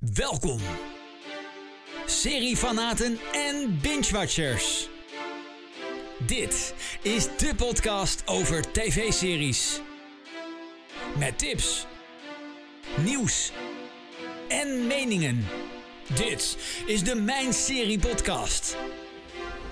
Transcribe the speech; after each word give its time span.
Welkom, 0.00 0.58
seriefanaten 2.06 3.18
en 3.32 3.78
binge-watchers. 3.82 4.88
Dit 6.26 6.74
is 7.02 7.24
de 7.24 7.54
podcast 7.56 8.22
over 8.26 8.72
tv-series. 8.72 9.80
Met 11.18 11.38
tips, 11.38 11.86
nieuws 13.04 13.52
en 14.48 14.86
meningen. 14.86 15.44
Dit 16.14 16.58
is 16.86 17.04
de 17.04 17.14
Mijn 17.14 17.52
Serie 17.52 17.98
Podcast. 17.98 18.76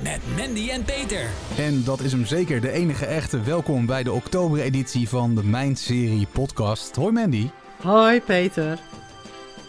Met 0.02 0.20
Mandy 0.36 0.68
en 0.68 0.84
Peter. 0.84 1.30
En 1.58 1.84
dat 1.84 2.00
is 2.00 2.12
hem 2.12 2.26
zeker, 2.26 2.60
de 2.60 2.70
enige 2.70 3.06
echte. 3.06 3.40
Welkom 3.40 3.86
bij 3.86 4.02
de 4.02 4.12
oktobereditie 4.12 5.08
van 5.08 5.34
de 5.34 5.44
Mijn 5.44 5.76
Serie 5.76 6.26
podcast. 6.32 6.96
Hoi 6.96 7.12
Mandy. 7.12 7.50
Hoi 7.82 8.20
Peter. 8.20 8.78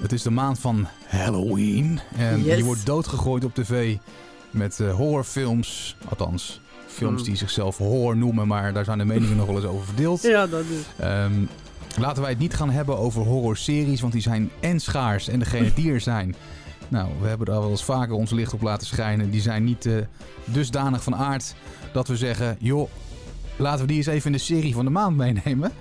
Het 0.02 0.12
is 0.12 0.22
de 0.22 0.30
maand 0.30 0.60
van 0.60 0.88
Halloween. 1.08 2.00
En 2.18 2.44
Yes. 2.44 2.58
je 2.58 2.64
wordt 2.64 2.86
doodgegooid 2.86 3.44
op 3.44 3.54
tv 3.56 3.96
met 4.52 4.80
eh, 4.80 4.94
horrorfilms. 4.96 5.96
Althans, 6.10 6.62
films 6.88 7.24
die 7.24 7.36
zichzelf 7.36 7.78
horror 7.78 8.18
noemen, 8.18 8.48
maar 8.48 8.74
daar 8.74 8.86
zijn 8.86 8.98
de 8.98 9.06
meningen 9.06 9.36
nog 9.38 9.46
wel 9.46 9.56
eens 9.56 9.66
over 9.66 9.86
verdeeld. 9.86 10.22
Ja, 10.22 10.48
dat 10.48 10.64
is. 10.64 11.06
Ehm, 11.06 11.34
laten 12.00 12.22
wij 12.22 12.32
het 12.32 12.40
niet 12.40 12.54
gaan 12.54 12.70
hebben 12.70 12.98
over 12.98 13.22
horrorseries, 13.22 14.02
want 14.02 14.14
die 14.14 14.22
zijn 14.22 14.50
en 14.60 14.80
schaars. 14.80 15.28
En 15.28 15.40
degene 15.40 15.74
die 15.74 15.92
er 15.92 16.02
zijn, 16.02 16.36
nou, 16.88 17.10
we 17.22 17.28
hebben 17.28 17.48
daar 17.48 17.60
wel 17.60 17.70
eens 17.70 17.84
vaker 17.84 18.14
ons 18.16 18.32
licht 18.32 18.54
op 18.54 18.62
laten 18.62 18.88
schijnen. 18.88 19.30
Die 19.30 19.42
zijn 19.42 19.64
niet 19.64 19.86
eh, 19.86 19.94
dusdanig 20.46 21.04
van 21.04 21.16
aard 21.16 21.56
dat 21.94 22.08
we 22.08 22.18
zeggen, 22.18 22.58
joh, 22.60 22.90
laten 23.56 23.82
we 23.82 23.88
die 23.88 23.98
eens 23.98 24.06
even 24.08 24.26
in 24.26 24.38
de 24.38 24.44
serie 24.44 24.74
van 24.74 24.86
de 24.86 24.92
maand 24.92 25.16
meenemen. 25.18 25.72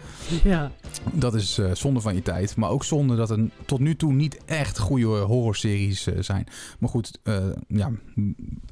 Ja. 0.45 0.73
Dat 1.13 1.35
is 1.35 1.59
eh, 1.59 1.75
zonde 1.75 2.01
van 2.01 2.15
je 2.15 2.23
tijd, 2.23 2.57
maar 2.57 2.71
ook 2.71 2.85
zonde 2.85 3.17
dat 3.17 3.31
er 3.31 3.49
tot 3.67 3.81
nu 3.81 3.97
toe 3.97 4.13
niet 4.13 4.45
echt 4.45 4.79
goede 4.79 5.07
horrorseries 5.07 6.07
eh, 6.07 6.15
zijn. 6.21 6.47
Maar 6.79 6.89
goed, 6.89 7.19
eh, 7.23 7.47
ja, 7.69 7.91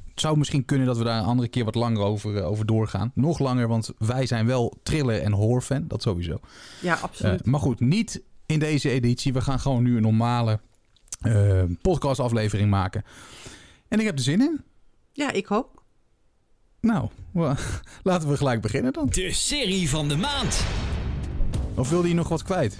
het 0.09 0.25
zou 0.25 0.37
misschien 0.37 0.65
kunnen 0.65 0.87
dat 0.87 0.97
we 0.97 1.03
daar 1.03 1.19
een 1.19 1.25
andere 1.25 1.47
keer 1.47 1.65
wat 1.65 1.75
langer 1.75 2.01
over, 2.01 2.43
over 2.43 2.65
doorgaan. 2.65 3.11
Nog 3.13 3.39
langer, 3.39 3.67
want 3.67 3.91
wij 3.97 4.25
zijn 4.25 4.45
wel 4.45 4.77
thriller 4.83 5.21
en 5.21 5.31
horrorfan, 5.31 5.87
dat 5.87 6.01
sowieso. 6.01 6.39
ja, 6.81 6.95
absoluut. 6.95 7.45
maar 7.45 7.59
goed, 7.59 7.79
niet 7.79 8.21
in 8.45 8.59
deze 8.59 8.89
editie. 8.89 9.33
We 9.33 9.41
gaan 9.41 9.59
gewoon 9.59 9.83
nu 9.83 9.95
een 9.95 10.01
normale 10.01 10.59
eh, 11.21 11.63
podcastaflevering 11.81 12.69
maken. 12.69 13.03
En 13.87 13.99
ik 13.99 14.05
heb 14.05 14.15
er 14.17 14.23
zin 14.23 14.41
in. 14.41 14.61
ja, 15.13 15.31
ik 15.31 15.51
ook. 15.51 15.83
Nou, 16.81 17.09
laten 18.03 18.29
we 18.29 18.37
gelijk 18.37 18.61
beginnen 18.61 18.93
dan. 18.93 19.07
De 19.09 19.31
serie 19.31 19.89
van 19.89 20.07
de 20.07 20.15
maand. 20.15 20.65
Of 21.77 21.89
wilde 21.89 22.07
je 22.07 22.13
nog 22.13 22.27
wat 22.27 22.43
kwijt? 22.43 22.77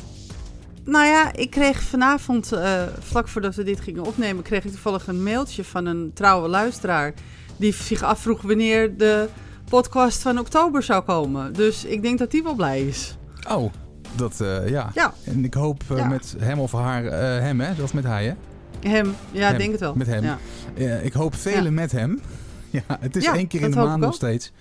Nou 0.84 1.06
ja, 1.06 1.34
ik 1.34 1.50
kreeg 1.50 1.82
vanavond, 1.82 2.52
eh, 2.52 2.82
vlak 3.00 3.28
voordat 3.28 3.56
we 3.56 3.64
dit 3.64 3.80
gingen 3.80 4.04
opnemen, 4.06 4.44
kreeg 4.44 4.64
ik 4.66 4.72
toevallig 4.72 5.08
een 5.08 5.24
mailtje 5.24 5.64
van 5.64 5.86
een 5.86 6.12
trouwe 6.14 6.48
luisteraar. 6.50 7.14
Die 7.58 7.74
zich 7.74 8.04
afvroeg 8.04 8.42
wanneer 8.42 8.98
de 8.98 9.30
podcast 9.70 10.22
van 10.22 10.40
oktober 10.40 10.84
zou 10.84 11.04
komen. 11.04 11.54
Dus 11.54 11.86
ik 11.86 12.02
denk 12.02 12.20
dat 12.20 12.32
die 12.32 12.44
wel 12.44 12.56
blij 12.56 12.82
is. 12.82 13.18
Oh, 13.50 13.72
dat 14.16 14.42
eh, 14.42 14.70
ja. 14.70 14.90
Ja, 14.94 15.14
En 15.24 15.46
ik 15.46 15.54
hoop 15.54 15.84
eh, 15.90 15.98
Ja. 15.98 16.08
met 16.08 16.36
hem 16.40 16.60
of 16.60 16.72
haar, 16.72 17.04
hem 17.42 17.60
hè, 17.60 17.82
of 17.84 17.94
met 17.94 18.04
hij 18.04 18.26
hè? 18.26 18.34
hem. 18.90 19.16
Ja, 19.32 19.48
Hem. 19.48 19.58
denk 19.58 19.72
het 19.72 19.80
wel. 19.80 19.96
Met 19.96 20.08
hem. 20.08 20.24
Ja. 20.24 20.38
Ik 20.98 21.14
hoop 21.14 21.36
velen 21.36 21.74
met 21.74 21.92
hem. 21.92 22.22
Ja, 22.70 22.98
het 23.00 23.16
is 23.16 23.26
één 23.26 23.48
keer 23.48 23.62
in 23.62 23.72
de 23.72 23.78
maand 23.78 24.02
nog 24.02 24.14
steeds. 24.14 24.52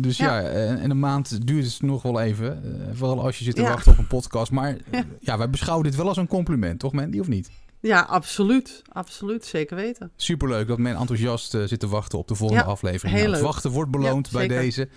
Dus 0.00 0.16
ja, 0.16 0.38
Ja. 0.40 0.48
en 0.76 0.90
een 0.90 0.98
maand 0.98 1.46
duurt 1.46 1.64
het 1.64 1.82
nog 1.82 2.02
wel 2.02 2.20
even. 2.20 2.62
eh, 2.64 2.86
vooral 2.96 3.24
als 3.24 3.38
je 3.38 3.44
zit 3.44 3.54
te 3.54 3.62
Ja. 3.62 3.68
wachten 3.68 3.92
op 3.92 3.98
een 3.98 4.06
podcast. 4.06 4.50
Maar 4.52 4.76
eh, 4.90 5.00
Ja. 5.20 5.38
wij 5.38 5.50
beschouwen 5.50 5.84
dit 5.84 5.96
wel 5.96 6.08
als 6.08 6.16
een 6.16 6.26
compliment, 6.26 6.78
toch 6.78 6.92
Mandy, 6.92 7.18
of 7.18 7.28
niet? 7.28 7.50
ja, 7.80 8.00
absoluut. 8.00 8.82
Absoluut, 8.92 9.44
zeker 9.44 9.76
weten. 9.76 10.10
Superleuk 10.16 10.66
dat 10.66 10.78
men 10.78 10.96
enthousiast 10.96 11.54
eh, 11.54 11.62
zit 11.64 11.80
te 11.80 11.88
wachten 11.88 12.18
op 12.18 12.28
de 12.28 12.34
volgende 12.34 12.62
Ja, 12.62 12.68
aflevering. 12.68 13.18
Nou, 13.18 13.30
het 13.32 13.40
wachten 13.40 13.70
wordt 13.70 13.90
beloond 13.90 14.30
bij 14.30 14.48
deze. 14.48 14.88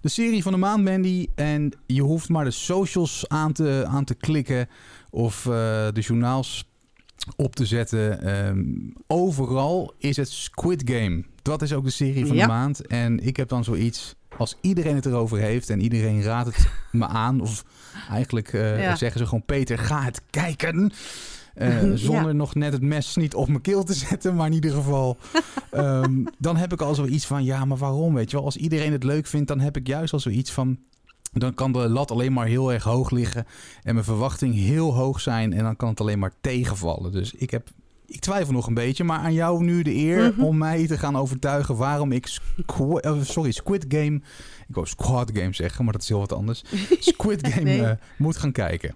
De 0.00 0.08
serie 0.08 0.42
van 0.42 0.52
de 0.52 0.58
maand, 0.58 0.84
Mandy. 0.84 1.26
En 1.34 1.72
je 1.86 2.02
hoeft 2.02 2.28
maar 2.28 2.44
de 2.44 2.50
socials 2.50 3.24
aan 3.28 3.52
te, 3.52 3.84
aan 3.86 4.04
te 4.04 4.14
klikken 4.14 4.68
of 5.10 5.42
de 5.92 6.00
journaals 6.00 6.66
op 7.36 7.56
te 7.56 7.66
zetten. 7.66 8.22
Ehm, 8.22 8.64
overal 9.06 9.94
is 9.98 10.16
het 10.16 10.28
Squid 10.30 10.82
Game. 10.90 11.24
Dat 11.48 11.62
is 11.62 11.72
ook 11.72 11.84
de 11.84 11.90
serie 11.90 12.26
van 12.26 12.36
Ja. 12.36 12.46
de 12.46 12.52
maand. 12.52 12.86
En 12.86 13.26
ik 13.26 13.36
heb 13.36 13.48
dan 13.48 13.64
zoiets, 13.64 14.14
als 14.36 14.56
iedereen 14.60 14.94
het 14.94 15.06
erover 15.06 15.38
heeft 15.38 15.70
en 15.70 15.80
iedereen 15.80 16.22
raadt 16.22 16.56
het 16.56 16.68
me 16.92 17.06
aan, 17.06 17.40
of 17.40 17.64
eigenlijk 18.10 18.52
eh, 18.52 18.82
Ja. 18.82 18.96
zeggen 18.96 19.20
ze 19.20 19.26
gewoon, 19.26 19.44
Peter, 19.44 19.78
ga 19.78 20.02
het 20.02 20.22
kijken. 20.30 20.90
Eh, 21.54 21.82
Ja. 21.90 21.96
zonder 21.96 22.34
nog 22.34 22.54
net 22.54 22.72
het 22.72 22.82
mes 22.82 23.16
niet 23.16 23.34
op 23.34 23.48
mijn 23.48 23.60
keel 23.60 23.84
te 23.84 23.94
zetten, 23.94 24.34
maar 24.34 24.46
in 24.46 24.52
ieder 24.52 24.70
geval. 24.72 25.16
ehm, 25.70 26.24
dan 26.38 26.56
heb 26.56 26.72
ik 26.72 26.80
al 26.80 26.94
zoiets 26.94 27.26
van, 27.26 27.44
ja, 27.44 27.64
maar 27.64 27.78
waarom? 27.78 28.14
Weet 28.14 28.30
je 28.30 28.36
wel, 28.36 28.44
als 28.44 28.56
iedereen 28.56 28.92
het 28.92 29.04
leuk 29.04 29.26
vindt, 29.26 29.48
dan 29.48 29.60
heb 29.60 29.76
ik 29.76 29.86
juist 29.86 30.12
al 30.12 30.20
zoiets 30.20 30.52
van. 30.52 30.78
Dan 31.32 31.54
kan 31.54 31.72
de 31.72 31.88
lat 31.88 32.10
alleen 32.10 32.32
maar 32.32 32.46
heel 32.46 32.72
erg 32.72 32.82
hoog 32.84 33.10
liggen 33.10 33.46
en 33.82 33.92
mijn 33.94 34.04
verwachting 34.06 34.54
heel 34.54 34.94
hoog 34.94 35.20
zijn 35.20 35.52
en 35.52 35.62
dan 35.64 35.76
kan 35.76 35.88
het 35.88 36.00
alleen 36.00 36.18
maar 36.18 36.32
tegenvallen. 36.40 37.12
Dus 37.12 37.32
ik 37.34 37.50
heb, 37.50 37.68
ik 38.08 38.20
twijfel 38.20 38.52
nog 38.52 38.66
een 38.66 38.74
beetje, 38.74 39.04
maar 39.04 39.18
aan 39.18 39.32
jou 39.32 39.64
nu 39.64 39.82
de 39.82 39.94
eer 39.94 40.32
Mhm. 40.32 40.42
om 40.42 40.58
mij 40.58 40.86
te 40.86 40.98
gaan 40.98 41.16
overtuigen 41.16 41.76
waarom 41.76 42.12
ik 42.12 42.26
Squ- 42.26 42.98
eh, 43.00 43.22
sorry, 43.22 43.50
Squid 43.50 43.84
Game, 43.88 44.16
ik 44.68 44.74
wou 44.74 44.86
Squad 44.86 45.30
Game 45.34 45.54
zeggen, 45.54 45.84
maar 45.84 45.92
dat 45.92 46.02
is 46.02 46.08
heel 46.08 46.18
wat 46.18 46.32
anders. 46.32 46.62
Squid 47.00 47.46
Game 47.48 47.62
Nee. 47.62 47.82
eh, 47.84 47.90
moet 48.18 48.36
gaan 48.36 48.52
kijken. 48.52 48.94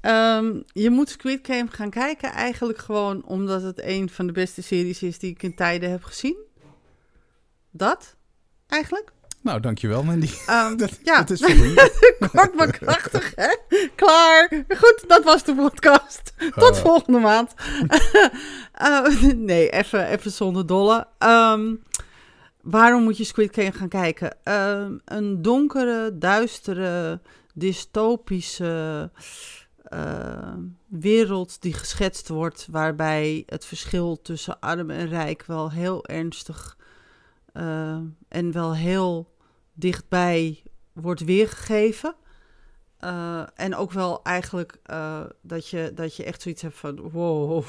Ehm, 0.00 0.60
je 0.66 0.90
moet 0.90 1.08
Squid 1.08 1.46
Game 1.46 1.66
gaan 1.70 1.90
kijken 1.90 2.32
eigenlijk 2.32 2.78
gewoon 2.78 3.24
omdat 3.24 3.62
het 3.62 3.82
een 3.82 4.08
van 4.10 4.26
de 4.26 4.32
beste 4.32 4.62
series 4.62 5.02
is 5.02 5.18
die 5.18 5.30
ik 5.30 5.42
in 5.42 5.54
tijden 5.54 5.90
heb 5.90 6.02
gezien. 6.04 6.36
Dat, 7.70 8.16
eigenlijk. 8.66 9.12
Nou, 9.42 9.60
dankjewel 9.60 10.02
Mandy. 10.02 10.30
Ehm, 10.46 10.76
Dat, 10.82 10.98
ja, 11.02 11.16
dat 11.22 11.30
is 11.30 11.40
kort 12.32 12.54
maar 12.54 12.70
krachtig, 12.70 13.32
hè? 13.34 13.56
Klaar. 13.94 14.64
Goed, 14.68 15.04
dat 15.06 15.24
was 15.24 15.44
de 15.44 15.54
podcast. 15.54 16.32
Tot 16.54 16.76
Eh. 16.76 16.82
volgende 16.82 17.18
maand. 17.18 17.54
Eh, 18.72 19.22
nee, 19.34 19.70
even, 19.70 20.06
even 20.06 20.30
zonder 20.30 20.66
dolle. 20.66 21.06
Ehm, 21.18 21.74
waarom 22.60 23.02
moet 23.02 23.16
je 23.16 23.24
Squid 23.24 23.54
Game 23.54 23.72
gaan 23.72 23.88
kijken? 23.88 24.36
Ehm, 24.42 24.92
een 25.04 25.42
donkere, 25.42 26.18
duistere, 26.18 27.20
dystopische 27.54 29.10
wereld 30.88 31.62
die 31.62 31.72
geschetst 31.72 32.28
wordt, 32.28 32.66
waarbij 32.70 33.42
het 33.46 33.64
verschil 33.64 34.22
tussen 34.22 34.60
arm 34.60 34.90
en 34.90 35.08
rijk 35.08 35.44
wel 35.46 35.70
heel 35.70 36.06
ernstig 36.06 36.76
en 38.28 38.52
wel 38.52 38.74
heel 38.74 39.31
dichtbij 39.72 40.62
wordt 40.92 41.24
weergegeven. 41.24 42.14
Eh, 43.02 43.42
en 43.54 43.76
ook 43.76 43.92
wel 43.92 44.22
eigenlijk 44.22 44.76
eh, 44.82 45.20
dat, 45.40 45.68
je, 45.68 45.92
dat 45.94 46.16
je 46.16 46.24
echt 46.24 46.42
zoiets 46.42 46.62
hebt 46.62 46.76
van: 46.76 47.10
wow, 47.10 47.64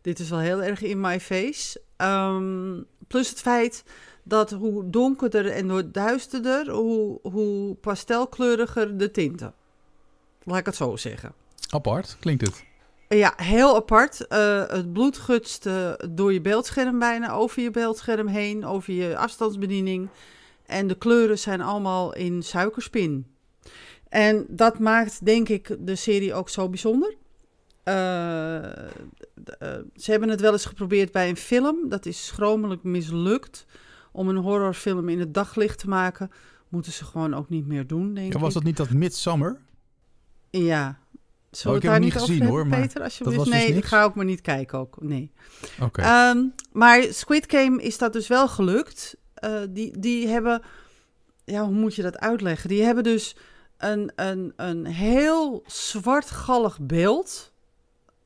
dit 0.00 0.18
is 0.18 0.30
wel 0.30 0.38
heel 0.38 0.62
erg 0.62 0.82
in 0.82 1.00
my 1.00 1.20
face. 1.20 1.80
Ehm, 1.96 2.82
plus 3.06 3.28
het 3.28 3.40
feit 3.40 3.84
dat 4.22 4.50
hoe 4.50 4.90
donkerder 4.90 5.50
en 5.50 5.70
hoe 5.70 5.90
duisterder, 5.90 6.70
hoe, 6.70 7.18
hoe 7.22 7.74
pastelkleuriger 7.74 8.98
de 8.98 9.10
tinten. 9.10 9.54
Laat 10.42 10.58
ik 10.58 10.66
het 10.66 10.76
zo 10.76 10.96
zeggen. 10.96 11.32
Apart, 11.70 12.16
klinkt 12.20 12.46
het. 12.46 12.64
Ja, 13.08 13.32
heel 13.36 13.76
apart. 13.76 14.26
Eh, 14.26 14.68
het 14.68 14.92
bloed 14.92 15.18
gutst 15.18 15.68
door 16.10 16.32
je 16.32 16.40
beeldscherm 16.40 16.98
bijna, 16.98 17.32
over 17.32 17.62
je 17.62 17.70
beeldscherm 17.70 18.26
heen, 18.26 18.64
over 18.64 18.92
je 18.92 19.16
afstandsbediening. 19.16 20.08
En 20.70 20.86
de 20.86 20.94
kleuren 20.94 21.38
zijn 21.38 21.60
allemaal 21.60 22.14
in 22.14 22.42
suikerspin. 22.42 23.26
En 24.08 24.44
dat 24.48 24.78
maakt, 24.78 25.24
denk 25.24 25.48
ik, 25.48 25.76
de 25.80 25.96
serie 25.96 26.34
ook 26.34 26.48
zo 26.48 26.68
bijzonder. 26.68 27.14
Eh, 27.82 28.56
eh, 28.66 28.88
ze 29.96 30.10
hebben 30.10 30.28
het 30.28 30.40
wel 30.40 30.52
eens 30.52 30.64
geprobeerd 30.64 31.12
bij 31.12 31.28
een 31.28 31.36
film. 31.36 31.88
Dat 31.88 32.06
is 32.06 32.26
schromelijk 32.26 32.82
mislukt. 32.82 33.66
Om 34.12 34.28
een 34.28 34.36
horrorfilm 34.36 35.08
in 35.08 35.20
het 35.20 35.34
daglicht 35.34 35.78
te 35.78 35.88
maken, 35.88 36.30
moeten 36.68 36.92
ze 36.92 37.04
gewoon 37.04 37.34
ook 37.34 37.48
niet 37.48 37.66
meer 37.66 37.86
doen, 37.86 38.14
denk 38.14 38.32
Ja, 38.32 38.38
was 38.38 38.48
ik. 38.48 38.54
dat 38.54 38.62
niet 38.64 38.76
dat 38.76 38.90
Midsummer? 38.90 39.58
Ja. 40.50 40.98
Zullen 41.50 41.76
Oh, 41.76 41.82
ik 41.82 41.88
daar 41.90 42.00
niet 42.00 42.12
gezien, 42.12 42.30
hebben, 42.36 42.48
hoor, 42.48 42.66
maar 42.66 42.80
Peter, 42.80 43.02
alsjeblieft? 43.02 43.36
was 43.38 43.48
dus 43.48 43.54
nee, 43.58 43.68
ik 43.68 43.74
niks? 43.74 43.88
ga 43.88 44.02
ook 44.02 44.14
maar 44.14 44.24
niet 44.24 44.40
kijken 44.40 44.78
ook. 44.78 44.96
Nee. 45.00 45.30
Oké. 45.80 46.00
Ehm, 46.02 46.38
maar 46.72 47.02
Squid 47.02 47.44
Game 47.48 47.82
is 47.82 47.98
dat 47.98 48.12
dus 48.12 48.28
wel 48.28 48.48
gelukt. 48.48 49.16
Eh, 49.40 49.60
die, 49.68 49.98
die 49.98 50.28
hebben, 50.28 50.62
ja, 51.44 51.64
hoe 51.64 51.74
moet 51.74 51.94
je 51.94 52.02
dat 52.02 52.18
uitleggen? 52.18 52.68
Die 52.68 52.82
hebben 52.82 53.04
dus 53.04 53.36
een, 53.78 54.12
een, 54.16 54.52
een 54.56 54.86
heel 54.86 55.62
zwartgallig 55.66 56.78
beeld 56.80 57.52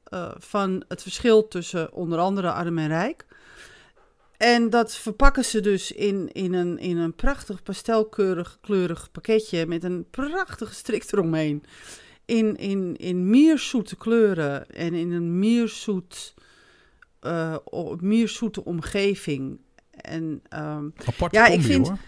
eh, 0.05 0.31
van 0.38 0.84
het 0.88 1.02
verschil 1.02 1.49
tussen 1.49 1.93
onder 1.93 2.19
andere 2.19 2.52
arm 2.52 2.78
en 2.78 2.88
rijk. 2.88 3.26
En 4.37 4.70
dat 4.70 4.94
verpakken 4.94 5.44
ze 5.44 5.61
dus 5.61 5.93
in, 5.93 6.32
in, 6.32 6.55
een, 6.55 6.78
in 6.78 6.96
een 6.96 7.14
prachtig 7.14 7.62
pastelkleurig 7.62 8.58
kleurig 8.60 9.10
pakketje 9.12 9.67
met 9.67 9.84
een 9.84 10.06
prachtige 10.10 10.75
strik 10.75 11.12
eromheen. 11.12 11.64
in, 12.25 12.56
in, 12.56 12.96
in 12.96 13.31
mierzoete 13.31 13.96
kleuren 13.96 14.70
en 14.70 14.94
in 14.94 15.12
een 15.12 15.38
mierzoet, 15.38 16.34
o- 17.64 17.96
mierzoete 18.00 18.64
omgeving. 18.64 19.60
En 19.96 20.43
ehm, 20.49 20.85
Aparte 21.06 21.37
Ja, 21.37 21.46
ik 21.46 21.61
vind- 21.62 21.87
hoor. 21.88 21.99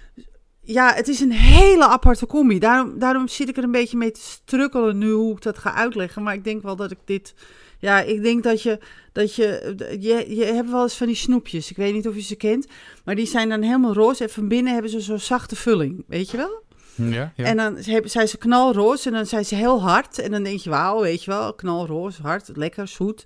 ja, 0.61 0.93
het 0.94 1.09
is 1.09 1.21
een 1.21 1.33
hele 1.33 1.87
aparte 1.87 2.27
combi. 2.27 2.59
Daarom, 2.59 2.99
daarom 2.99 3.29
zit 3.29 3.49
ik 3.49 3.56
er 3.56 3.65
een 3.65 3.71
beetje 3.71 3.97
mee 3.97 4.11
te 4.11 4.21
strukkelen 4.21 4.99
nu 4.99 5.11
hoe 5.11 5.35
ik 5.37 5.43
dat 5.43 5.59
ga 5.59 5.75
uitleggen. 5.75 6.23
Maar 6.23 6.35
ik 6.35 6.44
denk 6.44 6.62
wel 6.62 6.77
dat 6.77 6.91
ik 6.91 6.99
dit... 7.05 7.35
Ja, 7.79 8.00
ik 8.00 8.23
denk 8.23 8.43
dat 8.43 8.62
je... 8.62 8.79
Dat 9.12 9.35
je, 9.35 9.75
je, 10.00 10.35
je 10.37 10.44
hebt 10.44 10.71
wel 10.71 10.83
eens 10.83 10.97
van 10.97 11.06
die 11.06 11.17
snoepjes. 11.17 11.71
Ik 11.71 11.77
weet 11.77 11.93
niet 11.94 12.09
of 12.09 12.15
je 12.15 12.21
ze 12.23 12.37
kent. 12.37 12.67
Maar 13.05 13.15
die 13.15 13.27
zijn 13.27 13.49
dan 13.49 13.62
helemaal 13.62 13.93
roze. 13.93 14.23
En 14.23 14.31
van 14.31 14.49
binnen 14.49 14.73
hebben 14.73 14.91
ze 14.91 15.00
zo'n 15.00 15.19
zachte 15.19 15.56
vulling. 15.56 16.05
Weet 16.09 16.31
je 16.31 16.37
wel? 16.37 16.65
Ja, 16.94 17.33
ja. 17.37 17.44
En 17.44 17.56
dan 17.56 17.77
hebben- 17.81 18.11
zijn 18.11 18.29
ze 18.29 18.38
knalroze. 18.38 19.09
En 19.09 19.15
dan 19.15 19.27
zijn 19.27 19.44
ze 19.44 19.55
heel 19.55 19.83
hard. 19.83 20.19
En 20.19 20.31
dan 20.31 20.43
denk 20.43 20.59
je, 20.59 20.71
wauw, 20.71 21.00
weet 21.00 21.25
je 21.25 21.31
wel. 21.31 21.55
Knalroze, 21.55 22.23
hard, 22.23 22.50
lekker, 22.55 22.88
zoet. 22.88 23.25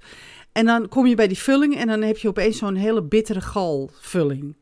En 0.52 0.66
dan 0.66 0.88
kom 0.88 1.06
je 1.06 1.14
bij 1.14 1.28
die 1.28 1.38
vulling. 1.38 1.76
En 1.76 1.86
dan 1.86 2.02
heb 2.02 2.16
je 2.16 2.28
opeens 2.28 2.58
zo'n 2.58 2.74
hele 2.74 3.02
bittere 3.02 3.40
galvulling. 3.40 4.56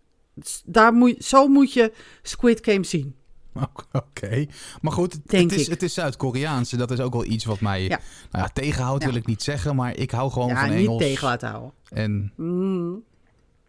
Daar 0.65 0.93
moet, 0.93 1.25
zo 1.25 1.49
moet 1.49 1.73
je 1.73 1.93
Squid 2.23 2.65
Game 2.65 2.85
zien. 2.85 3.15
Oké. 3.93 4.47
Maar 4.81 4.93
goed, 4.93 5.19
het, 5.27 5.53
is, 5.53 5.67
het 5.69 5.83
is 5.83 5.95
Zuid-Koreaans. 5.95 6.71
Dat 6.71 6.91
is 6.91 7.01
ook 7.01 7.13
wel 7.13 7.25
iets 7.25 7.45
wat 7.45 7.61
mij 7.61 7.83
Ja. 7.83 8.01
nou 8.31 8.45
ja, 8.45 8.49
tegenhoudt, 8.53 9.03
Ja. 9.03 9.09
wil 9.09 9.19
ik 9.19 9.27
niet 9.27 9.43
zeggen. 9.43 9.77
Maar 9.77 9.97
ik 9.97 10.11
hou 10.11 10.31
gewoon 10.31 10.49
ja, 10.49 10.61
van 10.67 10.71
niet 10.77 10.87
Engels. 10.87 11.03
tegen 11.03 11.27
laten 11.29 11.49
houden. 11.49 11.73
En 11.89 12.33
Mm. 12.37 13.03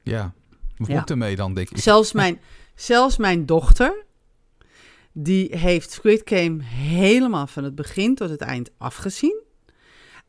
ja, 0.04 0.34
wat 0.78 0.88
Ja. 0.88 1.00
moet 1.00 1.10
ermee 1.10 1.36
dan, 1.36 1.54
denk 1.54 1.70
ik? 1.70 1.78
Zelfs, 1.78 2.12
mijn, 2.22 2.40
zelfs 2.76 3.18
mijn 3.18 3.46
dochter, 3.46 4.06
die 5.12 5.58
heeft 5.58 5.92
Squid 5.92 6.22
Game 6.26 6.64
helemaal 6.64 7.48
van 7.48 7.64
het 7.64 7.76
begin 7.76 8.16
tot 8.16 8.30
het 8.30 8.42
eind 8.42 8.70
afgezien. 8.78 9.42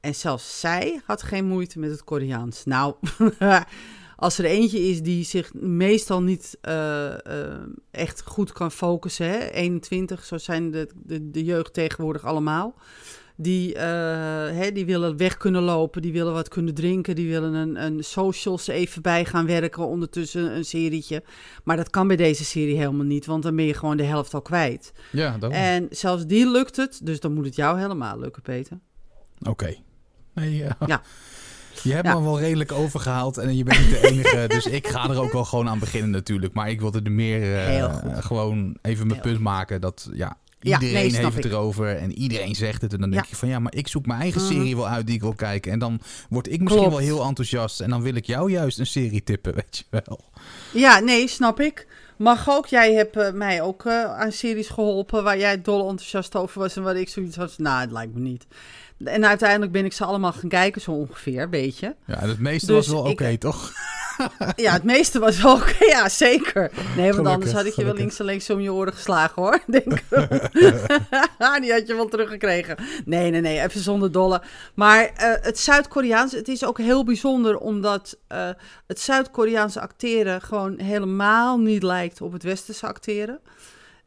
En 0.00 0.14
zelfs 0.14 0.61
zij 0.61 1.00
had 1.05 1.23
geen 1.23 1.44
moeite 1.44 1.79
met 1.79 1.91
het 1.91 2.05
Koreaans. 2.05 2.64
Nou, 2.64 2.94
als 4.17 4.38
er 4.38 4.44
eentje 4.44 4.79
is 4.79 5.02
die 5.02 5.25
zich 5.25 5.55
meestal 5.55 6.23
niet 6.23 6.58
eh, 6.61 7.12
eh, 7.12 7.61
echt 7.91 8.23
goed 8.23 8.52
kan 8.52 8.70
focussen, 8.70 9.26
hè? 9.26 9.50
21, 9.50 10.25
zo 10.25 10.38
zijn 10.38 10.70
de, 10.70 10.88
de, 10.94 11.31
de 11.31 11.44
jeugd 11.44 11.75
tegenwoordig 11.75 12.25
allemaal. 12.25 12.75
Die, 13.37 13.75
eh, 13.75 13.82
hè, 14.56 14.73
die 14.73 14.87
willen 14.87 15.17
weg 15.17 15.37
kunnen 15.37 15.62
lopen, 15.62 16.02
die 16.02 16.12
willen 16.12 16.32
wat 16.32 16.49
kunnen 16.49 16.75
drinken, 16.75 17.14
die 17.14 17.29
willen 17.29 17.55
een, 17.55 17.85
een 17.85 18.05
socials 18.05 18.67
even 18.67 19.02
bij 19.02 19.25
gaan 19.25 19.47
werken, 19.47 19.87
ondertussen 19.87 20.56
een 20.56 20.64
serietje. 20.64 21.23
Maar 21.64 21.76
dat 21.76 21.91
kan 21.91 22.06
bij 22.06 22.17
deze 22.17 22.44
serie 22.44 22.76
helemaal 22.76 23.06
niet, 23.06 23.26
want 23.26 23.43
dan 23.43 23.56
ben 23.56 23.64
je 23.64 23.75
gewoon 23.75 23.97
de 23.97 24.02
helft 24.02 24.35
al 24.35 24.43
kwijt. 24.43 24.93
Ja, 25.12 25.38
dan. 25.38 25.52
En 25.52 25.87
zelfs 25.91 26.26
die 26.26 26.50
lukt 26.50 26.76
het, 26.76 27.00
dus 27.02 27.20
dan 27.20 27.32
moet 27.32 27.44
het 27.44 27.56
jou 27.56 27.79
helemaal 27.79 28.19
lukken, 28.19 28.43
Peter. 28.43 28.79
Oké. 29.43 29.76
Nee, 30.35 30.65
eh, 30.65 30.71
Ja. 30.87 31.03
Je 31.82 31.93
hebt 31.93 32.06
Ja. 32.06 32.15
me 32.19 32.23
wel 32.25 32.38
redelijk 32.41 32.73
overgehaald 32.73 33.38
en 33.38 33.56
je 33.56 33.65
bent 33.65 33.79
niet 33.81 33.91
de 33.91 34.09
enige. 34.09 34.44
dus 34.55 34.67
ik 34.67 34.88
ga 34.88 35.09
er 35.11 35.21
ook 35.21 35.32
wel 35.32 35.44
gewoon 35.44 35.69
aan 35.69 35.79
beginnen 35.79 36.11
natuurlijk. 36.11 36.53
Maar 36.55 36.71
ik 36.71 36.81
wilde 36.81 37.00
er 37.05 37.12
meer 37.12 37.56
eh, 37.67 37.94
gewoon 38.19 38.77
even 38.82 39.06
mijn 39.06 39.21
punt 39.21 39.38
maken. 39.41 39.81
Dat 39.81 40.09
ja, 40.12 40.37
Ja, 40.61 40.81
iedereen 40.81 40.94
nee, 41.12 41.21
heeft 41.23 41.35
het 41.35 41.44
ik. 41.44 41.50
erover 41.53 41.97
en 41.97 42.12
iedereen 42.12 42.55
zegt 42.55 42.82
het. 42.82 42.93
En 42.93 43.00
dan 43.00 43.11
denk 43.11 43.23
Ja. 43.23 43.29
je 43.31 43.37
van 43.37 43.49
ja, 43.49 43.59
maar 43.59 43.75
ik 43.75 43.88
zoek 43.88 44.06
mijn 44.06 44.21
eigen 44.21 44.43
Mhm. 44.43 44.53
serie 44.53 44.77
wel 44.77 44.88
uit 44.88 45.06
die 45.06 45.15
ik 45.15 45.21
wil 45.21 45.35
kijken. 45.35 45.73
En 45.73 45.79
dan 45.79 46.00
word 46.29 46.47
ik 46.53 46.61
misschien 46.61 46.88
Klopt. 46.88 46.97
wel 47.05 47.06
heel 47.17 47.25
enthousiast. 47.25 47.81
En 47.81 47.91
dan 47.91 48.03
wil 48.03 48.15
ik 48.15 48.26
jou 48.26 48.50
juist 48.50 48.79
een 48.79 48.87
serie 48.87 49.23
tippen, 49.23 49.55
weet 49.61 49.76
je 49.91 50.00
wel. 50.05 50.21
Ja, 50.73 50.99
nee, 50.99 51.29
snap 51.29 51.61
ik. 51.61 51.87
Mag 52.19 52.49
ook. 52.50 52.67
Jij 52.67 52.93
hebt 52.94 53.17
eh, 53.17 53.33
mij 53.33 53.62
ook 53.62 53.87
aan 53.87 54.33
series 54.33 54.69
geholpen 54.69 55.23
waar 55.25 55.38
jij 55.38 55.62
dol 55.62 55.88
enthousiast 55.88 56.37
over 56.37 56.61
was 56.61 56.76
en 56.76 56.83
waar 56.83 56.97
ik 56.97 57.09
zoiets 57.09 57.37
had. 57.37 57.59
Nou, 57.59 57.81
het 57.81 57.93
lijkt 57.93 58.15
me 58.15 58.21
niet. 58.21 58.47
En 59.05 59.26
uiteindelijk 59.26 59.73
ben 59.73 59.85
ik 59.85 59.93
ze 59.93 60.05
allemaal 60.05 60.32
gaan 60.32 60.49
kijken, 60.49 60.81
zo 60.81 60.91
ongeveer, 60.91 61.43
een 61.43 61.50
beetje. 61.50 61.97
Ja, 62.06 62.20
en 62.20 62.29
het 62.29 62.38
meeste 62.38 62.67
Dus 62.67 62.76
was 62.87 63.02
wel 63.02 63.11
oké, 63.11 63.38
toch? 63.38 63.73
Ja, 64.56 64.73
het 64.73 64.85
meeste 64.85 65.19
was 65.19 65.43
wel 65.43 65.55
oké. 65.55 65.85
Ja, 65.85 66.08
zeker. 66.08 66.70
Nee, 66.73 66.81
want 66.94 66.97
Gelukkig, 66.97 67.32
anders 67.32 67.52
had 67.52 67.64
ik 67.64 67.73
je 67.73 67.85
wel 67.85 67.94
links 67.94 68.19
en 68.19 68.25
links 68.25 68.50
om 68.50 68.61
je 68.61 68.73
oren 68.73 68.93
geslagen, 68.93 69.43
hoor. 69.43 69.61
Denk 69.67 69.93
ik. 69.93 70.05
Die 71.61 71.73
had 71.73 71.87
je 71.87 71.94
wel 71.94 72.08
teruggekregen. 72.08 72.76
Nee, 73.05 73.31
nee, 73.31 73.41
nee. 73.41 73.61
Even 73.61 73.81
zonder 73.81 74.12
dolle. 74.12 74.43
Maar 74.75 75.05
eh, 75.05 75.32
het 75.41 75.58
Zuid-Koreaans, 75.58 76.32
het 76.32 76.49
is 76.49 76.64
ook 76.64 76.79
heel 76.79 77.05
bijzonder... 77.05 77.58
omdat 77.58 78.19
eh, 78.26 78.49
het 78.87 79.00
Zuid-Koreaanse 79.00 79.81
acteren 79.81 80.43
gewoon 80.43 80.79
helemaal 80.79 81.58
niet 81.58 81.82
lijkt 81.82 82.20
op 82.20 82.32
het 82.32 82.43
Westerse 82.43 82.87
acteren. 82.87 83.41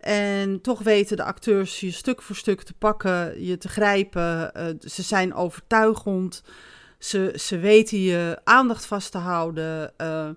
En 0.04 0.62
toch 0.62 0.80
weten 0.80 1.18
de 1.18 1.24
acteurs 1.24 1.80
je 1.80 1.92
stuk 1.92 2.22
voor 2.22 2.36
stuk 2.36 2.62
te 2.62 2.74
pakken, 2.74 3.44
je 3.46 3.58
te 3.58 3.68
grijpen. 3.68 4.54
Eh, 4.54 4.66
ze 4.80 5.02
zijn 5.02 5.34
overtuigend. 5.34 6.44
Ze, 7.00 7.34
ze 7.36 7.58
weten 7.58 8.00
je 8.00 8.40
aandacht 8.44 8.86
vast 8.86 9.12
te 9.12 9.18
houden. 9.18 9.98
eh, 9.98 10.30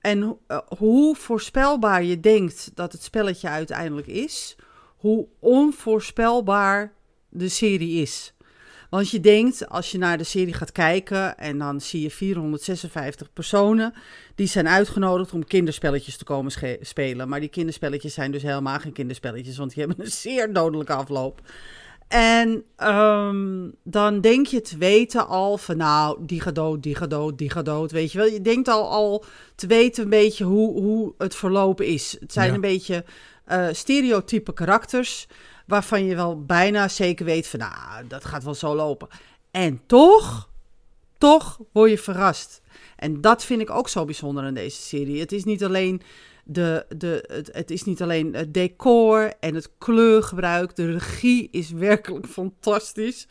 en 0.00 0.38
eh, 0.46 0.58
hoe 0.78 1.16
voorspelbaar 1.16 2.02
je 2.02 2.20
denkt 2.20 2.70
dat 2.74 2.92
het 2.92 3.02
spelletje 3.02 3.48
uiteindelijk 3.48 4.06
is, 4.06 4.56
hoe 4.96 5.26
onvoorspelbaar 5.38 6.92
de 7.28 7.48
serie 7.48 8.02
is. 8.02 8.34
Want 8.90 9.10
je 9.10 9.20
denkt, 9.20 9.68
als 9.68 9.90
je 9.90 9.98
naar 9.98 10.18
de 10.18 10.24
serie 10.24 10.54
gaat 10.54 10.72
kijken 10.72 11.38
en 11.38 11.58
dan 11.58 11.80
zie 11.80 12.02
je 12.02 12.10
456 12.10 13.32
personen, 13.32 13.94
die 14.34 14.46
zijn 14.46 14.68
uitgenodigd 14.68 15.32
om 15.32 15.44
kinderspelletjes 15.44 16.16
te 16.16 16.24
komen 16.24 16.52
spelen. 16.80 17.28
Maar 17.28 17.40
die 17.40 17.48
kinderspelletjes 17.48 18.14
zijn 18.14 18.32
dus 18.32 18.42
helemaal 18.42 18.78
geen 18.78 18.92
kinderspelletjes, 18.92 19.56
want 19.56 19.74
die 19.74 19.84
hebben 19.86 20.04
een 20.04 20.10
zeer 20.10 20.52
dodelijke 20.52 20.92
afloop. 20.92 21.40
En 22.08 22.64
ehm, 22.76 23.68
dan 23.84 24.20
denk 24.20 24.46
je 24.46 24.60
te 24.60 24.78
weten 24.78 25.26
al 25.26 25.58
van 25.58 25.76
nou, 25.76 26.18
die 26.20 26.40
gaat 26.40 26.54
dood, 26.54 26.82
die 26.82 26.94
gaat 26.94 27.10
dood, 27.10 27.38
die 27.38 27.50
gaat 27.50 27.64
dood. 27.64 27.90
Weet 27.90 28.12
je 28.12 28.18
wel, 28.18 28.26
je 28.26 28.42
denkt 28.42 28.68
al, 28.68 28.90
al 28.90 29.24
te 29.54 29.66
weten 29.66 30.02
een 30.04 30.10
beetje 30.10 30.44
hoe, 30.44 30.80
hoe 30.80 31.14
het 31.18 31.34
verlopen 31.34 31.86
is. 31.86 32.16
Het 32.20 32.32
zijn 32.32 32.48
Ja. 32.48 32.54
een 32.54 32.60
beetje 32.60 33.04
eh, 33.44 33.66
stereotype 33.72 34.52
karakters 34.52 35.26
waarvan 35.68 36.04
je 36.04 36.14
wel 36.14 36.44
bijna 36.44 36.88
zeker 36.88 37.24
weet 37.24 37.46
van 37.46 37.58
nou, 37.58 38.06
dat 38.06 38.24
gaat 38.24 38.44
wel 38.44 38.54
zo 38.54 38.74
lopen. 38.74 39.08
En 39.50 39.80
toch, 39.86 40.48
toch 41.18 41.60
word 41.72 41.90
je 41.90 41.98
verrast. 41.98 42.60
En 42.96 43.20
dat 43.20 43.44
vind 43.44 43.60
ik 43.60 43.70
ook 43.70 43.88
zo 43.88 44.04
bijzonder 44.04 44.44
aan 44.44 44.54
deze 44.54 44.82
serie. 44.82 45.20
Het 45.20 45.32
is 45.32 45.44
niet 45.44 45.64
alleen, 45.64 46.02
de, 46.44 46.86
de, 46.96 47.24
het, 47.26 47.50
het 47.52 47.70
is 47.70 47.84
niet 47.84 48.02
alleen 48.02 48.34
het 48.34 48.54
decor 48.54 49.32
en 49.40 49.54
het 49.54 49.70
kleurgebruik. 49.78 50.76
De 50.76 50.92
regie 50.92 51.48
is 51.50 51.70
werkelijk 51.70 52.26
fantastisch. 52.40 53.28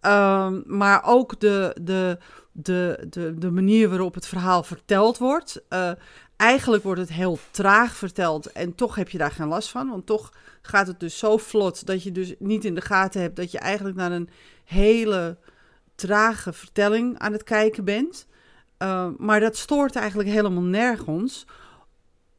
Ehm, 0.00 0.60
maar 0.66 1.02
ook 1.04 1.40
de, 1.40 1.76
de, 1.82 2.18
de, 2.62 3.06
de, 3.10 3.34
de 3.38 3.50
manier 3.50 3.88
waarop 3.88 4.14
het 4.14 4.26
verhaal 4.26 4.62
verteld 4.62 5.18
wordt. 5.18 5.62
Eh, 5.68 5.90
eigenlijk 6.36 6.82
wordt 6.82 7.00
het 7.00 7.12
heel 7.12 7.38
traag 7.50 7.96
verteld 7.96 8.52
en 8.52 8.74
toch 8.74 8.94
heb 8.94 9.08
je 9.08 9.18
daar 9.18 9.30
geen 9.30 9.48
last 9.48 9.68
van. 9.68 9.88
Want 9.88 10.06
toch 10.06 10.32
gaat 10.62 10.86
het 10.86 11.00
dus 11.00 11.18
zo 11.18 11.36
vlot 11.36 11.86
dat 11.86 12.02
je 12.02 12.12
dus 12.12 12.34
niet 12.38 12.64
in 12.64 12.74
de 12.74 12.80
gaten 12.80 13.20
hebt 13.20 13.36
dat 13.36 13.50
je 13.50 13.58
eigenlijk 13.58 13.96
naar 13.96 14.12
een 14.12 14.28
hele 14.64 15.36
trage 15.94 16.52
vertelling 16.52 17.18
aan 17.18 17.32
het 17.32 17.42
kijken 17.42 17.84
bent. 17.84 18.26
Uh, 18.82 19.08
maar 19.16 19.40
dat 19.40 19.56
stoort 19.56 19.96
eigenlijk 19.96 20.28
helemaal 20.28 20.62
nergens, 20.62 21.46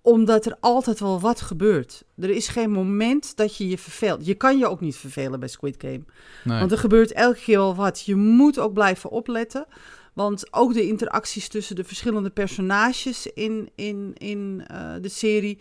omdat 0.02 0.46
er 0.46 0.58
altijd 0.60 1.00
wel 1.00 1.20
wat 1.20 1.42
gebeurt. 1.42 2.04
Er 2.18 2.30
is 2.30 2.48
geen 2.48 2.72
moment 2.72 3.36
dat 3.36 3.58
je 3.58 3.68
je 3.68 3.78
verveelt. 3.78 4.26
Je 4.26 4.34
kan 4.34 4.58
je 4.58 4.68
ook 4.68 4.80
niet 4.80 4.96
vervelen 4.96 5.40
bij 5.40 5.50
Squid 5.50 5.76
Game. 5.78 6.04
Nee. 6.44 6.60
Want 6.60 6.72
er 6.72 6.78
gebeurt 6.78 7.12
elke 7.12 7.40
keer 7.40 7.58
wel 7.58 7.76
wat. 7.76 8.02
Je 8.02 8.16
moet 8.16 8.60
ook 8.60 8.74
blijven 8.74 9.10
opletten. 9.10 9.66
Want 10.14 10.54
ook 10.54 10.74
de 10.74 10.88
interacties 10.88 11.48
tussen 11.48 11.76
de 11.76 11.84
verschillende 11.84 12.30
personages 12.30 13.28
in, 13.28 13.70
in, 13.76 14.14
in 14.18 14.66
uh, 14.72 14.94
de 15.02 15.10
serie 15.10 15.60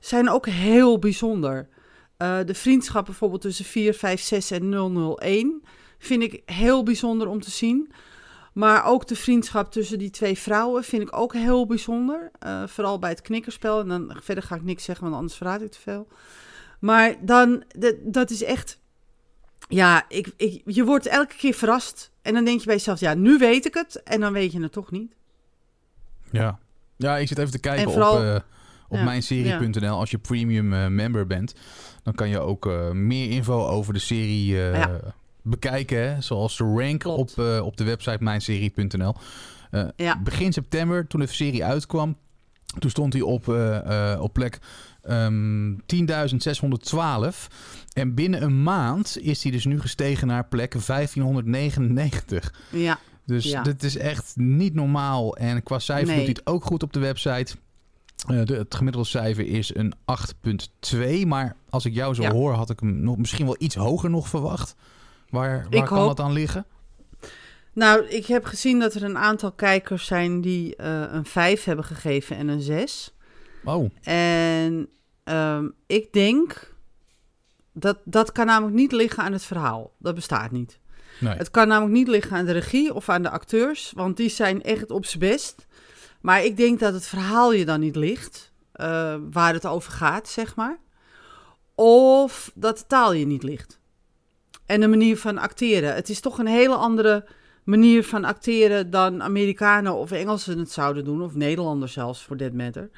zijn 0.00 0.28
ook 0.28 0.46
heel 0.46 0.98
bijzonder. 0.98 1.68
Uh, 2.18 2.38
de 2.44 2.54
vriendschap 2.54 3.04
bijvoorbeeld 3.04 3.40
tussen 3.40 3.64
456 3.64 4.58
en 4.58 5.16
001 5.18 5.62
vind 5.98 6.22
ik 6.22 6.42
heel 6.44 6.82
bijzonder 6.82 7.28
om 7.28 7.40
te 7.40 7.50
zien. 7.50 7.92
Maar 8.52 8.84
ook 8.84 9.06
de 9.06 9.16
vriendschap 9.16 9.72
tussen 9.72 9.98
die 9.98 10.10
twee 10.10 10.38
vrouwen 10.38 10.84
vind 10.84 11.02
ik 11.02 11.16
ook 11.16 11.32
heel 11.32 11.66
bijzonder. 11.66 12.30
Uh, 12.46 12.66
vooral 12.66 12.98
bij 12.98 13.10
het 13.10 13.20
knikkerspel. 13.20 13.80
En 13.80 13.88
dan 13.88 14.16
verder 14.22 14.44
ga 14.44 14.54
ik 14.54 14.62
niks 14.62 14.84
zeggen, 14.84 15.04
want 15.04 15.16
anders 15.16 15.36
verraad 15.36 15.62
ik 15.62 15.70
te 15.70 15.80
veel. 15.80 16.08
Maar 16.80 17.16
dan, 17.20 17.64
dat 18.02 18.30
is 18.30 18.42
echt... 18.42 18.78
Ja, 19.68 20.04
ik, 20.08 20.32
ik, 20.36 20.62
je 20.64 20.84
wordt 20.84 21.06
elke 21.06 21.34
keer 21.36 21.54
verrast. 21.54 22.10
En 22.28 22.34
dan 22.34 22.44
denk 22.44 22.60
je 22.60 22.66
bij 22.66 22.74
jezelf, 22.74 23.00
ja, 23.00 23.14
nu 23.14 23.38
weet 23.38 23.66
ik 23.66 23.74
het. 23.74 24.02
En 24.02 24.20
dan 24.20 24.32
weet 24.32 24.52
je 24.52 24.62
het 24.62 24.72
toch 24.72 24.90
niet. 24.90 25.12
Ja, 26.30 26.58
ja 26.96 27.16
ik 27.16 27.28
zit 27.28 27.38
even 27.38 27.50
te 27.50 27.58
kijken 27.58 27.92
vooral, 27.92 28.16
op, 28.16 28.22
uh, 28.22 28.34
op 28.88 28.96
ja, 28.96 29.04
mijnserie.nl. 29.04 29.80
Ja. 29.80 29.90
Als 29.90 30.10
je 30.10 30.18
premium 30.18 30.72
uh, 30.72 30.86
member 30.86 31.26
bent, 31.26 31.54
dan 32.02 32.14
kan 32.14 32.28
je 32.28 32.38
ook 32.38 32.66
uh, 32.66 32.90
meer 32.90 33.30
info 33.30 33.66
over 33.66 33.92
de 33.92 33.98
serie 33.98 34.54
ja. 34.54 35.00
bekijken. 35.42 35.98
Hè? 35.98 36.20
Zoals 36.20 36.56
de 36.56 36.64
rank 36.64 37.04
op, 37.04 37.38
op 37.62 37.76
de 37.76 37.84
website 37.84 38.24
mijnserie.nl. 38.24 39.14
ja. 39.96 40.20
Begin 40.22 40.52
september, 40.52 41.06
toen 41.06 41.20
de 41.20 41.26
serie 41.26 41.64
uitkwam, 41.64 42.16
toen 42.78 42.90
stond 42.90 43.12
hij 43.12 43.22
op, 43.22 43.48
op 44.20 44.32
plek 44.32 44.58
ehm 45.08 45.74
10.612. 45.86 47.48
En 47.92 48.14
binnen 48.14 48.42
een 48.42 48.62
maand 48.62 49.18
is 49.20 49.42
hij 49.42 49.52
dus 49.52 49.64
nu 49.64 49.80
gestegen 49.80 50.26
naar 50.26 50.44
plek 50.46 50.74
1599. 50.86 52.52
Ja, 52.70 52.98
Dus 53.26 53.44
Ja. 53.44 53.62
dit 53.62 53.82
is 53.82 53.96
echt 53.96 54.32
niet 54.36 54.74
normaal. 54.74 55.36
En 55.36 55.62
qua 55.62 55.78
cijfer 55.78 56.06
Nee. 56.06 56.16
doet 56.16 56.24
hij 56.26 56.34
het 56.38 56.46
ook 56.46 56.64
goed 56.64 56.82
op 56.82 56.92
de 56.92 57.00
website. 57.00 57.56
Eh, 58.28 58.44
de, 58.44 58.54
het 58.56 58.74
gemiddelde 58.74 59.08
cijfer 59.08 59.46
is 59.46 59.74
een 59.74 59.92
8,2. 60.04 61.26
Maar 61.26 61.56
als 61.70 61.84
ik 61.84 61.94
jou 61.94 62.14
zo 62.14 62.22
Ja. 62.22 62.30
hoor, 62.32 62.52
had 62.52 62.70
ik 62.70 62.80
hem 62.80 63.00
nog, 63.02 63.16
misschien 63.16 63.44
wel 63.46 63.56
iets 63.58 63.74
hoger 63.74 64.10
nog 64.10 64.28
verwacht. 64.28 64.74
Waar, 65.30 65.62
waar 65.70 65.74
Ik 65.80 65.84
kan 65.84 65.98
hoop- 65.98 66.16
dat 66.16 66.20
aan 66.26 66.32
liggen? 66.32 66.66
nou, 67.72 68.06
ik 68.06 68.26
heb 68.26 68.44
gezien 68.44 68.78
dat 68.78 68.94
er 68.94 69.02
een 69.02 69.18
aantal 69.18 69.52
kijkers 69.52 70.06
zijn 70.06 70.40
die 70.40 70.76
eh, 70.76 71.02
een 71.10 71.24
5 71.24 71.64
hebben 71.64 71.84
gegeven 71.84 72.36
en 72.36 72.48
een 72.48 72.60
6. 72.62 73.14
Oh, 73.64 73.90
En 74.02 74.88
ehm, 75.28 75.68
ik 75.86 76.12
denk 76.12 76.74
dat 77.72 77.98
dat 78.04 78.32
kan 78.32 78.46
namelijk 78.46 78.76
niet 78.76 78.92
liggen 78.92 79.22
aan 79.22 79.32
het 79.32 79.44
verhaal. 79.44 79.92
Dat 79.98 80.14
bestaat 80.14 80.50
niet. 80.50 80.78
nee. 81.20 81.36
Het 81.36 81.50
kan 81.50 81.68
namelijk 81.68 81.96
niet 81.96 82.08
liggen 82.08 82.36
aan 82.36 82.44
de 82.44 82.52
regie 82.52 82.94
of 82.94 83.08
aan 83.08 83.22
de 83.22 83.30
acteurs, 83.30 83.92
want 83.94 84.16
die 84.16 84.28
zijn 84.28 84.62
echt 84.62 84.90
op 84.90 85.04
z'n 85.04 85.18
best. 85.18 85.66
Maar 86.20 86.44
ik 86.44 86.56
denk 86.56 86.78
dat 86.78 86.92
het 86.92 87.06
verhaal 87.06 87.52
je 87.52 87.64
dan 87.64 87.80
niet 87.80 87.96
ligt, 87.96 88.52
eh, 88.72 89.14
waar 89.30 89.52
het 89.52 89.66
over 89.66 89.92
gaat, 89.92 90.28
zeg 90.28 90.56
maar. 90.56 90.78
Of 91.74 92.50
dat 92.54 92.78
de 92.78 92.86
taal 92.86 93.12
je 93.12 93.26
niet 93.26 93.42
ligt. 93.42 93.80
En 94.66 94.80
de 94.80 94.88
manier 94.88 95.16
van 95.16 95.38
acteren. 95.38 95.94
Het 95.94 96.08
is 96.08 96.20
toch 96.20 96.38
een 96.38 96.46
hele 96.46 96.74
andere 96.74 97.26
manier 97.64 98.04
van 98.04 98.24
acteren 98.24 98.90
dan 98.90 99.22
Amerikanen 99.22 99.94
of 99.94 100.10
Engelsen 100.10 100.58
het 100.58 100.70
zouden 100.70 101.04
doen, 101.04 101.22
of 101.22 101.34
Nederlanders 101.34 101.92
zelfs, 101.92 102.22
voor 102.22 102.36
that 102.36 102.52
matter. 102.52 102.90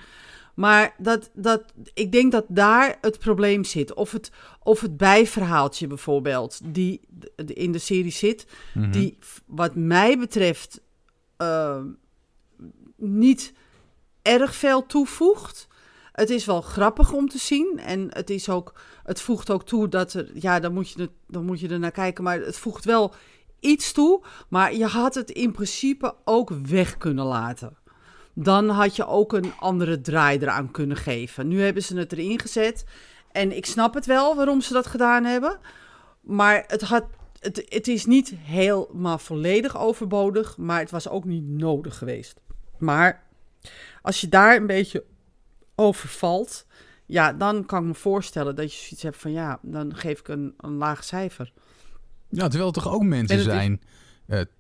Maar 0.60 0.94
dat, 0.98 1.30
dat, 1.34 1.62
ik 1.94 2.12
denk 2.12 2.32
dat 2.32 2.44
daar 2.48 2.98
het 3.00 3.18
probleem 3.18 3.64
zit. 3.64 3.94
Of 3.94 4.12
het, 4.12 4.30
of 4.62 4.80
het 4.80 4.96
bijverhaaltje 4.96 5.86
bijvoorbeeld, 5.86 6.60
die 6.64 7.00
in 7.46 7.72
de 7.72 7.78
serie 7.78 8.12
zit, 8.12 8.46
Mhm. 8.74 8.90
die 8.90 9.18
wat 9.46 9.74
mij 9.74 10.18
betreft 10.18 10.80
eh, 11.36 11.82
niet 12.96 13.52
erg 14.22 14.54
veel 14.54 14.86
toevoegt. 14.86 15.68
Het 16.12 16.30
is 16.30 16.44
wel 16.44 16.60
grappig 16.60 17.12
om 17.12 17.28
te 17.28 17.38
zien 17.38 17.78
en 17.84 18.06
het, 18.10 18.30
is 18.30 18.48
ook, 18.48 18.72
het 19.04 19.20
voegt 19.20 19.50
ook 19.50 19.64
toe 19.64 19.88
dat 19.88 20.12
er, 20.14 20.30
ja, 20.34 20.60
dan 20.60 20.72
moet, 20.72 20.90
je 20.90 21.02
er, 21.02 21.08
dan 21.26 21.44
moet 21.44 21.60
je 21.60 21.68
er 21.68 21.78
naar 21.78 21.90
kijken, 21.90 22.24
maar 22.24 22.40
het 22.40 22.58
voegt 22.58 22.84
wel 22.84 23.14
iets 23.60 23.92
toe. 23.92 24.22
Maar 24.48 24.74
je 24.74 24.86
had 24.86 25.14
het 25.14 25.30
in 25.30 25.52
principe 25.52 26.14
ook 26.24 26.50
weg 26.50 26.96
kunnen 26.96 27.24
laten. 27.24 27.76
Dan 28.34 28.68
had 28.68 28.96
je 28.96 29.06
ook 29.06 29.32
een 29.32 29.52
andere 29.58 30.00
draai 30.00 30.38
eraan 30.38 30.70
kunnen 30.70 30.96
geven. 30.96 31.48
Nu 31.48 31.62
hebben 31.62 31.82
ze 31.82 31.96
het 31.96 32.12
erin 32.12 32.40
gezet. 32.40 32.84
En 33.32 33.56
ik 33.56 33.66
snap 33.66 33.94
het 33.94 34.06
wel 34.06 34.36
waarom 34.36 34.60
ze 34.60 34.72
dat 34.72 34.86
gedaan 34.86 35.24
hebben. 35.24 35.58
Maar 36.20 36.64
het, 36.66 36.82
had, 36.82 37.04
het, 37.40 37.66
het 37.68 37.88
is 37.88 38.06
niet 38.06 38.34
helemaal 38.38 39.18
volledig 39.18 39.78
overbodig. 39.78 40.56
Maar 40.56 40.80
het 40.80 40.90
was 40.90 41.08
ook 41.08 41.24
niet 41.24 41.48
nodig 41.48 41.98
geweest. 41.98 42.40
Maar 42.78 43.22
als 44.02 44.20
je 44.20 44.28
daar 44.28 44.56
een 44.56 44.66
beetje 44.66 45.04
over 45.74 46.08
valt. 46.08 46.66
Ja, 47.06 47.32
dan 47.32 47.66
kan 47.66 47.80
ik 47.82 47.86
me 47.88 47.94
voorstellen 47.94 48.56
dat 48.56 48.72
je 48.72 48.78
zoiets 48.78 49.02
hebt 49.02 49.16
van 49.16 49.32
ja, 49.32 49.58
dan 49.62 49.96
geef 49.96 50.18
ik 50.18 50.28
een, 50.28 50.54
een 50.56 50.74
laag 50.76 51.04
cijfer. 51.04 51.52
Ja, 52.28 52.42
terwijl 52.48 52.66
er 52.66 52.74
toch 52.82 52.92
ook 52.92 53.02
mensen 53.02 53.38
is- 53.38 53.44
zijn, 53.44 53.80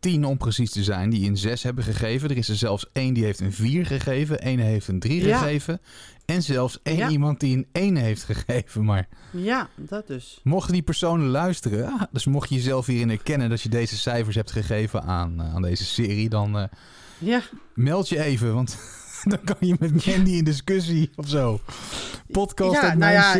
tien 0.00 0.24
om 0.24 0.36
precies 0.36 0.70
te 0.70 0.82
zijn, 0.84 1.10
die 1.10 1.28
een 1.28 1.36
6 1.36 1.62
hebben 1.62 1.84
gegeven. 1.84 2.30
Er 2.30 2.36
is 2.36 2.48
er 2.48 2.56
zelfs 2.56 2.86
één 2.92 3.14
die 3.14 3.24
heeft 3.24 3.40
een 3.40 3.52
4 3.52 3.86
gegeven, 3.86 4.40
één 4.40 4.58
heeft 4.58 4.88
een 4.88 4.98
3 5.00 5.26
Ja. 5.26 5.38
gegeven. 5.38 5.80
En 6.24 6.42
zelfs 6.42 6.78
één 6.82 6.96
Ja. 6.96 7.08
iemand 7.08 7.40
die 7.40 7.56
een 7.56 7.66
1 7.72 7.96
heeft 7.96 8.22
gegeven. 8.22 8.84
Maar 8.84 9.08
Ja, 9.32 9.68
dat 9.76 10.06
dus. 10.06 10.40
mochten 10.42 10.72
die 10.72 10.82
personen 10.82 11.26
luisteren, 11.26 11.86
ah, 11.86 12.02
dus 12.12 12.24
mocht 12.26 12.48
je 12.48 12.54
jezelf 12.54 12.86
hierin 12.86 13.08
herkennen 13.08 13.48
dat 13.50 13.60
je 13.62 13.68
deze 13.68 13.96
cijfers 13.96 14.36
hebt 14.36 14.50
gegeven 14.50 15.02
aan, 15.02 15.40
eh, 15.42 15.54
aan 15.54 15.62
deze 15.62 15.84
serie, 15.84 16.28
dan 16.28 16.58
eh, 16.58 16.64
Ja, 17.18 17.40
meld 17.74 18.08
je 18.08 18.22
even, 18.22 18.54
want 18.54 18.78
dan 19.30 19.38
kan 19.44 19.56
je 19.60 19.76
met 19.78 20.06
Mandy 20.06 20.30
in 20.30 20.44
discussie 20.44 21.10
of 21.16 21.28
zo. 21.28 21.60
Podcast 22.30 22.72
Ja, 22.82 22.94
nou 22.94 23.12
ja, 23.12 23.32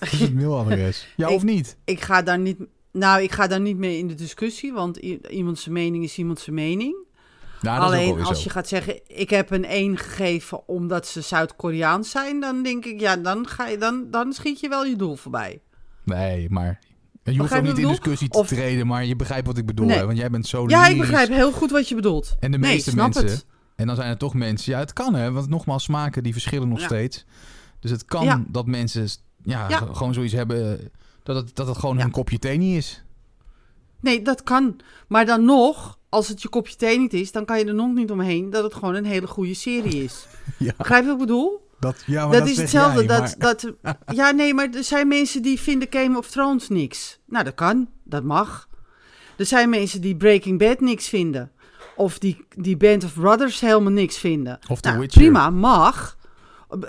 Dat 0.00 0.12
is 0.12 0.20
het 0.20 0.34
mailadres. 0.34 1.08
Ja, 1.16 1.28
Ik- 1.28 1.34
of 1.34 1.42
niet? 1.42 1.76
ik 1.84 2.00
ga 2.00 2.22
daar 2.22 2.38
niet. 2.38 2.56
Nou, 2.98 3.22
ik 3.22 3.32
ga 3.32 3.46
daar 3.46 3.60
niet 3.60 3.76
mee 3.76 3.98
in 3.98 4.08
de 4.08 4.14
discussie, 4.14 4.72
want 4.72 5.02
i- 5.02 5.20
iemand 5.28 5.58
zijn 5.58 5.74
mening 5.74 6.04
is 6.04 6.18
iemand 6.18 6.40
zijn 6.40 6.56
mening. 6.56 6.94
Nou, 7.60 7.80
dat 7.80 7.92
is 7.92 7.98
ook 7.98 8.12
Alleen 8.12 8.24
als 8.24 8.44
je 8.44 8.50
gaat 8.50 8.68
zeggen, 8.68 9.00
ik 9.06 9.30
heb 9.30 9.50
een 9.50 9.64
1 9.64 9.96
gegeven 9.98 10.68
omdat 10.68 11.06
ze 11.06 11.20
Zuid-Koreaans 11.20 12.10
zijn, 12.10 12.40
dan 12.40 12.62
denk 12.62 12.84
ik, 12.84 13.00
ja, 13.00 13.16
dan, 13.16 13.46
ga 13.48 13.66
je, 13.66 13.78
dan, 13.78 14.06
dan 14.10 14.32
schiet 14.32 14.60
je 14.60 14.68
wel 14.68 14.84
je 14.84 14.96
doel 14.96 15.16
voorbij. 15.16 15.60
Nee, 16.04 16.50
maar 16.50 16.78
je 17.22 17.38
hoeft 17.38 17.54
ook 17.54 17.62
niet 17.62 17.78
in 17.78 17.88
discussie 17.88 18.28
te 18.28 18.38
Of- 18.38 18.46
treden, 18.46 18.86
maar 18.86 19.04
je 19.04 19.16
begrijpt 19.16 19.46
wat 19.46 19.58
ik 19.58 19.66
bedoel. 19.66 19.86
Nee. 19.86 19.96
Hè? 19.98 20.06
Want 20.06 20.18
jij 20.18 20.30
bent 20.30 20.46
zo 20.46 20.68
Ja, 20.68 20.86
ik 20.86 20.98
begrijp 20.98 21.28
heel 21.28 21.52
goed 21.52 21.70
wat 21.70 21.88
je 21.88 21.94
bedoelt. 21.94 22.36
En 22.40 22.50
de 22.50 22.58
nee, 22.58 22.72
meeste 22.72 22.90
snap 22.90 23.14
mensen, 23.14 23.32
het. 23.32 23.46
en 23.76 23.86
dan 23.86 23.96
zijn 23.96 24.10
er 24.10 24.16
toch 24.18 24.34
mensen, 24.34 24.72
ja, 24.72 24.78
het 24.78 24.92
kan 24.92 25.14
hè, 25.14 25.32
want 25.32 25.48
nogmaals, 25.48 25.82
smaken 25.84 26.22
die 26.22 26.32
verschillen 26.32 26.68
nog 26.68 26.78
Ja. 26.80 26.84
steeds. 26.84 27.24
Dus 27.80 27.90
het 27.90 28.04
kan 28.04 28.24
Ja. 28.24 28.44
dat 28.48 28.66
mensen 28.66 29.08
ja, 29.42 29.68
gewoon 29.68 30.14
zoiets 30.14 30.32
hebben, 30.32 30.78
eh, 30.80 30.86
dat 31.24 31.36
het, 31.36 31.56
dat 31.56 31.66
het 31.66 31.78
gewoon 31.78 31.96
Ja. 31.96 32.02
hun 32.02 32.10
kopje 32.10 32.38
thee 32.38 32.56
niet 32.58 32.76
is. 32.76 33.04
Nee, 34.00 34.22
dat 34.22 34.42
kan. 34.42 34.76
Maar 35.08 35.26
dan 35.26 35.44
nog, 35.44 35.98
als 36.08 36.28
het 36.28 36.42
je 36.42 36.48
kopje 36.48 36.76
thee 36.76 36.98
niet 36.98 37.12
is, 37.12 37.32
dan 37.32 37.44
kan 37.44 37.58
je 37.58 37.64
er 37.64 37.74
nog 37.74 37.94
niet 37.94 38.10
omheen 38.10 38.50
dat 38.50 38.62
het 38.64 38.74
gewoon 38.74 38.94
een 38.94 39.04
hele 39.04 39.26
goede 39.26 39.54
serie 39.54 40.04
is. 40.04 40.26
Ja, 40.58 40.72
Begrijp 40.76 41.02
je 41.02 41.06
wat 41.10 41.20
ik 41.20 41.26
bedoel? 41.26 41.62
dat, 41.80 42.02
ja 42.06 42.22
maar 42.22 42.30
dat, 42.32 42.40
dat 42.40 42.48
is 42.48 42.56
hetzelfde. 42.56 42.98
jij, 42.98 43.06
dat, 43.06 43.20
maar- 43.20 43.36
dat, 43.38 43.72
ja, 44.18 44.30
nee, 44.30 44.54
maar 44.54 44.68
er 44.70 44.84
zijn 44.84 45.08
mensen 45.08 45.42
die 45.42 45.60
vinden 45.60 45.88
Game 45.90 46.18
of 46.18 46.30
Thrones 46.30 46.68
niks. 46.68 47.18
Nou, 47.26 47.44
dat 47.44 47.54
kan. 47.54 47.88
Dat 48.04 48.22
mag. 48.24 48.68
Er 49.36 49.46
zijn 49.46 49.68
mensen 49.70 50.00
die 50.00 50.16
Breaking 50.16 50.58
Bad 50.58 50.80
niks 50.80 51.08
vinden. 51.08 51.50
Of 51.96 52.18
die, 52.18 52.46
die 52.56 52.76
Band 52.76 53.04
of 53.04 53.14
Brothers 53.14 53.60
helemaal 53.60 53.92
niks 53.92 54.18
vinden. 54.18 54.58
Of 54.68 54.80
The 54.80 54.88
nou, 54.88 55.00
Witcher. 55.00 55.20
prima, 55.22 55.50
mag. 55.50 56.16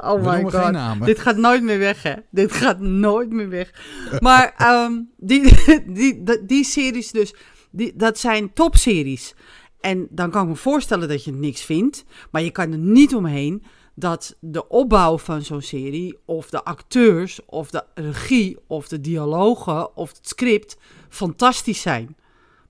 oh 0.00 0.24
my 0.24 0.50
god. 0.50 1.04
Dit 1.04 1.18
gaat 1.18 1.36
nooit 1.36 1.62
meer 1.62 1.78
weg, 1.78 2.02
hè? 2.02 2.14
Dit 2.30 2.52
gaat 2.52 2.80
nooit 2.80 3.30
meer 3.30 3.48
weg. 3.48 3.72
Maar 4.20 4.54
ehm, 4.56 4.92
die, 5.16 5.42
die, 5.86 6.22
die, 6.22 6.44
die 6.46 6.64
series 6.64 7.10
dus, 7.10 7.34
die, 7.70 7.92
dat 7.96 8.18
zijn 8.18 8.52
topseries. 8.52 9.34
En 9.80 10.06
dan 10.10 10.30
kan 10.30 10.42
ik 10.42 10.48
me 10.48 10.56
voorstellen 10.56 11.08
dat 11.08 11.24
je 11.24 11.30
het 11.30 11.40
niks 11.40 11.62
vindt. 11.62 12.04
Maar 12.30 12.42
je 12.42 12.50
kan 12.50 12.72
er 12.72 12.78
niet 12.78 13.14
omheen 13.14 13.62
dat 13.94 14.36
de 14.40 14.68
opbouw 14.68 15.18
van 15.18 15.42
zo'n 15.42 15.62
serie, 15.62 16.18
of 16.24 16.50
de 16.50 16.64
acteurs, 16.64 17.40
of 17.46 17.70
de 17.70 17.84
regie, 17.94 18.58
of 18.66 18.88
de 18.88 19.00
dialogen, 19.00 19.96
of 19.96 20.08
het 20.08 20.28
script 20.28 20.76
fantastisch 21.08 21.80
zijn. 21.80 22.16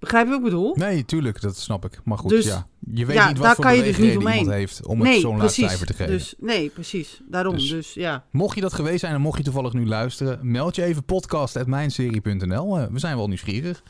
Begrijp 0.02 0.25
je 0.25 0.30
wat 0.30 0.38
ik 0.38 0.44
bedoel? 0.44 0.75
Nee, 0.76 1.04
tuurlijk, 1.04 1.40
dat 1.40 1.56
snap 1.56 1.85
ik. 1.85 2.00
Maar 2.04 2.18
goed, 2.18 2.30
Dus- 2.30 2.44
ja. 2.44 2.66
Je 2.90 3.06
weet 3.06 3.16
ja, 3.16 3.28
niet 3.28 3.38
wat 3.38 3.54
voor 3.54 3.64
kan 3.64 3.76
je 3.76 3.82
dus 3.82 3.97
niet 3.97 4.12
iemand 4.12 4.47
heeft 4.49 4.87
om 4.87 5.00
het 5.00 5.21
zo'n 5.21 5.37
laag 5.37 5.50
cijfer 5.50 5.87
te 5.87 5.92
geven. 5.92 6.12
Dus, 6.12 6.35
nee, 6.38 6.68
precies. 6.68 7.21
Daarom. 7.28 7.54
Dus- 7.54 7.68
Dus, 7.68 7.94
ja. 7.94 8.25
Mocht 8.30 8.54
je 8.54 8.61
dat 8.61 8.73
geweest 8.73 9.00
zijn 9.00 9.14
en 9.14 9.21
mocht 9.21 9.38
je 9.38 9.44
toevallig 9.44 9.73
nu 9.73 9.87
luisteren, 9.87 10.38
meld 10.50 10.76
je 10.76 10.82
even 10.85 11.04
podcast.mijnserie.nl. 11.04 12.78
Eh, 12.78 12.87
we 12.90 12.99
zijn 12.99 13.16
wel 13.16 13.28
nieuwsgierig 13.28 13.82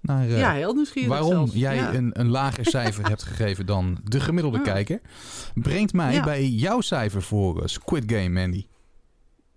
naar 0.00 0.28
eh, 0.28 0.38
ja, 0.38 0.52
heel 0.52 0.74
nieuwsgierig 0.74 1.08
waarom 1.10 1.30
zelfs. 1.32 1.52
jij 1.54 1.74
Ja. 1.76 1.94
een, 1.94 2.10
een 2.20 2.28
lager 2.28 2.66
cijfer 2.66 3.08
hebt 3.08 3.22
gegeven 3.22 3.66
dan 3.66 3.98
de 4.04 4.20
gemiddelde 4.20 4.56
Ja. 4.58 4.62
kijker. 4.64 5.00
Brengt 5.54 5.92
mij 5.92 6.22
bij 6.22 6.48
jouw 6.48 6.80
cijfer 6.80 7.22
voor 7.22 7.60
eh, 7.62 7.66
Squid 7.66 8.04
Game, 8.06 8.28
Mandy. 8.28 8.66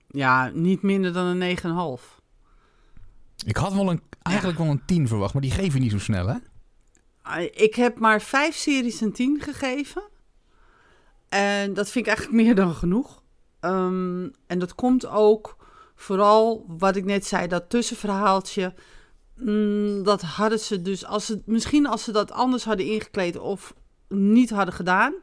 Ja, 0.08 0.52
niet 0.54 0.82
minder 0.82 1.14
dan 1.14 1.26
een 1.26 1.38
9,5. 1.38 2.15
Ik 3.46 3.58
had 3.58 3.74
wel 3.74 3.90
een, 3.90 4.02
eigenlijk 4.22 4.58
wel 4.58 4.68
een 4.68 4.86
10 4.86 5.08
verwacht, 5.08 5.34
maar 5.34 5.42
die 5.42 5.52
geef 5.52 5.74
je 5.74 5.80
niet 5.80 5.92
zo 5.92 6.00
snel, 6.00 6.28
hè? 6.28 6.36
Ah, 7.22 7.42
Ik 7.42 7.76
heb 7.76 8.00
maar 8.00 8.22
vijf 8.22 8.56
series 8.56 9.02
een 9.02 9.12
10 9.14 9.42
gegeven. 9.42 10.04
En 11.30 11.74
dat 11.74 11.90
vind 11.90 12.08
ik 12.08 12.12
eigenlijk 12.12 12.38
meer 12.44 12.56
dan 12.56 12.74
genoeg. 12.74 13.24
Ehm, 13.60 14.30
en 14.48 14.60
dat 14.60 14.76
komt 14.76 15.06
ook 15.06 15.58
vooral 15.96 16.66
wat 16.68 16.96
ik 16.96 17.06
net 17.06 17.26
zei, 17.26 17.48
dat 17.48 17.70
tussenverhaaltje. 17.70 18.74
mm, 19.36 20.04
dat 20.04 20.22
hadden 20.22 20.60
ze 20.60 20.82
dus, 20.82 21.06
als 21.06 21.26
ze, 21.26 21.42
misschien 21.46 21.88
als 21.88 22.04
ze 22.04 22.12
dat 22.12 22.32
anders 22.32 22.64
hadden 22.64 22.86
ingekleed 22.86 23.38
of 23.38 23.74
niet 24.10 24.50
hadden 24.50 24.74
gedaan, 24.74 25.14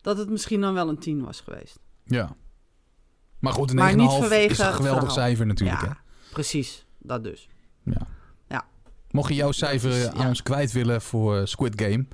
dat 0.00 0.18
het 0.18 0.30
misschien 0.30 0.60
dan 0.60 0.74
wel 0.74 0.88
een 0.88 0.98
10 0.98 1.24
was 1.24 1.40
geweest. 1.40 1.78
Ja. 2.04 2.36
Maar 3.38 3.52
goed, 3.52 3.70
een 3.70 3.76
9,5 3.76 3.82
Maar 3.82 3.96
niet 3.96 4.50
is 4.50 4.58
een 4.58 4.72
geweldig 4.72 5.10
cijfer 5.12 5.46
natuurlijk, 5.46 5.80
hè? 5.80 5.86
ja, 5.86 6.00
precies. 6.32 6.86
Dat 6.98 7.24
dus. 7.24 7.48
Mocht 9.10 9.28
je 9.28 9.34
jouw 9.34 9.52
cijfer 9.52 9.90
is- 9.90 10.04
eh, 10.04 10.10
aan 10.10 10.22
ja. 10.22 10.28
ons 10.28 10.42
kwijt 10.42 10.72
willen 10.72 11.02
voor 11.02 11.36
eh, 11.38 11.44
Squid 11.44 11.80
Game, 11.82 12.04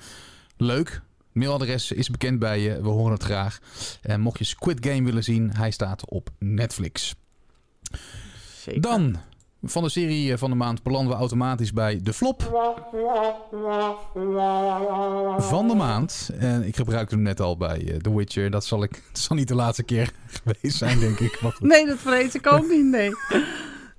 leuk. 0.57 1.03
Mailadres 1.33 1.93
is 1.93 2.11
bekend 2.11 2.39
bij 2.39 2.61
je, 2.61 2.83
we 2.83 2.89
horen 2.89 3.13
het 3.13 3.23
graag. 3.23 3.59
En 4.03 4.21
mocht 4.21 4.39
je 4.39 4.45
Squid 4.45 4.87
Game 4.87 5.03
willen 5.03 5.25
zien, 5.25 5.51
hij 5.55 5.71
staat 5.71 6.09
op 6.11 6.31
Netflix. 6.39 7.15
Zeker. 8.59 8.81
Dan 8.81 9.17
Van 9.63 9.83
de 9.83 9.89
serie 9.89 10.33
eh, 10.33 10.39
van 10.39 10.51
de 10.51 10.57
maand 10.57 10.83
belanden 10.83 11.13
we 11.13 11.19
automatisch 11.19 11.73
bij 11.73 12.01
de 12.03 12.13
flop 12.13 12.43
van 15.39 15.69
de 15.69 15.75
maand. 15.75 16.31
En 16.39 16.67
ik 16.67 16.77
gebruikte 16.77 17.15
hem 17.15 17.25
net 17.25 17.41
al 17.41 17.57
bij 17.57 17.99
The 18.03 18.17
Witcher. 18.17 18.51
Dat 18.51 18.65
zal, 18.65 18.83
ik, 18.83 18.91
dat 19.13 19.19
zal 19.23 19.37
niet 19.37 19.49
de 19.49 19.55
laatste 19.55 19.83
keer 19.83 20.13
geweest 20.43 20.77
zijn, 20.79 20.99
denk 20.99 21.19
ik. 21.19 21.41
Nee, 21.61 21.87
dat 21.87 21.99
vrees 21.99 22.35
ik 22.35 22.53
ook 22.53 22.69
niet, 22.69 22.85
nee. 22.85 23.11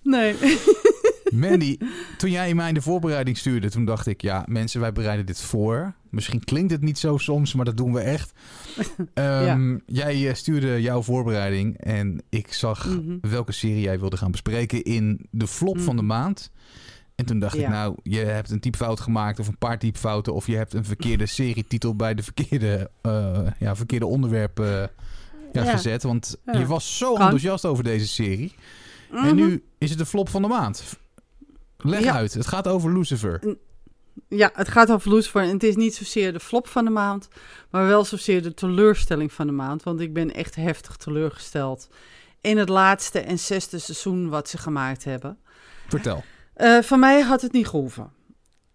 Nee. 0.01 0.35
Mandy, 1.33 1.77
toen 2.17 2.31
jij 2.31 2.53
mij 2.53 2.67
in 2.67 2.73
de 2.73 2.81
voorbereiding 2.81 3.37
stuurde, 3.37 3.69
toen 3.69 3.85
dacht 3.85 4.07
ik, 4.07 4.21
ja, 4.21 4.43
mensen, 4.47 4.79
wij 4.81 4.91
bereiden 4.91 5.25
dit 5.25 5.41
voor. 5.41 5.93
Misschien 6.09 6.43
klinkt 6.43 6.71
het 6.71 6.81
niet 6.81 6.99
zo 6.99 7.17
soms, 7.17 7.53
maar 7.53 7.65
dat 7.65 7.77
doen 7.77 7.93
we 7.93 7.99
echt. 7.99 8.31
Ehm, 9.13 9.77
Jij 9.85 10.27
eh, 10.29 10.33
stuurde 10.35 10.81
jouw 10.81 11.01
voorbereiding 11.01 11.77
en 11.77 12.21
ik 12.29 12.53
zag 12.53 12.85
Mhm. 12.87 13.17
welke 13.21 13.51
serie 13.51 13.81
jij 13.81 13.99
wilde 13.99 14.17
gaan 14.17 14.31
bespreken 14.31 14.83
in 14.83 15.25
de 15.31 15.47
flop 15.47 15.79
van 15.79 15.95
de 15.95 16.01
Mhm. 16.03 16.11
maand. 16.11 16.51
En 17.15 17.25
toen 17.25 17.39
dacht 17.39 17.57
ik, 17.57 17.67
nou, 17.67 17.95
je 18.03 18.17
hebt 18.19 18.49
een 18.49 18.59
typfout 18.59 18.99
gemaakt 18.99 19.39
of 19.39 19.47
een 19.47 19.57
paar 19.57 19.79
typfouten... 19.79 20.33
of 20.33 20.47
je 20.47 20.55
hebt 20.55 20.73
een 20.73 20.85
verkeerde 20.85 21.25
serietitel 21.39 21.95
bij 21.95 22.13
de 22.13 22.23
verkeerde, 22.23 22.89
eh, 23.01 23.39
ja, 23.59 23.75
verkeerde 23.75 24.05
onderwerp 24.05 24.59
eh, 24.59 24.67
ja, 25.53 25.63
Ja. 25.63 25.71
gezet. 25.71 26.03
Want 26.03 26.37
je 26.51 26.65
was 26.65 26.97
zo 26.97 27.11
enthousiast 27.15 27.65
over 27.65 27.83
deze 27.83 28.07
serie. 28.07 28.53
En 29.11 29.25
Mhm. 29.25 29.35
nu 29.35 29.63
is 29.77 29.89
het 29.89 29.99
de 29.99 30.05
flop 30.05 30.29
van 30.29 30.41
de 30.41 30.47
maand. 30.47 30.83
Leg 31.83 32.03
Ja. 32.03 32.13
uit, 32.13 32.33
het 32.33 32.47
gaat 32.47 32.67
over 32.67 32.93
Lucifer. 32.93 33.57
Ja, 34.29 34.49
het 34.53 34.67
gaat 34.69 34.91
over 34.91 35.13
Lucifer. 35.13 35.41
En 35.41 35.49
het 35.49 35.63
is 35.63 35.75
niet 35.75 35.95
zozeer 35.95 36.33
de 36.33 36.39
flop 36.39 36.67
van 36.67 36.85
de 36.85 36.91
maand, 36.91 37.27
maar 37.69 37.87
wel 37.87 38.05
zozeer 38.05 38.41
de 38.41 38.53
teleurstelling 38.53 39.33
van 39.33 39.47
de 39.47 39.53
maand. 39.53 39.83
Want 39.83 39.99
ik 39.99 40.13
ben 40.13 40.33
echt 40.33 40.55
heftig 40.55 40.95
teleurgesteld 40.95 41.87
in 42.41 42.57
het 42.57 42.69
laatste 42.69 43.19
en 43.19 43.39
zesde 43.39 43.79
seizoen 43.79 44.29
wat 44.29 44.49
ze 44.49 44.57
gemaakt 44.57 45.03
hebben. 45.03 45.37
Vertel. 45.87 46.23
Eh, 46.53 46.79
van 46.79 46.99
mij 46.99 47.21
had 47.21 47.41
het 47.41 47.51
niet 47.51 47.67
gehoeven. 47.67 48.11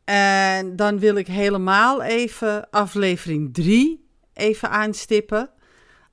En 0.05 0.77
dan 0.77 0.99
wil 0.99 1.15
ik 1.17 1.27
helemaal 1.27 2.03
even 2.03 2.71
aflevering 2.71 3.55
3 3.55 4.09
even 4.33 4.71
aanstippen. 4.71 5.51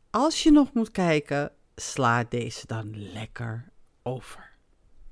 Als 0.09 0.43
je 0.43 0.51
nog 0.51 0.73
moet 0.73 0.91
kijken, 0.91 1.51
sla 1.75 2.23
deze 2.29 2.67
dan 2.67 3.11
lekker 3.13 3.71
over. 4.03 4.44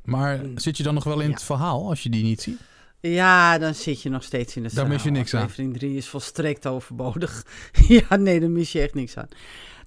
Maar 0.04 0.38
Mm. 0.44 0.58
zit 0.58 0.78
je 0.78 0.84
dan 0.84 0.94
nog 0.94 1.04
wel 1.04 1.20
in 1.20 1.28
Ja. 1.28 1.34
het 1.34 1.44
verhaal 1.44 1.90
als 1.90 2.04
je 2.04 2.10
die 2.10 2.24
niet 2.24 2.42
ziet? 2.42 2.60
Ja, 3.00 3.58
dan 3.58 3.74
zit 3.76 4.02
je 4.02 4.10
nog 4.10 4.24
steeds 4.24 4.56
in 4.56 4.64
het 4.64 4.76
Daar 4.76 4.84
mis 4.88 4.94
je 4.96 5.00
verhaal. 5.02 5.18
niks 5.20 5.34
aan. 5.34 5.42
Aflevering 5.42 5.78
3 5.78 5.98
is 5.98 6.08
volstrekt 6.08 6.68
overbodig. 6.68 7.46
ja, 7.88 8.16
nee, 8.16 8.40
daar 8.40 8.50
mis 8.50 8.72
je 8.72 8.82
echt 8.82 8.94
niks 8.94 9.18
aan. 9.18 9.28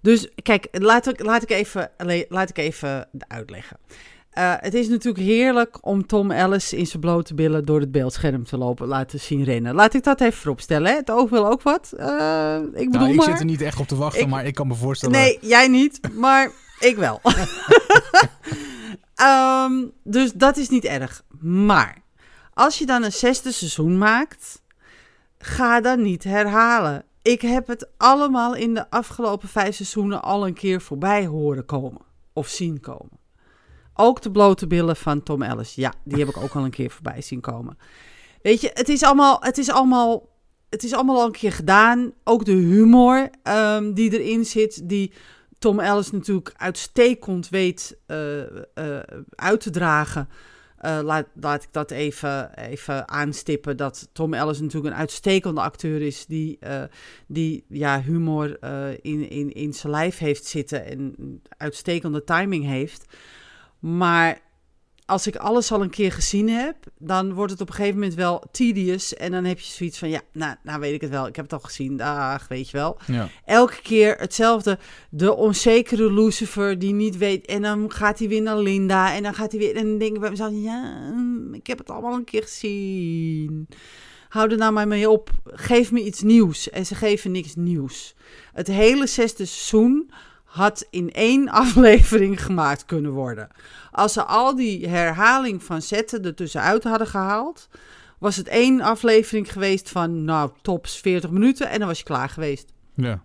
Dus 0.01 0.29
kijk, 0.43 0.69
laat 0.73 1.09
ik, 1.09 1.23
laat 1.25 1.43
ik, 1.43 1.51
even, 1.51 1.91
laat 2.29 2.49
ik 2.49 2.59
even 2.59 3.09
uitleggen. 3.29 3.77
Eh, 4.31 4.53
het 4.57 4.75
is 4.75 4.89
natuurlijk 4.89 5.25
heerlijk 5.25 5.87
om 5.87 6.07
Tom 6.07 6.31
Ellis 6.31 6.73
in 6.73 6.87
zijn 6.87 7.01
blote 7.01 7.35
billen 7.35 7.65
door 7.65 7.81
het 7.81 7.93
beeldscherm 7.93 8.45
te 8.45 8.57
lopen, 8.59 8.87
laten 8.87 9.21
zien 9.21 9.45
rennen. 9.45 9.75
Laat 9.75 9.95
ik 9.95 10.03
dat 10.05 10.21
even 10.21 10.33
vooropstellen. 10.39 10.91
Hè? 10.91 10.97
Het 10.97 11.11
oog 11.11 11.31
wil 11.31 11.47
ook 11.51 11.63
wat. 11.63 11.93
Eh, 11.97 12.57
ik 12.75 12.91
bedoel 12.91 12.91
Nou, 13.01 13.11
ik 13.11 13.17
maar. 13.17 13.27
zit 13.31 13.39
er 13.39 13.45
niet 13.45 13.61
echt 13.63 13.81
op 13.81 13.87
te 13.89 13.97
wachten, 13.97 14.21
Ik- 14.23 14.29
maar 14.29 14.47
ik 14.47 14.55
kan 14.55 14.67
me 14.67 14.75
voorstellen... 14.75 15.19
Nee, 15.21 15.39
jij 15.41 15.69
niet, 15.69 16.01
maar 16.15 16.51
ik 16.79 16.97
wel. 16.97 17.21
Ehm, 19.15 19.85
dus 20.05 20.33
dat 20.33 20.57
is 20.57 20.69
niet 20.69 20.85
erg. 20.85 21.23
Maar 21.41 22.03
als 22.55 22.79
je 22.79 22.87
dan 22.87 23.03
een 23.03 23.13
zesde 23.13 23.53
seizoen 23.53 23.99
maakt, 23.99 24.63
ga 25.39 25.81
dan 25.81 26.03
niet 26.03 26.25
herhalen. 26.25 27.05
Ik 27.23 27.41
heb 27.41 27.67
het 27.67 27.89
allemaal 27.97 28.55
in 28.55 28.75
de 28.75 28.91
afgelopen 28.91 29.49
vijf 29.49 29.75
seizoenen 29.75 30.23
al 30.23 30.47
een 30.47 30.55
keer 30.55 30.81
voorbij 30.81 31.27
horen 31.27 31.65
komen. 31.65 32.01
Of 32.33 32.49
zien 32.49 32.81
komen. 32.81 33.19
Ook 33.95 34.23
de 34.23 34.31
blote 34.31 34.67
billen 34.67 34.97
van 34.97 35.23
Tom 35.23 35.43
Ellis. 35.43 35.75
Ja, 35.75 35.93
die 36.05 36.19
heb 36.19 36.29
ik 36.29 36.37
ook 36.37 36.55
al 36.55 36.65
een 36.65 36.71
keer 36.71 36.91
voorbij 36.91 37.23
zien 37.23 37.41
komen. 37.41 37.79
Weet 38.43 38.61
je, 38.61 38.71
het 38.75 38.89
is 38.89 39.03
allemaal, 39.03 39.37
het 39.41 39.59
is 39.59 39.71
allemaal, 39.71 40.29
het 40.71 40.85
is 40.85 40.93
allemaal 40.93 41.21
al 41.21 41.27
een 41.27 41.33
keer 41.33 41.53
gedaan. 41.53 42.13
Ook 42.25 42.45
de 42.45 42.53
humor 42.53 43.31
ehm, 43.43 43.93
die 43.93 44.21
erin 44.21 44.45
zit, 44.45 44.89
die 44.89 45.13
Tom 45.59 45.81
Ellis 45.81 46.11
natuurlijk 46.11 46.53
uitstekend 46.57 47.49
weet 47.49 47.99
eh, 48.07 48.43
eh, 48.45 49.03
uit 49.35 49.61
te 49.61 49.71
dragen. 49.71 50.29
Eh, 50.77 50.99
laat, 51.03 51.27
laat 51.41 51.63
ik 51.63 51.69
dat 51.73 51.91
even, 51.91 52.59
even 52.59 53.09
aanstippen. 53.09 53.77
Dat 53.77 54.09
Tom 54.13 54.35
Ellis 54.35 54.61
natuurlijk 54.61 54.95
een 54.95 55.01
uitstekende 55.01 55.61
acteur 55.61 56.03
is. 56.03 56.27
Die, 56.27 56.59
die 57.27 57.65
ja, 57.69 58.03
humor 58.03 58.65
in, 59.03 59.31
in, 59.31 59.53
in 59.53 59.73
zijn 59.73 59.93
lijf 59.93 60.19
heeft 60.19 60.45
zitten. 60.45 60.87
En 60.87 61.43
uitstekende 61.57 62.25
timing 62.25 62.65
heeft. 62.65 63.05
Maar 63.79 64.41
als 65.07 65.27
ik 65.27 65.37
alles 65.37 65.73
al 65.73 65.83
een 65.83 65.91
keer 65.91 66.13
gezien 66.13 66.49
heb. 66.49 66.77
Dan 66.99 67.33
wordt 67.33 67.53
het 67.53 67.61
op 67.61 67.69
een 67.69 67.75
gegeven 67.75 67.95
moment 67.99 68.15
wel 68.15 68.43
tedious. 68.51 69.15
En 69.15 69.31
dan 69.31 69.45
heb 69.45 69.59
je 69.59 69.73
zoiets 69.73 69.99
van: 69.99 70.09
ja, 70.09 70.21
nou, 70.33 70.55
nou 70.63 70.81
weet 70.81 70.95
ik 70.95 71.01
het 71.01 71.11
wel. 71.11 71.27
Ik 71.27 71.37
heb 71.37 71.45
het 71.45 71.55
al 71.55 71.61
gezien. 71.61 71.97
Dag, 71.97 72.49
weet 72.49 72.71
je 72.71 72.77
wel 72.77 72.99
Ja. 73.07 73.29
elke 73.45 73.83
keer 73.83 74.17
hetzelfde. 74.19 74.79
De 75.11 75.35
onzekere 75.35 76.13
Lucifer 76.13 76.79
die 76.79 76.93
niet 76.93 77.17
weet. 77.17 77.47
En 77.47 77.63
dan 77.63 77.93
gaat 77.93 78.19
hij 78.19 78.29
weer 78.29 78.43
naar 78.43 78.59
Linda. 78.59 79.15
En 79.15 79.23
dan 79.23 79.35
gaat 79.35 79.51
hij 79.51 79.61
weer. 79.61 79.77
En 79.77 79.85
dan 79.85 79.99
denk 79.99 80.15
ik 80.15 80.21
bij 80.21 80.31
mezelf: 80.31 80.53
ja, 80.55 81.11
mm, 81.15 81.55
ik 81.55 81.67
heb 81.67 81.79
het 81.79 81.91
allemaal 81.91 82.15
een 82.15 82.25
keer 82.25 82.43
gezien. 82.43 83.69
Hou 84.29 84.51
er 84.51 84.57
nou 84.57 84.73
maar 84.73 84.89
mee 84.89 85.11
op. 85.11 85.31
Geef 85.45 85.93
me 85.93 86.05
iets 86.05 86.23
nieuws. 86.23 86.71
En 86.71 86.87
ze 86.87 86.95
geven 86.95 87.31
niks 87.31 87.55
nieuws. 87.55 88.15
Het 88.53 88.67
hele 88.67 89.07
zesde 89.07 89.45
seizoen 89.45 90.11
had 90.57 90.87
in 90.91 91.13
één 91.13 91.49
aflevering 91.63 92.43
gemaakt 92.43 92.85
kunnen 92.85 93.11
worden. 93.11 93.49
Als 93.91 94.13
ze 94.13 94.25
al 94.25 94.57
die 94.57 94.89
herhaling 94.89 95.63
van 95.63 95.83
zetten 95.83 96.25
er 96.25 96.35
tussenuit 96.35 96.85
hadden 96.85 97.07
gehaald, 97.07 97.69
was 98.19 98.37
het 98.37 98.49
één 98.49 98.81
aflevering 98.81 99.53
geweest 99.53 99.91
van, 99.91 100.25
nou, 100.25 100.51
tops 100.63 101.01
40 101.01 101.31
minuten 101.31 101.69
en 101.69 101.79
dan 101.79 101.89
was 101.89 101.99
je 101.99 102.05
klaar 102.05 102.29
geweest. 102.29 102.73
ja. 102.95 103.25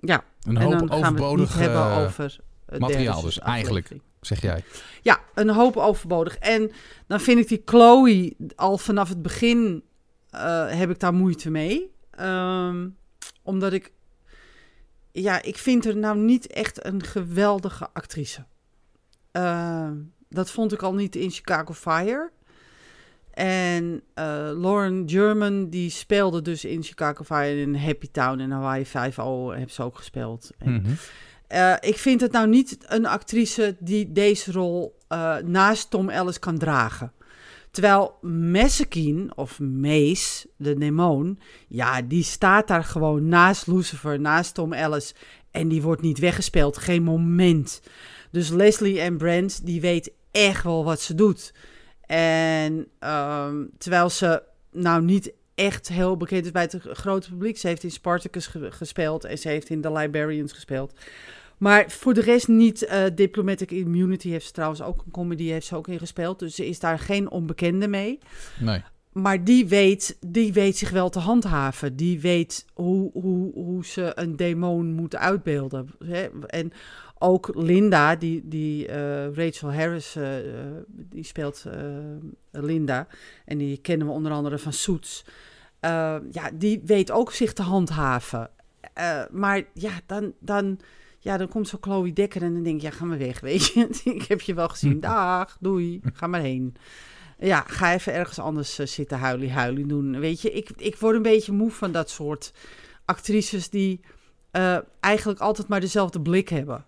Ja, 0.00 0.24
Een 0.42 0.56
en 0.56 0.62
hoop 0.62 0.78
dan 0.78 0.88
gaan 0.88 0.88
we 0.88 0.94
het 0.94 1.06
overbodig, 1.06 1.48
niet 1.48 1.58
hebben 1.58 1.80
eh, 1.90 1.98
over 1.98 2.38
het 2.66 2.80
materiaal 2.80 3.22
dus, 3.22 3.38
eigenlijk. 3.38 3.88
zeg 4.20 4.40
jij. 4.40 4.64
Ja, 5.02 5.20
een 5.34 5.48
hoop 5.50 5.76
overbodig. 5.76 6.36
En 6.36 6.70
dan 7.06 7.20
vind 7.20 7.38
ik 7.38 7.48
die 7.48 7.62
Chloe 7.64 8.36
al 8.54 8.78
vanaf 8.78 9.08
het 9.08 9.22
begin 9.22 9.82
eh, 10.30 10.70
heb 10.70 10.90
ik 10.90 11.00
daar 11.00 11.14
moeite 11.14 11.50
mee. 11.50 11.90
Ehm, 12.10 12.88
omdat 13.42 13.72
ik, 13.72 13.92
ja, 15.22 15.42
ik 15.42 15.58
vind 15.58 15.84
er 15.86 15.96
nou 15.96 16.18
niet 16.18 16.46
echt 16.46 16.84
een 16.86 17.02
geweldige 17.02 17.88
actrice. 17.92 18.44
Ehm, 19.32 19.94
dat 20.28 20.50
vond 20.50 20.72
ik 20.72 20.82
al 20.82 20.94
niet 20.94 21.16
in 21.16 21.30
Chicago 21.30 21.72
Fire. 21.72 22.30
En 23.30 24.02
eh, 24.14 24.24
Lauren 24.54 25.02
German, 25.06 25.68
die 25.70 25.90
speelde 25.90 26.42
dus 26.42 26.64
in 26.64 26.82
Chicago 26.82 27.24
Fire 27.24 27.60
in 27.60 27.74
Happy 27.74 28.08
Town 28.12 28.40
en 28.40 28.50
Hawaii 28.50 28.86
5 28.86 29.18
al 29.18 29.50
heb 29.50 29.70
ze 29.70 29.82
ook 29.82 29.96
gespeeld. 29.96 30.50
En 30.58 30.72
Mhm. 30.72 30.90
eh, 31.46 31.74
ik 31.80 31.98
vind 31.98 32.20
het 32.20 32.32
nou 32.32 32.48
niet 32.48 32.76
een 32.86 33.06
actrice 33.06 33.76
die 33.80 34.12
deze 34.12 34.52
rol 34.52 34.98
eh, 35.08 35.36
naast 35.36 35.90
Tom 35.90 36.08
Ellis 36.08 36.38
kan 36.38 36.58
dragen. 36.58 37.12
Terwijl 37.76 38.18
Messekine, 38.20 39.32
of 39.34 39.60
Mace, 39.60 40.48
de 40.56 40.78
demon, 40.78 41.38
ja, 41.68 42.02
die 42.02 42.22
staat 42.22 42.68
daar 42.68 42.84
gewoon 42.84 43.28
naast 43.28 43.66
Lucifer, 43.66 44.20
naast 44.20 44.54
Tom 44.54 44.72
Ellis. 44.72 45.14
En 45.50 45.68
die 45.68 45.82
wordt 45.82 46.02
niet 46.02 46.18
weggespeeld, 46.18 46.78
geen 46.78 47.02
moment. 47.02 47.82
Dus 48.30 48.48
Leslie 48.48 49.00
en 49.00 49.16
Brent, 49.16 49.66
die 49.66 49.80
weet 49.80 50.12
echt 50.30 50.62
wel 50.62 50.84
wat 50.84 51.00
ze 51.00 51.14
doet. 51.14 51.54
En 52.06 52.86
ehm, 52.98 53.64
terwijl 53.78 54.10
ze 54.10 54.42
nou 54.72 55.02
niet 55.02 55.32
echt 55.54 55.88
heel 55.88 56.16
bekend 56.16 56.44
is 56.44 56.50
bij 56.50 56.62
het 56.62 56.78
grote 56.82 57.28
publiek. 57.30 57.58
Ze 57.58 57.66
heeft 57.66 57.82
in 57.82 57.90
Spartacus 57.90 58.46
ge- 58.46 58.72
gespeeld 58.72 59.24
en 59.24 59.38
ze 59.38 59.48
heeft 59.48 59.68
in 59.68 59.80
The 59.80 59.92
Librarians 59.92 60.52
gespeeld. 60.52 60.92
Maar 61.58 61.90
voor 61.90 62.14
de 62.14 62.20
rest 62.20 62.48
niet. 62.48 62.84
eh, 62.84 63.04
Diplomatic 63.14 63.70
Immunity 63.70 64.28
heeft 64.28 64.46
ze 64.46 64.52
trouwens 64.52 64.82
ook 64.82 65.02
een 65.04 65.12
comedy 65.12 65.44
heeft 65.44 65.66
ze 65.66 65.76
ook 65.76 65.88
in 65.88 65.98
gespeeld. 65.98 66.38
Dus 66.38 66.54
ze 66.54 66.66
is 66.66 66.80
daar 66.80 66.98
geen 66.98 67.30
onbekende 67.30 67.88
mee. 67.88 68.18
Nee. 68.60 68.82
Maar 69.12 69.44
die 69.44 69.68
weet, 69.68 70.16
die 70.26 70.52
weet 70.52 70.76
zich 70.76 70.90
wel 70.90 71.08
te 71.08 71.18
handhaven. 71.18 71.96
Die 71.96 72.20
weet 72.20 72.66
hoe, 72.74 73.10
hoe, 73.12 73.52
hoe 73.52 73.84
ze 73.84 74.12
een 74.14 74.36
demon 74.36 74.92
moet 74.92 75.16
uitbeelden. 75.16 75.88
Hè? 76.04 76.26
En 76.46 76.72
ook 77.18 77.50
Linda, 77.54 78.16
die, 78.16 78.42
die 78.44 78.86
eh, 78.88 79.34
Rachel 79.34 79.72
Harris, 79.72 80.16
eh, 80.16 80.28
die 80.88 81.24
speelt 81.24 81.64
Linda. 82.50 83.06
En 83.44 83.58
die 83.58 83.76
kennen 83.76 84.06
we 84.06 84.12
onder 84.12 84.32
andere 84.32 84.58
van. 84.58 85.00
Eh, 85.80 86.16
ja, 86.30 86.50
die 86.54 86.82
weet 86.84 87.10
ook 87.10 87.32
zich 87.32 87.52
te 87.52 87.62
handhaven. 87.62 88.50
Maar 89.30 89.62
ja, 89.74 89.90
dan, 90.06 90.32
dan, 90.38 90.78
ja, 91.26 91.36
dan 91.36 91.48
komt 91.48 91.68
zo 91.68 91.78
Chloe 91.80 92.12
Dekker 92.12 92.42
en 92.42 92.54
dan 92.54 92.62
denk 92.62 92.76
ik, 92.76 92.82
ja, 92.82 92.90
ga 92.90 93.04
maar 93.04 93.18
weg, 93.18 93.40
weet 93.40 93.66
je. 93.66 93.88
ik 94.14 94.22
heb 94.22 94.40
je 94.40 94.54
wel 94.54 94.68
gezien. 94.68 95.00
Dag, 95.10 95.56
doei, 95.60 96.00
ga 96.12 96.26
maar 96.26 96.40
heen. 96.40 96.74
Ja, 97.38 97.64
ga 97.66 97.92
even 97.92 98.12
ergens 98.12 98.38
anders 98.38 98.78
eh, 98.78 98.86
zitten 98.86 99.18
huilie 99.18 99.52
huilie 99.52 99.86
doen. 99.86 100.20
Weet 100.20 100.40
je, 100.40 100.50
ik, 100.50 100.70
ik 100.76 100.96
word 100.96 101.16
een 101.16 101.22
beetje 101.22 101.52
moe 101.52 101.70
van 101.70 101.92
dat 101.92 102.10
soort 102.10 102.52
actrices 103.04 103.70
die 103.70 104.00
eh, 104.50 104.78
eigenlijk 105.00 105.40
altijd 105.40 105.68
maar 105.68 105.80
dezelfde 105.80 106.20
blik 106.20 106.48
hebben. 106.48 106.84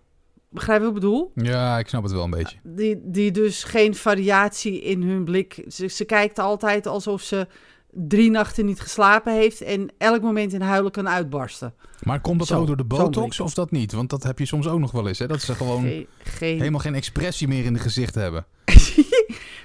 Begrijp 0.49 0.79
je 0.79 0.85
wat 0.85 0.95
ik 0.95 1.01
bedoel? 1.01 1.31
Ja, 1.35 1.77
ik 1.77 1.87
snap 1.87 2.03
het 2.03 2.11
wel 2.11 2.23
een 2.23 2.29
beetje. 2.29 2.57
Die, 2.63 3.01
die 3.03 3.31
dus 3.31 3.63
geen 3.63 3.95
variatie 3.95 4.81
in 4.81 5.01
hun 5.01 5.23
blik. 5.23 5.63
Ze, 5.67 5.87
ze 5.87 6.05
kijkt 6.05 6.39
altijd 6.39 6.87
alsof 6.87 7.21
ze 7.21 7.47
drie 7.91 8.29
nachten 8.29 8.65
niet 8.65 8.79
geslapen 8.79 9.33
heeft 9.33 9.61
en 9.61 9.91
elk 9.97 10.21
moment 10.21 10.53
in 10.53 10.61
huilen 10.61 10.91
kan 10.91 11.09
uitbarsten. 11.09 11.73
Maar 12.03 12.21
komt 12.21 12.39
dat 12.39 12.47
Zo, 12.47 12.59
ook 12.59 12.67
door 12.67 12.77
de 12.77 12.83
botox 12.83 13.39
of 13.39 13.53
dat 13.53 13.71
niet? 13.71 13.91
Want 13.91 14.09
dat 14.09 14.23
heb 14.23 14.39
je 14.39 14.45
soms 14.45 14.67
ook 14.67 14.79
nog 14.79 14.91
wel 14.91 15.07
eens, 15.07 15.19
hè? 15.19 15.27
Dat 15.27 15.41
ze 15.41 15.55
gewoon 15.55 15.81
Geen, 15.81 16.07
geen... 16.23 16.57
helemaal 16.57 16.79
geen 16.79 16.95
expressie 16.95 17.47
meer 17.47 17.65
in 17.65 17.73
de 17.73 17.79
gezicht 17.79 18.15
hebben. 18.15 18.45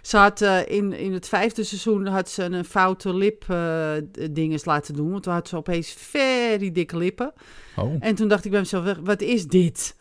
Ze 0.03 0.17
had 0.17 0.41
eh, 0.41 0.59
in, 0.67 0.93
in 0.93 1.13
het 1.13 1.29
vijfde 1.29 1.65
seizoen 1.65 2.07
had 2.07 2.31
ze 2.31 2.43
een 2.43 2.65
foute 2.65 3.15
lip 3.15 3.45
dinges 4.31 4.65
laten 4.65 4.95
doen. 4.95 5.11
Want 5.11 5.23
toen 5.23 5.33
had 5.33 5.49
ze 5.49 5.57
opeens 5.57 5.95
very 5.99 6.73
dikke 6.73 6.97
lippen. 6.97 7.33
Oh, 7.77 7.97
En 8.01 8.15
toen 8.15 8.29
dacht 8.29 8.45
ik 8.45 8.51
bij 8.51 8.61
mezelf, 8.61 8.97
wat 9.03 9.21
is 9.21 9.47
dit? 9.47 9.97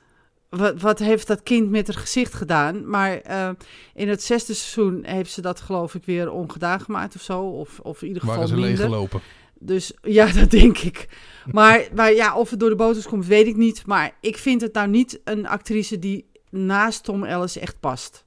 Wat, 0.56 0.82
wat 0.82 1.00
heeft 1.00 1.28
dat 1.28 1.44
kind 1.44 1.70
met 1.70 1.88
haar 1.88 1.98
gezicht 1.98 2.34
gedaan? 2.34 2.89
Maar 2.89 3.18
eh, 3.18 3.50
in 3.94 4.10
het 4.10 4.24
zesde 4.24 4.54
seizoen 4.54 5.04
heeft 5.06 5.32
ze 5.32 5.42
dat 5.42 5.62
geloof 5.62 5.96
ik 5.96 6.06
weer 6.06 6.32
ongedaan 6.32 6.80
gemaakt 6.80 7.16
of 7.16 7.22
zo. 7.22 7.42
Of, 7.42 7.80
of 7.80 8.02
in 8.02 8.08
ieder 8.08 8.22
geval 8.22 8.36
waren 8.38 8.50
ze 8.50 8.56
minder. 8.56 8.78
leeggelopen? 8.78 9.22
Dus 9.60 9.94
ja, 10.02 10.32
dat 10.39 10.52
denk 10.52 10.78
ik. 10.78 11.08
Maar, 11.52 11.88
maar 11.96 12.13
ja, 12.13 12.36
of 12.36 12.50
het 12.50 12.60
door 12.60 12.70
de 12.70 12.76
botox 12.76 13.08
komt, 13.08 13.26
weet 13.26 13.48
ik 13.48 13.56
niet. 13.56 13.86
Maar 13.86 14.18
ik 14.22 14.38
vind 14.38 14.62
het 14.62 14.74
nou 14.74 14.88
niet 14.88 15.22
een 15.24 15.48
actrice 15.48 16.00
die 16.00 16.30
naast 16.50 17.04
Tom 17.04 17.24
Ellis 17.24 17.58
echt 17.58 17.80
past. 17.80 18.26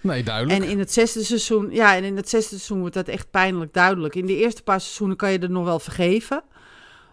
Nee, 0.00 0.22
duidelijk. 0.22 0.62
En 0.62 0.68
in 0.68 0.78
het 0.78 0.92
zesde 0.92 1.24
seizoen, 1.24 1.70
ja, 1.70 1.96
en 1.96 2.04
in 2.04 2.16
het 2.16 2.28
zesde 2.28 2.48
seizoen 2.48 2.80
wordt 2.80 2.94
dat 2.94 3.08
echt 3.08 3.30
pijnlijk 3.30 3.72
duidelijk. 3.72 4.14
In 4.14 4.26
de 4.26 4.36
eerste 4.36 4.62
paar 4.62 4.80
seizoenen 4.80 5.16
kan 5.16 5.32
je 5.32 5.38
er 5.38 5.50
nog 5.50 5.64
wel 5.64 5.78
vergeven. 5.78 6.42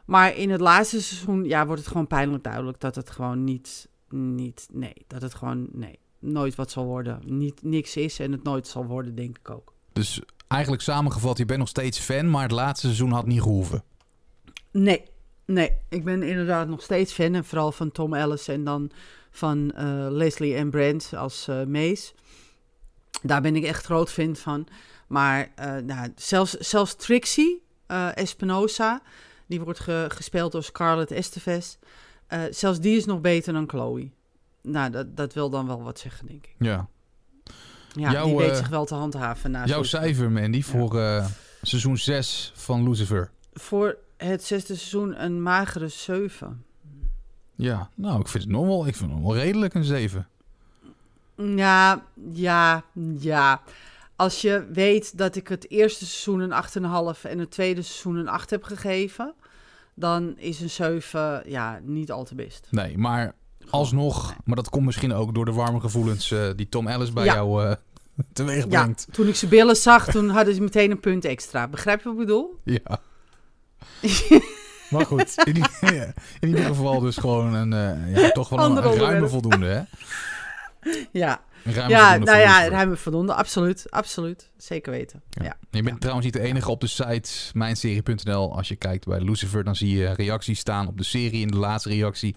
Maar 0.06 0.36
in 0.36 0.50
het 0.50 0.62
laatste 0.62 1.02
seizoen, 1.02 1.44
ja, 1.44 1.66
wordt 1.66 1.82
het 1.82 1.92
gewoon 1.92 2.08
pijnlijk 2.08 2.44
duidelijk 2.44 2.80
dat 2.80 2.96
het 2.96 3.10
gewoon 3.10 3.44
niet, 3.44 3.88
niet, 4.12 4.68
nee, 4.72 4.94
dat 5.08 5.22
het 5.22 5.34
gewoon, 5.34 5.68
nee, 5.72 6.00
nooit 6.20 6.56
wat 6.56 6.72
zal 6.72 6.86
worden. 6.86 7.20
Niet, 7.26 7.64
niks 7.64 7.96
is 7.96 8.20
en 8.20 8.32
het 8.32 8.44
nooit 8.44 8.68
zal 8.68 8.86
worden, 8.86 9.16
denk 9.16 9.38
ik 9.38 9.50
ook. 9.50 9.74
Dus 9.94 10.22
eigenlijk 10.48 10.82
samengevat, 10.82 11.38
je 11.38 11.46
bent 11.46 11.60
nog 11.60 11.68
steeds 11.68 12.00
fan, 12.00 12.30
maar 12.30 12.42
het 12.44 12.52
laatste 12.52 12.86
seizoen 12.86 13.12
had 13.12 13.26
niet 13.26 13.42
gehoeven. 13.42 13.84
Nee, 14.72 15.04
nee, 15.46 15.78
ik 15.90 16.04
ben 16.04 16.24
inderdaad 16.24 16.68
nog 16.68 16.82
steeds 16.82 17.14
fan. 17.14 17.34
En 17.36 17.46
vooral 17.46 17.72
van 17.72 17.92
Tom 17.92 18.14
Ellis 18.14 18.48
en 18.48 18.64
dan 18.64 18.92
van 19.32 19.72
eh, 19.72 20.06
Leslie 20.10 20.56
en 20.56 20.70
Brent 20.70 21.12
als 21.16 21.48
eh 21.48 21.64
Mace. 21.64 22.14
Daar 23.22 23.42
ben 23.42 23.56
ik 23.56 23.64
echt 23.64 23.86
groot 23.86 24.12
fan 24.12 24.36
van. 24.36 24.68
Maar 25.08 25.52
eh, 25.56 25.76
nou, 25.76 26.12
zelfs, 26.16 26.52
zelfs 26.58 26.96
Trixie 26.96 27.62
Espinosa, 28.16 29.02
die 29.48 29.62
wordt 29.62 29.80
ge- 29.80 30.06
gespeeld 30.10 30.52
door 30.52 30.64
Scarlett 30.64 31.12
Estevez. 31.12 31.78
Eh, 32.32 32.42
zelfs 32.50 32.80
die 32.80 32.98
is 32.98 33.06
nog 33.06 33.22
beter 33.22 33.54
dan 33.54 33.70
Chloe. 33.70 34.10
Nou, 34.62 34.90
dat, 34.90 35.18
dat 35.18 35.34
wil 35.34 35.50
dan 35.50 35.68
wel 35.68 35.84
wat 35.84 36.00
zeggen, 36.00 36.28
denk 36.28 36.46
ik. 36.46 36.56
Ja. 36.58 36.88
Ja, 37.94 38.12
Jouw, 38.12 38.26
die 38.26 38.36
weet 38.36 38.50
eh, 38.50 38.58
zich 38.58 38.68
wel 38.68 38.86
te 38.86 38.96
handhaven. 38.96 39.52
Na 39.52 39.66
Jouw 39.66 39.84
cijfer, 39.84 40.32
Mandy, 40.32 40.62
voor 40.62 41.00
eh, 41.00 41.26
seizoen 41.62 41.98
6 41.98 42.52
van 42.56 42.90
Lucifer. 42.90 43.32
Voor 43.54 43.98
het 44.18 44.44
zesde 44.44 44.76
seizoen 44.76 45.24
een 45.24 45.42
magere 45.42 45.88
7. 45.88 46.64
Ja, 47.56 47.90
nou, 47.96 48.20
ik 48.20 48.28
vind 48.28 48.44
het 48.44 48.52
nog 48.52 48.66
wel, 48.66 48.88
ik 48.88 48.96
vind 48.96 49.12
het 49.12 49.20
nog 49.20 49.34
wel 49.34 49.42
redelijk 49.42 49.74
een 49.74 49.84
7. 49.84 50.28
Ja, 51.36 52.06
ja, 52.32 52.84
ja. 53.20 53.62
Als 54.16 54.42
je 54.42 54.68
weet 54.74 55.18
dat 55.18 55.36
ik 55.36 55.48
het 55.48 55.70
eerste 55.70 56.06
seizoen 56.06 56.40
een 56.40 57.16
8,5 57.16 57.22
en 57.22 57.40
het 57.40 57.52
tweede 57.52 57.82
seizoen 57.82 58.16
een 58.16 58.28
8 58.28 58.50
heb 58.50 58.64
gegeven, 58.64 59.34
dan 60.02 60.34
is 60.38 60.60
een 60.60 60.70
7 60.70 61.44
ja, 61.46 61.80
niet 61.84 62.12
al 62.12 62.24
te 62.24 62.36
best. 62.36 62.68
Nee, 62.70 62.98
maar 62.98 63.34
alsnog, 63.70 64.28
nee. 64.28 64.38
maar 64.46 64.56
dat 64.56 64.70
komt 64.70 64.86
misschien 64.86 65.14
ook 65.14 65.34
door 65.36 65.46
de 65.46 65.52
warme 65.52 65.80
gevoelens 65.80 66.32
eh, 66.32 66.50
die 66.56 66.70
Tom 66.70 66.88
Ellis 66.88 67.14
bij 67.14 67.26
Ja. 67.26 67.34
jou 67.34 67.66
eh 67.66 67.76
teweeg 68.34 68.64
Ja, 68.70 68.82
brengt. 68.84 69.08
toen 69.12 69.28
ik 69.28 69.36
zijn 69.36 69.52
billen 69.52 69.76
zag, 69.76 70.06
toen 70.12 70.30
hadden 70.30 70.54
ze 70.56 70.62
meteen 70.62 70.92
een 70.92 71.00
punt 71.00 71.26
extra. 71.26 71.68
Begrijp 71.68 71.98
je 71.98 72.04
wat 72.04 72.14
ik 72.14 72.20
bedoel? 72.20 72.60
Ja. 72.64 73.00
maar 74.92 75.06
goed, 75.06 75.34
in, 75.44 75.64
ja, 75.96 76.14
ieder 76.40 76.64
geval 76.66 77.00
dus 77.00 77.18
gewoon 77.18 77.54
een, 77.54 77.74
eh, 77.74 78.22
ja, 78.22 78.30
toch 78.32 78.50
wel 78.50 78.60
een, 78.66 78.86
een 78.86 78.96
ruime 78.98 79.28
voldoende, 79.28 79.66
hè? 79.68 79.82
Ja, 81.12 81.42
ruime 81.64 81.90
ja 81.90 82.18
nou 82.18 82.38
ja, 82.40 82.68
ruime 82.68 82.96
voldoende. 82.96 83.34
Absoluut, 83.34 83.92
absoluut. 83.92 84.50
Zeker 84.58 84.92
weten. 84.92 85.22
Ja. 85.30 85.44
Ja. 85.44 85.58
Je 85.70 85.82
bent 85.82 85.88
Ja. 85.94 85.98
trouwens 86.00 86.26
niet 86.26 86.34
de 86.36 86.42
enige 86.42 86.72
op 86.72 86.82
de 86.82 86.88
site 86.88 87.30
mijnserie.nl. 87.54 88.56
Als 88.56 88.68
je 88.68 88.76
kijkt 88.76 89.06
bij 89.06 89.20
Lucifer, 89.22 89.64
dan 89.64 89.76
zie 89.76 89.98
je 89.98 90.14
reacties 90.14 90.60
staan 90.60 90.88
op 90.88 90.98
de 90.98 91.04
serie. 91.04 91.42
En 91.42 91.52
de 91.52 91.58
laatste 91.58 91.90
reactie 91.90 92.36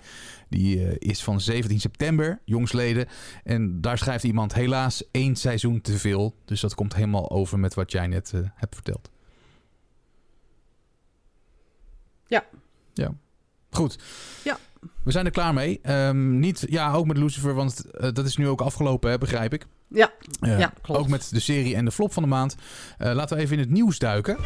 die 0.49 0.87
eh, 0.89 1.11
is 1.11 1.23
van 1.23 1.41
17 1.41 1.81
september, 1.81 2.39
jongsleden. 2.45 3.07
En 3.45 3.81
daar 3.81 3.99
schrijft 3.99 4.25
iemand 4.25 4.55
helaas 4.55 5.03
één 5.11 5.37
seizoen 5.37 5.81
te 5.81 5.99
veel. 5.99 6.35
Dus 6.45 6.61
dat 6.61 6.75
komt 6.75 6.95
helemaal 6.95 7.31
over 7.31 7.59
met 7.59 7.75
wat 7.75 7.93
jij 7.93 8.07
net 8.07 8.31
eh, 8.35 8.41
hebt 8.55 8.75
verteld. 8.75 9.11
Ja. 12.27 12.45
Ja. 12.95 13.15
Goed. 13.71 13.99
Ja. 14.45 14.59
We 15.05 15.11
zijn 15.11 15.25
er 15.25 15.31
klaar 15.31 15.55
mee. 15.55 15.79
Ehm, 15.83 16.39
niet, 16.39 16.65
ja, 16.69 16.93
ook 16.93 17.07
met 17.07 17.17
Lucifer, 17.17 17.55
want 17.55 17.91
eh, 17.91 18.09
dat 18.13 18.25
is 18.27 18.37
nu 18.37 18.49
ook 18.49 18.61
afgelopen, 18.61 19.11
hè, 19.11 19.19
begrijp 19.19 19.53
ik. 19.55 19.67
Ja, 19.89 20.11
Eh, 20.41 20.59
Ja, 20.59 20.73
klopt. 20.83 21.01
Ook 21.01 21.09
met 21.09 21.29
de 21.31 21.41
serie 21.41 21.75
en 21.77 21.85
de 21.85 21.91
flop 21.93 22.13
van 22.13 22.23
de 22.23 22.29
maand. 22.29 22.57
Eh, 22.99 23.13
laten 23.13 23.37
we 23.37 23.43
even 23.43 23.57
in 23.57 23.63
het 23.63 23.71
nieuws 23.71 23.99
duiken. 23.99 24.37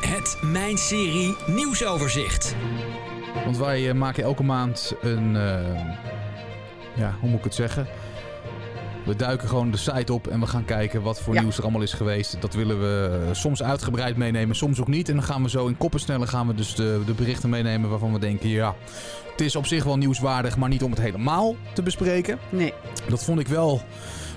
Het 0.00 0.38
Mijn 0.42 0.78
Serie 0.78 1.36
nieuwsoverzicht. 1.46 2.54
Want 3.44 3.56
wij 3.56 3.94
maken 3.94 4.22
elke 4.24 4.42
maand 4.42 4.94
een. 5.02 5.32
ja, 6.96 7.16
hoe 7.20 7.28
moet 7.30 7.38
ik 7.38 7.44
het 7.44 7.54
zeggen? 7.54 7.86
We 9.06 9.16
duiken 9.16 9.48
gewoon 9.48 9.70
de 9.70 9.76
site 9.76 10.12
op 10.12 10.26
en 10.26 10.40
we 10.40 10.46
gaan 10.46 10.64
kijken 10.64 11.02
wat 11.02 11.20
voor 11.20 11.34
Ja. 11.34 11.40
nieuws 11.40 11.56
er 11.56 11.62
allemaal 11.62 11.82
is 11.82 11.92
geweest. 11.92 12.40
Dat 12.40 12.54
willen 12.54 12.80
we 12.80 13.20
eh, 13.26 13.34
soms 13.34 13.62
uitgebreid 13.62 14.16
meenemen, 14.16 14.56
soms 14.56 14.80
ook 14.80 14.88
niet. 14.88 15.08
En 15.08 15.14
dan 15.14 15.24
gaan 15.24 15.42
we 15.42 15.48
zo 15.50 15.66
in 15.66 15.76
koppen 15.76 16.00
snellen 16.00 16.28
gaan 16.28 16.46
we 16.46 16.54
dus 16.54 16.74
de, 16.74 17.02
de 17.06 17.12
berichten 17.12 17.50
meenemen 17.50 17.90
waarvan 17.90 18.12
we 18.12 18.18
denken, 18.18 18.48
ja, 18.48 18.74
het 19.30 19.40
is 19.40 19.56
op 19.56 19.66
zich 19.66 19.84
wel 19.84 19.96
nieuwswaardig, 19.96 20.56
maar 20.56 20.68
niet 20.68 20.82
om 20.82 20.90
het 20.90 21.00
helemaal 21.00 21.56
te 21.74 21.82
bespreken. 21.82 22.38
nee. 22.50 22.72
Dat 23.08 23.24
vond 23.24 23.40
ik 23.40 23.48
wel 23.48 23.82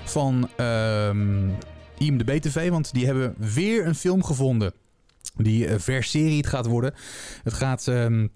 van 0.04 0.48
ehm 0.56 1.48
IMDb 1.98 2.30
TV, 2.40 2.68
want 2.70 2.92
die 2.92 3.06
hebben 3.06 3.34
weer 3.38 3.86
een 3.86 3.94
film 3.94 4.24
gevonden. 4.24 4.72
Die 5.36 5.68
verserie 5.78 6.36
het 6.36 6.46
gaat 6.46 6.66
worden. 6.66 6.94
Het 7.42 7.52
gaat, 7.52 7.88
ehm, 7.88 8.26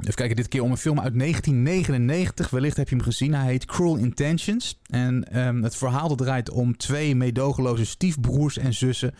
even 0.00 0.14
kijken, 0.14 0.36
dit 0.36 0.48
keer 0.48 0.62
om 0.62 0.70
een 0.70 0.76
film 0.76 1.00
uit 1.00 1.18
1999. 1.18 2.50
Wellicht 2.50 2.76
heb 2.76 2.88
je 2.88 2.94
hem 2.94 3.04
gezien. 3.04 3.34
Hij 3.34 3.46
heet 3.46 3.64
Cruel 3.64 3.96
Intentions. 3.96 4.80
En 4.86 5.32
ehm, 5.32 5.62
het 5.62 5.76
verhaal 5.76 6.08
dat 6.08 6.18
draait 6.18 6.50
om 6.50 6.76
twee 6.76 7.14
meedogenloze 7.14 7.86
stiefbroers 7.86 8.58
en 8.58 8.74
zussen. 8.74 9.14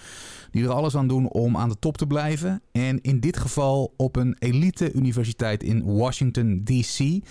Die 0.51 0.65
er 0.65 0.71
alles 0.71 0.97
aan 0.97 1.09
doen 1.09 1.29
om 1.29 1.57
aan 1.57 1.69
de 1.69 1.79
top 1.79 1.97
te 1.97 2.07
blijven. 2.07 2.63
En 2.73 3.01
in 3.01 3.21
dit 3.21 3.37
geval 3.37 3.95
op 3.97 4.17
een 4.17 4.37
elite 4.39 4.93
universiteit 4.93 5.63
in 5.63 5.85
Washington, 5.85 6.63
D.C. 6.65 7.25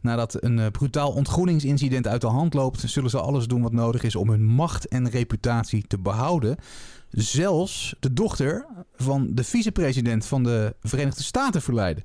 Nadat 0.00 0.42
een 0.42 0.58
eh, 0.58 0.66
brutaal 0.66 1.12
ontgroeningsincident 1.12 2.06
uit 2.06 2.20
de 2.20 2.26
hand 2.26 2.54
loopt, 2.54 2.82
zullen 2.86 3.10
ze 3.10 3.20
alles 3.20 3.46
doen 3.46 3.62
wat 3.62 3.72
nodig 3.72 4.02
is 4.02 4.16
om 4.16 4.30
hun 4.30 4.44
macht 4.44 4.88
en 4.88 5.10
reputatie 5.10 5.84
te 5.86 5.98
behouden. 5.98 6.56
Zelfs 7.10 7.94
de 8.00 8.12
dochter 8.12 8.66
van 8.96 9.28
de 9.30 9.44
vicepresident 9.44 10.26
van 10.26 10.42
de 10.42 10.74
Verenigde 10.82 11.22
Staten 11.22 11.62
verleiden. 11.62 12.04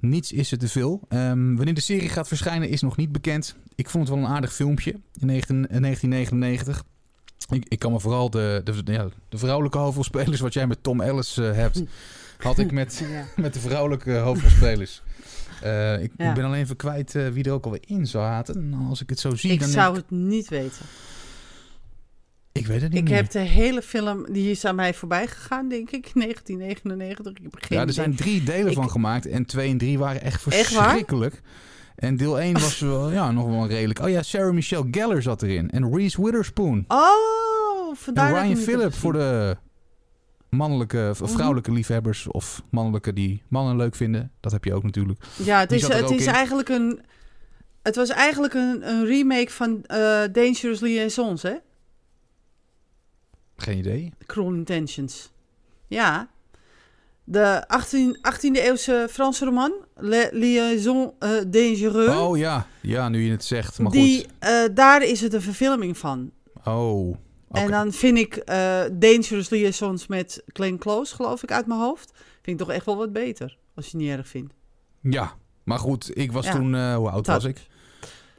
Niets 0.00 0.32
is 0.32 0.52
er 0.52 0.58
te 0.58 0.68
veel. 0.68 1.00
Ehm, 1.08 1.54
wanneer 1.54 1.74
de 1.74 1.80
serie 1.80 2.08
gaat 2.08 2.28
verschijnen 2.28 2.68
is 2.68 2.80
nog 2.82 2.96
niet 2.96 3.12
bekend. 3.12 3.54
Ik 3.74 3.88
vond 3.90 4.08
het 4.08 4.16
wel 4.16 4.24
een 4.26 4.30
aardig 4.32 4.52
filmpje 4.54 4.90
in 5.20 5.26
19 5.26 5.56
eh, 5.68 5.80
1999. 5.80 6.84
Ik, 7.50 7.64
ik 7.68 7.78
kan 7.78 7.92
me 7.92 8.00
vooral 8.00 8.30
de, 8.30 8.60
de, 8.64 8.92
ja, 8.92 9.08
de 9.28 9.38
vrouwelijke 9.38 9.78
hoofdrolspelers, 9.78 10.40
wat 10.40 10.52
jij 10.52 10.66
met 10.66 10.82
Tom 10.82 11.00
Ellis 11.00 11.36
eh, 11.36 11.52
hebt, 11.52 11.82
had 12.38 12.58
ik 12.58 12.72
met 12.72 13.02
Ja. 13.10 13.24
met 13.42 13.54
de 13.54 13.60
vrouwelijke 13.60 14.12
hoofdrolspelers. 14.12 15.02
Eh, 15.62 16.02
ik, 16.02 16.12
Ja. 16.16 16.28
ik 16.28 16.34
ben 16.34 16.44
alleen 16.44 16.60
even 16.60 16.76
kwijt 16.76 17.14
eh, 17.14 17.28
wie 17.28 17.44
er 17.44 17.52
ook 17.52 17.64
alweer 17.64 17.82
in 17.86 18.06
zaten. 18.06 18.68
Nou, 18.68 18.88
als 18.88 19.00
ik 19.02 19.08
het 19.10 19.20
zo 19.20 19.34
zie, 19.36 19.52
Ik 19.52 19.60
dan 19.60 19.68
zou 19.68 19.96
het 19.96 20.10
niet 20.10 20.48
weten. 20.48 20.84
Ik... 22.52 22.66
Weet 22.66 22.82
het 22.82 22.90
niet 22.92 23.00
Ik 23.02 23.08
meer. 23.08 23.16
heb 23.16 23.30
de 23.30 23.38
hele 23.38 23.82
film, 23.82 24.32
die 24.32 24.50
is 24.50 24.64
aan 24.64 24.74
mij 24.74 24.94
voorbij 24.94 25.26
gegaan, 25.26 25.68
denk 25.68 25.90
ik, 25.90 26.10
1999. 26.14 27.32
Ik 27.32 27.38
heb 27.42 27.54
geen 27.58 27.78
ja, 27.78 27.86
er 27.86 27.92
zijn 27.92 28.16
drie 28.16 28.42
delen 28.42 28.66
Ik- 28.70 28.74
van 28.76 28.90
gemaakt. 28.90 29.26
En 29.26 29.44
twee 29.46 29.70
en 29.70 29.78
drie 29.78 29.98
waren 29.98 30.22
echt 30.22 30.42
verschrikkelijk. 30.42 31.40
En 31.96 32.16
deel 32.16 32.40
1 32.40 32.52
was 32.52 32.78
wel, 32.78 33.10
ja, 33.18 33.30
nog 33.30 33.46
wel 33.46 33.66
redelijk. 33.66 33.98
Oh 33.98 34.08
ja, 34.08 34.22
Sarah 34.22 34.52
Michelle 34.54 34.88
Gellar 34.90 35.22
zat 35.22 35.42
erin. 35.42 35.70
En 35.70 35.94
Reese 35.96 36.22
Witherspoon. 36.22 36.84
Oh, 36.88 37.94
vandaar 37.94 38.34
en 38.34 38.42
Ryan 38.42 38.56
Phillip 38.56 38.94
voor 38.94 39.12
de 39.12 39.56
mannelijke, 40.48 41.08
of 41.10 41.20
Mhm. 41.20 41.30
vrouwelijke 41.30 41.72
liefhebbers. 41.72 42.26
Of 42.26 42.62
mannelijke 42.70 43.12
die 43.12 43.42
mannen 43.48 43.76
leuk 43.76 43.94
vinden. 43.94 44.32
Dat 44.40 44.52
heb 44.52 44.64
je 44.64 44.74
ook 44.74 44.82
natuurlijk. 44.82 45.20
Ja, 45.36 45.58
het 45.60 45.72
is, 45.72 45.88
het 45.88 46.10
is 46.10 46.26
in. 46.26 46.32
eigenlijk 46.32 46.68
een... 46.68 47.00
Het 47.82 47.96
was 47.96 48.08
eigenlijk 48.08 48.54
een, 48.54 48.88
een 48.88 49.06
remake 49.06 49.50
van 49.50 49.84
eh 49.84 49.98
Dangerous 50.32 50.80
Liaisons, 50.80 51.42
hè? 51.42 51.54
Geen 53.62 53.78
idee. 53.78 54.12
Cruel 54.26 54.52
Intentions. 54.54 55.30
Ja. 55.86 56.28
De 57.24 57.68
18, 57.68 58.16
18e 58.16 58.40
eeuwse 58.52 59.06
Franse 59.10 59.44
roman, 59.44 59.72
Le 59.96 60.28
Liaison 60.32 61.12
uh, 61.20 61.30
Dangereux. 61.46 62.16
Oh 62.16 62.38
ja, 62.38 62.66
ja, 62.82 63.08
nu 63.08 63.22
je 63.24 63.30
het 63.30 63.44
zegt. 63.44 63.78
Maar 63.78 63.92
die, 63.92 64.18
goed. 64.18 64.50
uh, 64.50 64.74
daar 64.74 65.02
is 65.02 65.20
het 65.20 65.32
een 65.34 65.42
verfilming 65.42 65.98
van. 65.98 66.30
Oh. 66.64 67.08
Okay. 67.48 67.64
En 67.64 67.70
dan 67.70 67.92
vind 67.92 68.18
ik 68.18 68.36
uh, 68.36 68.44
Dangerous 68.92 69.48
Liaisons 69.50 70.06
met 70.06 70.42
Glenn 70.46 70.78
Close, 70.78 71.14
geloof 71.14 71.42
ik, 71.42 71.52
uit 71.52 71.66
mijn 71.66 71.80
hoofd. 71.80 72.12
Vind 72.42 72.60
ik 72.60 72.66
toch 72.66 72.74
echt 72.76 72.86
wel 72.86 72.96
wat 72.96 73.12
beter, 73.12 73.58
als 73.74 73.84
je 73.84 73.90
het 73.96 74.00
niet 74.00 74.10
erg 74.16 74.28
vindt. 74.28 74.54
Ja, 75.00 75.34
maar 75.64 75.78
goed, 75.78 76.16
ik 76.16 76.32
was 76.32 76.44
Ja. 76.46 76.52
toen, 76.52 76.74
eh, 76.74 76.94
hoe 76.94 77.10
oud 77.10 77.24
Dat- 77.24 77.42
was 77.42 77.44
ik? 77.44 77.66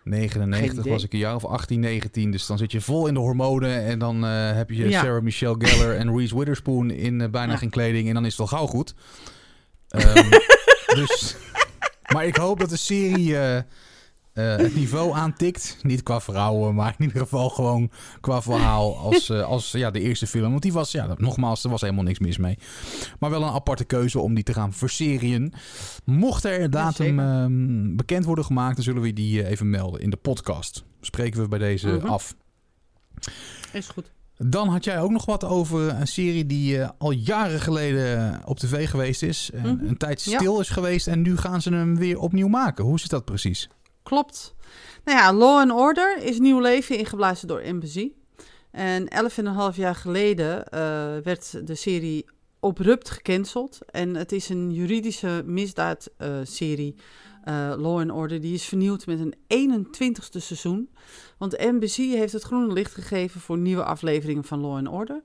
99 0.03 0.79
idee. 0.79 0.91
was 0.91 1.03
ik 1.03 1.13
een 1.13 1.19
jaar 1.19 1.35
of 1.35 1.45
18, 1.45 1.79
19. 1.79 2.31
Dus 2.31 2.45
dan 2.45 2.57
zit 2.57 2.71
je 2.71 2.81
vol 2.81 3.07
in 3.07 3.13
de 3.13 3.19
hormonen. 3.19 3.83
En 3.85 3.99
dan 3.99 4.25
eh, 4.25 4.51
heb 4.55 4.69
je 4.69 4.89
Ja. 4.89 5.01
Sarah 5.01 5.21
Michelle 5.21 5.55
Gellar 5.65 5.95
en 5.95 6.17
Reese 6.17 6.37
Witherspoon 6.37 6.91
in 6.91 7.21
eh, 7.21 7.29
bijna 7.29 7.51
Ja. 7.51 7.57
geen 7.57 7.69
kleding. 7.69 8.07
En 8.07 8.13
dan 8.13 8.25
is 8.25 8.31
het 8.31 8.39
al 8.41 8.47
gauw 8.47 8.65
goed. 8.67 8.93
Ehm, 9.89 10.29
dus, 10.95 11.35
maar 12.13 12.25
ik 12.25 12.35
hoop 12.35 12.59
dat 12.59 12.69
de 12.69 12.77
serie 12.77 13.37
eh, 13.37 13.61
eh, 14.33 14.55
het 14.55 14.75
niveau 14.75 15.13
aantikt. 15.13 15.77
Niet 15.81 16.03
qua 16.03 16.19
vrouwen, 16.21 16.75
maar 16.75 16.95
in 16.97 17.05
ieder 17.05 17.21
geval 17.21 17.49
gewoon 17.49 17.91
qua 18.21 18.41
verhaal 18.41 18.97
als, 18.97 19.29
eh, 19.29 19.43
als 19.43 19.71
ja, 19.71 19.91
de 19.91 19.99
eerste 19.99 20.27
film. 20.27 20.49
Want 20.49 20.61
die 20.61 20.73
was, 20.73 20.91
ja, 20.91 21.15
nogmaals, 21.17 21.63
er 21.63 21.69
was 21.69 21.81
helemaal 21.81 22.03
niks 22.03 22.19
mis 22.19 22.37
mee. 22.37 22.57
Maar 23.19 23.29
wel 23.29 23.43
een 23.43 23.49
aparte 23.53 23.83
keuze 23.83 24.19
om 24.19 24.33
die 24.33 24.43
te 24.43 24.53
gaan 24.53 24.73
verserien. 24.73 25.53
Mocht 26.05 26.43
er 26.43 26.69
datum 26.69 27.19
ehm, 27.19 27.95
bekend 27.95 28.25
worden 28.25 28.45
gemaakt, 28.45 28.75
dan 28.75 28.83
zullen 28.83 29.01
we 29.01 29.13
die 29.13 29.43
eh, 29.43 29.49
even 29.49 29.69
melden 29.69 30.01
in 30.01 30.09
de 30.09 30.17
podcast. 30.17 30.83
Spreken 31.01 31.41
we 31.41 31.47
bij 31.47 31.59
deze 31.59 31.87
Mhm. 31.89 32.07
af. 32.07 32.35
Is 33.73 33.87
goed. 33.87 34.11
Dan 34.37 34.67
had 34.67 34.83
jij 34.83 34.99
ook 35.01 35.11
nog 35.11 35.25
wat 35.25 35.43
over 35.43 35.89
een 35.89 36.07
serie 36.07 36.45
die 36.45 36.83
al 36.83 37.11
jaren 37.11 37.59
geleden 37.61 38.41
op 38.45 38.59
tv 38.59 38.89
geweest 38.89 39.23
is. 39.23 39.49
En 39.53 39.75
Mhm. 39.75 39.85
een 39.87 39.97
tijd 39.97 40.23
Ja. 40.23 40.37
stil 40.39 40.59
is 40.59 40.69
geweest 40.69 41.07
en 41.07 41.21
nu 41.21 41.37
gaan 41.37 41.61
ze 41.61 41.73
hem 41.73 41.97
weer 41.97 42.19
opnieuw 42.19 42.47
maken. 42.47 42.83
Hoe 42.85 42.99
zit 42.99 43.09
dat 43.09 43.25
precies? 43.25 43.69
Klopt. 44.11 44.55
Nou 45.03 45.17
ja, 45.17 45.33
Law 45.33 45.57
and 45.57 45.71
Order 45.71 46.17
is 46.17 46.39
nieuw 46.39 46.59
leven 46.59 46.97
ingeblazen 46.97 47.47
door 47.47 47.61
NBC. 47.65 48.09
En 48.71 49.07
elf 49.07 49.37
en 49.37 49.45
een 49.45 49.53
half 49.53 49.75
jaar 49.75 49.95
geleden 49.95 50.67
eh, 50.67 50.81
werd 51.23 51.67
de 51.67 51.75
serie 51.75 52.25
abrupt 52.59 53.09
gecanceld. 53.09 53.79
En 53.91 54.15
het 54.15 54.31
is 54.31 54.49
een 54.49 54.71
juridische 54.71 55.43
misdaadserie, 55.45 56.95
eh 57.43 57.73
Law 57.77 57.99
and 57.99 58.11
Order. 58.11 58.41
Die 58.41 58.53
is 58.53 58.65
vernieuwd 58.65 59.05
met 59.05 59.19
een 59.19 59.35
21ste 59.47 60.37
seizoen. 60.37 60.89
Want 61.37 61.57
NBC 61.57 61.95
heeft 61.95 62.33
het 62.33 62.43
groene 62.43 62.73
licht 62.73 62.93
gegeven 62.93 63.41
voor 63.41 63.57
nieuwe 63.57 63.83
afleveringen 63.83 64.43
van 64.43 64.59
Law 64.59 64.75
and 64.75 64.87
Order. 64.87 65.23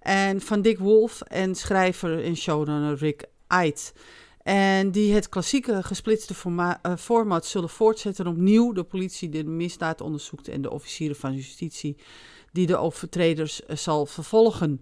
En 0.00 0.40
van 0.40 0.62
Dick 0.62 0.78
Wolf 0.78 1.20
en 1.20 1.54
schrijver 1.54 2.24
en 2.24 2.36
showrunner 2.36 2.96
Rick 2.96 3.24
Ait. 3.46 3.92
En 4.42 4.90
die 4.90 5.14
het 5.14 5.28
klassieke 5.28 5.82
gesplitste 5.82 6.34
forma- 6.34 6.78
eh, 6.82 6.96
format 6.96 7.46
zullen 7.46 7.68
voortzetten 7.68 8.26
opnieuw 8.26 8.72
de 8.72 8.82
politie 8.82 9.28
de 9.28 9.44
misdaad 9.44 10.00
onderzoekt 10.00 10.48
en 10.48 10.62
de 10.62 10.70
officieren 10.70 11.16
van 11.16 11.34
justitie 11.34 11.96
die 12.52 12.66
de 12.66 12.76
overtreders 12.76 13.64
eh, 13.64 13.76
zal 13.76 14.06
vervolgen. 14.06 14.80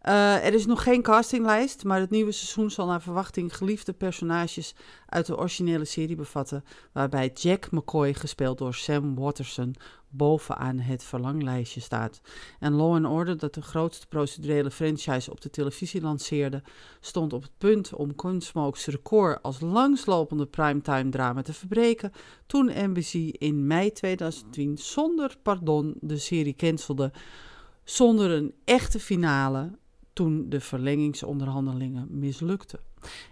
Eh, 0.00 0.46
er 0.46 0.54
is 0.54 0.66
nog 0.66 0.82
geen 0.82 1.02
castinglijst, 1.02 1.84
maar 1.84 2.00
het 2.00 2.10
nieuwe 2.10 2.32
seizoen 2.32 2.70
zal 2.70 2.86
naar 2.86 3.02
verwachting 3.02 3.56
geliefde 3.56 3.92
personages 3.92 4.74
uit 5.06 5.26
de 5.26 5.36
originele 5.36 5.84
serie 5.84 6.16
bevatten, 6.16 6.64
waarbij 6.92 7.30
Jack 7.34 7.70
McCoy, 7.70 8.14
gespeeld 8.14 8.58
door 8.58 8.74
Sam 8.74 9.14
Watterson, 9.14 9.74
bovenaan 10.08 10.78
het 10.78 11.04
verlanglijstje 11.04 11.80
staat. 11.80 12.20
En 12.58 12.72
Law 12.72 13.12
Order, 13.12 13.38
dat 13.38 13.54
de 13.54 13.62
grootste 13.62 14.06
procedurele 14.06 14.70
franchise 14.70 15.30
op 15.30 15.40
de 15.40 15.50
televisie 15.50 16.00
lanceerde, 16.00 16.62
stond 17.00 17.32
op 17.32 17.42
het 17.42 17.58
punt 17.58 17.94
om 17.94 18.12
Gunsmoke's 18.16 18.86
record 18.86 19.42
als 19.42 19.60
langslopende 19.60 20.46
primetime 20.46 21.10
drama 21.10 21.42
te 21.42 21.52
verbreken 21.52 22.12
toen 22.46 22.70
NBC 22.74 23.12
in 23.38 23.66
mei 23.66 23.92
2010 23.92 24.78
zonder 24.78 25.36
pardon 25.42 25.94
de 26.00 26.18
serie 26.18 26.54
cancelde 26.54 27.12
zonder 27.84 28.30
een 28.30 28.54
echte 28.64 29.00
finale 29.00 29.78
toen 30.20 30.48
de 30.48 30.60
verlengingsonderhandelingen 30.60 32.06
mislukten. 32.10 32.80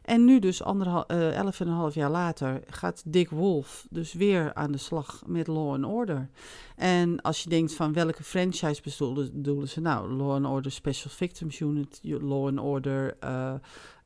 En 0.02 0.24
nu 0.24 0.38
dus 0.38 0.62
anderhal- 0.62 1.06
eh, 1.06 1.36
elf 1.36 1.60
en 1.60 1.66
een 1.66 1.72
half 1.72 1.94
jaar 1.94 2.10
later 2.10 2.62
gaat 2.66 3.02
Dick 3.06 3.30
Wolf 3.30 3.86
dus 3.90 4.12
weer 4.12 4.54
aan 4.54 4.72
de 4.72 4.78
slag 4.78 5.22
met 5.26 5.46
Law 5.46 5.72
and 5.72 5.84
Order. 5.84 6.30
En 6.76 7.20
als 7.20 7.42
je 7.42 7.48
denkt 7.48 7.74
van 7.74 7.92
welke 7.92 8.22
franchise 8.22 8.82
bedoelen, 8.82 9.68
ze 9.68 9.80
nou? 9.80 10.12
Law 10.12 10.30
and 10.30 10.46
Order 10.46 10.72
Special 10.72 11.10
Victims 11.10 11.60
Unit, 11.60 12.00
Law 12.02 12.46
and 12.46 12.58
Order 12.60 13.16
eh, 13.20 13.54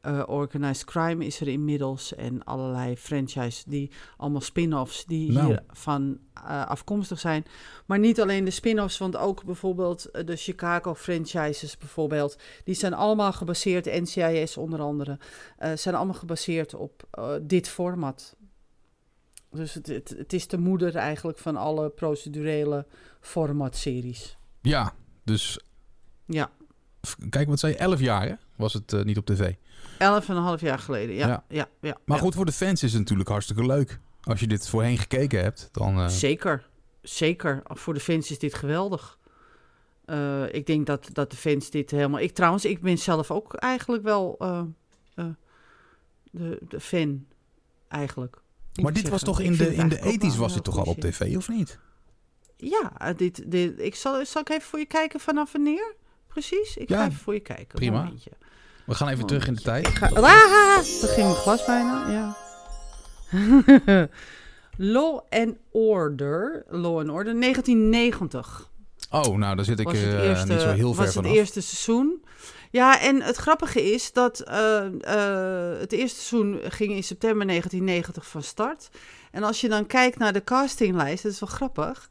eh, 0.03 0.23
Organized 0.27 0.85
Crime 0.85 1.25
is 1.25 1.41
er 1.41 1.49
inmiddels 1.49 2.15
en 2.15 2.45
allerlei 2.45 2.97
franchises 2.97 3.65
die 3.65 3.91
allemaal 4.17 4.41
spin-offs 4.41 5.05
die 5.05 5.33
Nou. 5.33 5.47
hiervan 5.47 6.19
eh, 6.35 6.67
afkomstig 6.67 7.21
zijn. 7.21 7.45
Maar 7.87 7.99
niet 7.99 8.21
alleen 8.21 8.45
de 8.45 8.51
spin-offs, 8.51 8.99
want 8.99 9.17
ook 9.17 9.45
bijvoorbeeld 9.45 10.05
eh, 10.05 10.27
de 10.27 10.37
Chicago 10.37 10.95
franchises 10.95 11.79
bijvoorbeeld. 11.79 12.39
Die 12.65 12.75
zijn 12.75 12.95
allemaal 12.95 13.33
gebaseerd, 13.33 13.85
NCIS 13.85 14.57
onder 14.57 14.81
andere, 14.81 15.19
zijn 15.75 15.95
allemaal 15.95 16.15
gebaseerd 16.15 16.75
op 16.75 17.03
dit 17.43 17.69
format. 17.69 18.37
Dus 19.51 19.75
het, 19.75 19.87
het, 19.87 20.15
het 20.17 20.33
is 20.33 20.49
de 20.49 20.59
moeder 20.59 20.97
eigenlijk 20.97 21.39
van 21.39 21.57
alle 21.57 21.91
procedurele 21.91 22.87
formatseries. 23.21 24.37
Ja, 24.61 24.95
dus 25.25 25.59
Ja, 26.27 26.51
kijk 27.31 27.49
wat 27.49 27.59
zei 27.59 27.73
je, 27.73 27.79
11 27.79 28.01
jaar 28.01 28.27
hè? 28.27 28.35
was 28.57 28.73
het 28.73 29.05
niet 29.05 29.19
op 29.19 29.27
tv. 29.27 29.55
Elf 30.03 30.29
en 30.29 30.37
een 30.37 30.43
half 30.43 30.61
jaar 30.61 30.79
geleden. 30.79 31.15
Ja, 31.15 31.27
Ja. 31.29 31.45
ja, 31.49 31.69
ja. 31.81 31.97
Maar 32.05 32.19
goed, 32.19 32.35
voor 32.35 32.45
de 32.47 32.53
fans 32.53 32.83
is 32.83 32.91
het 32.91 33.01
natuurlijk 33.01 33.29
hartstikke 33.29 33.67
leuk. 33.67 33.99
Als 34.23 34.41
je 34.41 34.47
dit 34.47 34.69
voorheen 34.69 34.99
gekeken 34.99 35.43
hebt, 35.43 35.69
dan... 35.73 35.99
eh, 35.99 36.07
Zeker, 36.09 36.69
zeker. 37.03 37.63
Voor 37.65 37.95
de 37.95 38.01
fans 38.01 38.31
is 38.31 38.39
dit 38.39 38.55
geweldig. 38.55 39.19
Eh, 40.05 40.55
ik 40.55 40.67
denk 40.67 40.87
dat, 40.87 41.09
dat 41.13 41.31
de 41.31 41.37
fans 41.37 41.71
dit 41.71 41.91
helemaal... 41.91 42.21
Ik 42.21 42.33
trouwens, 42.35 42.65
ik 42.65 42.81
ben 42.81 42.99
zelf 42.99 43.31
ook 43.31 43.55
eigenlijk 43.55 44.03
wel 44.03 44.37
eh, 44.39 44.63
de, 46.31 46.59
de 46.69 46.81
fan, 46.81 47.27
eigenlijk. 47.89 48.37
maar 48.83 48.93
dit 48.93 49.09
was 49.09 49.23
toch 49.23 49.41
in 49.41 49.57
de, 49.57 49.75
in 49.75 49.89
de 49.89 49.99
eigenlijk 49.99 50.25
ook 50.25 50.31
80s 50.31 50.33
wel 50.33 50.43
was 50.47 50.55
dit 50.55 50.65
toch 50.65 50.79
al 50.79 50.85
op 50.85 51.01
tv, 51.01 51.37
of 51.37 51.49
niet? 51.49 51.79
Ja, 52.57 53.13
dit, 53.13 53.51
dit, 53.51 53.79
ik 53.81 53.95
zal, 53.95 54.27
zal 54.27 54.41
ik 54.41 54.49
even 54.49 54.63
voor 54.63 54.79
je 54.79 54.87
kijken 54.87 55.21
vanaf 55.21 55.53
wanneer? 55.53 55.95
Precies, 56.27 56.77
ik 56.77 56.89
ga 56.89 57.07
even 57.07 57.19
voor 57.19 57.35
je 57.35 57.41
kijken. 57.41 57.75
Prima. 57.79 58.03
momentje. 58.03 58.31
We 58.87 58.95
gaan 58.95 59.09
even 59.09 59.27
terug 59.27 59.47
in 59.47 59.55
de 59.55 59.61
tijd. 59.61 59.87
Ik 59.87 59.95
ga, 59.95 60.09
ah, 60.09 60.79
ging 60.83 61.27
mijn 61.27 61.35
glas 61.35 61.65
bijna, 61.65 62.11
ja. 62.11 62.37
Law 64.77 65.21
and 65.31 65.57
Order, 65.71 66.65
Law 66.69 66.99
and 66.99 67.11
Order, 67.11 67.41
1990 67.41 68.71
Oh, 69.13 69.37
nou, 69.37 69.57
daar 69.57 69.65
zit 69.65 69.81
ik 69.81 69.93
eh, 69.93 70.29
eerste, 70.29 70.53
niet 70.53 70.61
zo 70.61 70.69
heel 70.69 70.95
ver 70.95 71.05
was 71.05 71.15
het 71.15 71.25
vanaf. 71.25 71.33
eerste 71.33 71.61
seizoen. 71.61 72.25
Ja, 72.71 73.01
en 73.01 73.23
het 73.23 73.37
grappige 73.37 73.93
is 73.93 74.13
dat 74.13 74.41
eh, 74.41 74.85
eh, 74.87 75.79
het 75.79 75.93
eerste 75.93 76.21
seizoen 76.21 76.61
ging 76.69 76.93
in 76.93 77.05
september 77.05 77.47
1990 77.47 78.27
van 78.27 78.43
start. 78.43 78.89
En 79.31 79.43
als 79.43 79.61
je 79.61 79.69
dan 79.69 79.87
kijkt 79.87 80.19
naar 80.19 80.33
de 80.33 80.45
castinglijst, 80.45 81.23
dat 81.23 81.33
is 81.33 81.41
wel 81.41 81.49
grappig. 81.49 82.09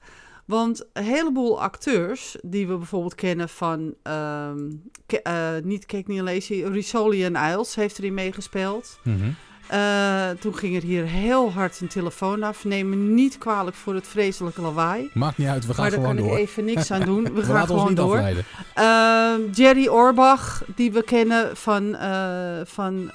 Want 0.52 0.86
een 0.94 1.04
heleboel 1.04 1.62
acteurs 1.62 2.36
die 2.42 2.68
we 2.68 2.78
bijvoorbeeld 2.78 3.16
kennen 3.16 3.50
van, 3.50 3.94
ehm, 4.04 4.58
Ke- 5.06 5.18
eh, 5.24 5.50
niet 5.64 5.86
Kate 5.86 6.68
Risoli 6.72 7.24
en 7.26 7.36
Isles 7.36 7.76
heeft 7.76 7.98
erin 7.98 8.14
meegespeeld. 8.14 9.00
Mhm. 9.04 9.18
Eh, 9.68 10.30
toen 10.40 10.56
ging 10.56 10.76
er 10.76 10.82
hier 10.82 11.06
heel 11.06 11.52
hard 11.52 11.82
een 11.82 11.88
telefoon 11.88 12.44
af. 12.44 12.64
Neem 12.66 12.90
me 12.90 12.96
niet 12.96 13.38
kwalijk 13.38 13.76
voor 13.76 13.94
het 13.96 14.08
vreselijke 14.08 14.62
lawaai. 14.62 15.10
Maakt 15.14 15.38
niet 15.38 15.48
uit, 15.48 15.66
we 15.66 15.74
gaan 15.74 15.82
Maar 15.82 15.92
daar 15.92 16.00
gewoon 16.00 16.16
kan 16.16 16.26
door. 16.26 16.34
ik 16.38 16.40
even 16.42 16.66
niks 16.66 16.92
aan 16.92 17.02
doen. 17.06 17.24
We, 17.34 17.34
We 17.34 17.44
gaan 17.44 17.66
gewoon 17.68 17.88
niet 17.88 17.98
door. 17.98 18.24
Ehm, 18.74 19.40
Jerry 19.52 19.88
Orbach, 19.88 20.64
die 20.76 20.92
we 20.92 21.04
kennen 21.04 21.58
van. 21.58 21.96
eh, 21.96 22.60
van 22.64 23.12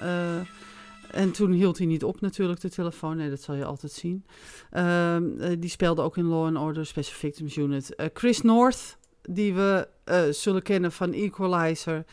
en 1.11 1.31
toen 1.33 1.51
hield 1.51 1.79
hij 1.79 1.87
niet 1.87 2.05
op, 2.05 2.21
natuurlijk, 2.21 2.61
de 2.61 2.71
telefoon. 2.71 3.16
Nee, 3.16 3.31
dat 3.31 3.40
zal 3.40 3.55
je 3.55 3.64
altijd 3.64 3.92
zien. 3.92 4.25
Ehm, 4.71 5.40
eh, 5.40 5.57
die 5.59 5.71
speelde 5.71 6.03
ook 6.03 6.16
in 6.16 6.25
Law 6.25 6.47
and 6.47 6.57
Order 6.57 6.87
Special 6.87 7.16
Victims 7.16 7.57
Unit. 7.57 7.95
Eh, 7.95 8.07
Chris 8.14 8.40
North, 8.40 8.99
die 9.23 9.55
we 9.55 9.88
eh, 10.05 10.23
zullen 10.31 10.62
kennen 10.62 10.92
van 10.92 11.12
Equalizer. 11.12 12.05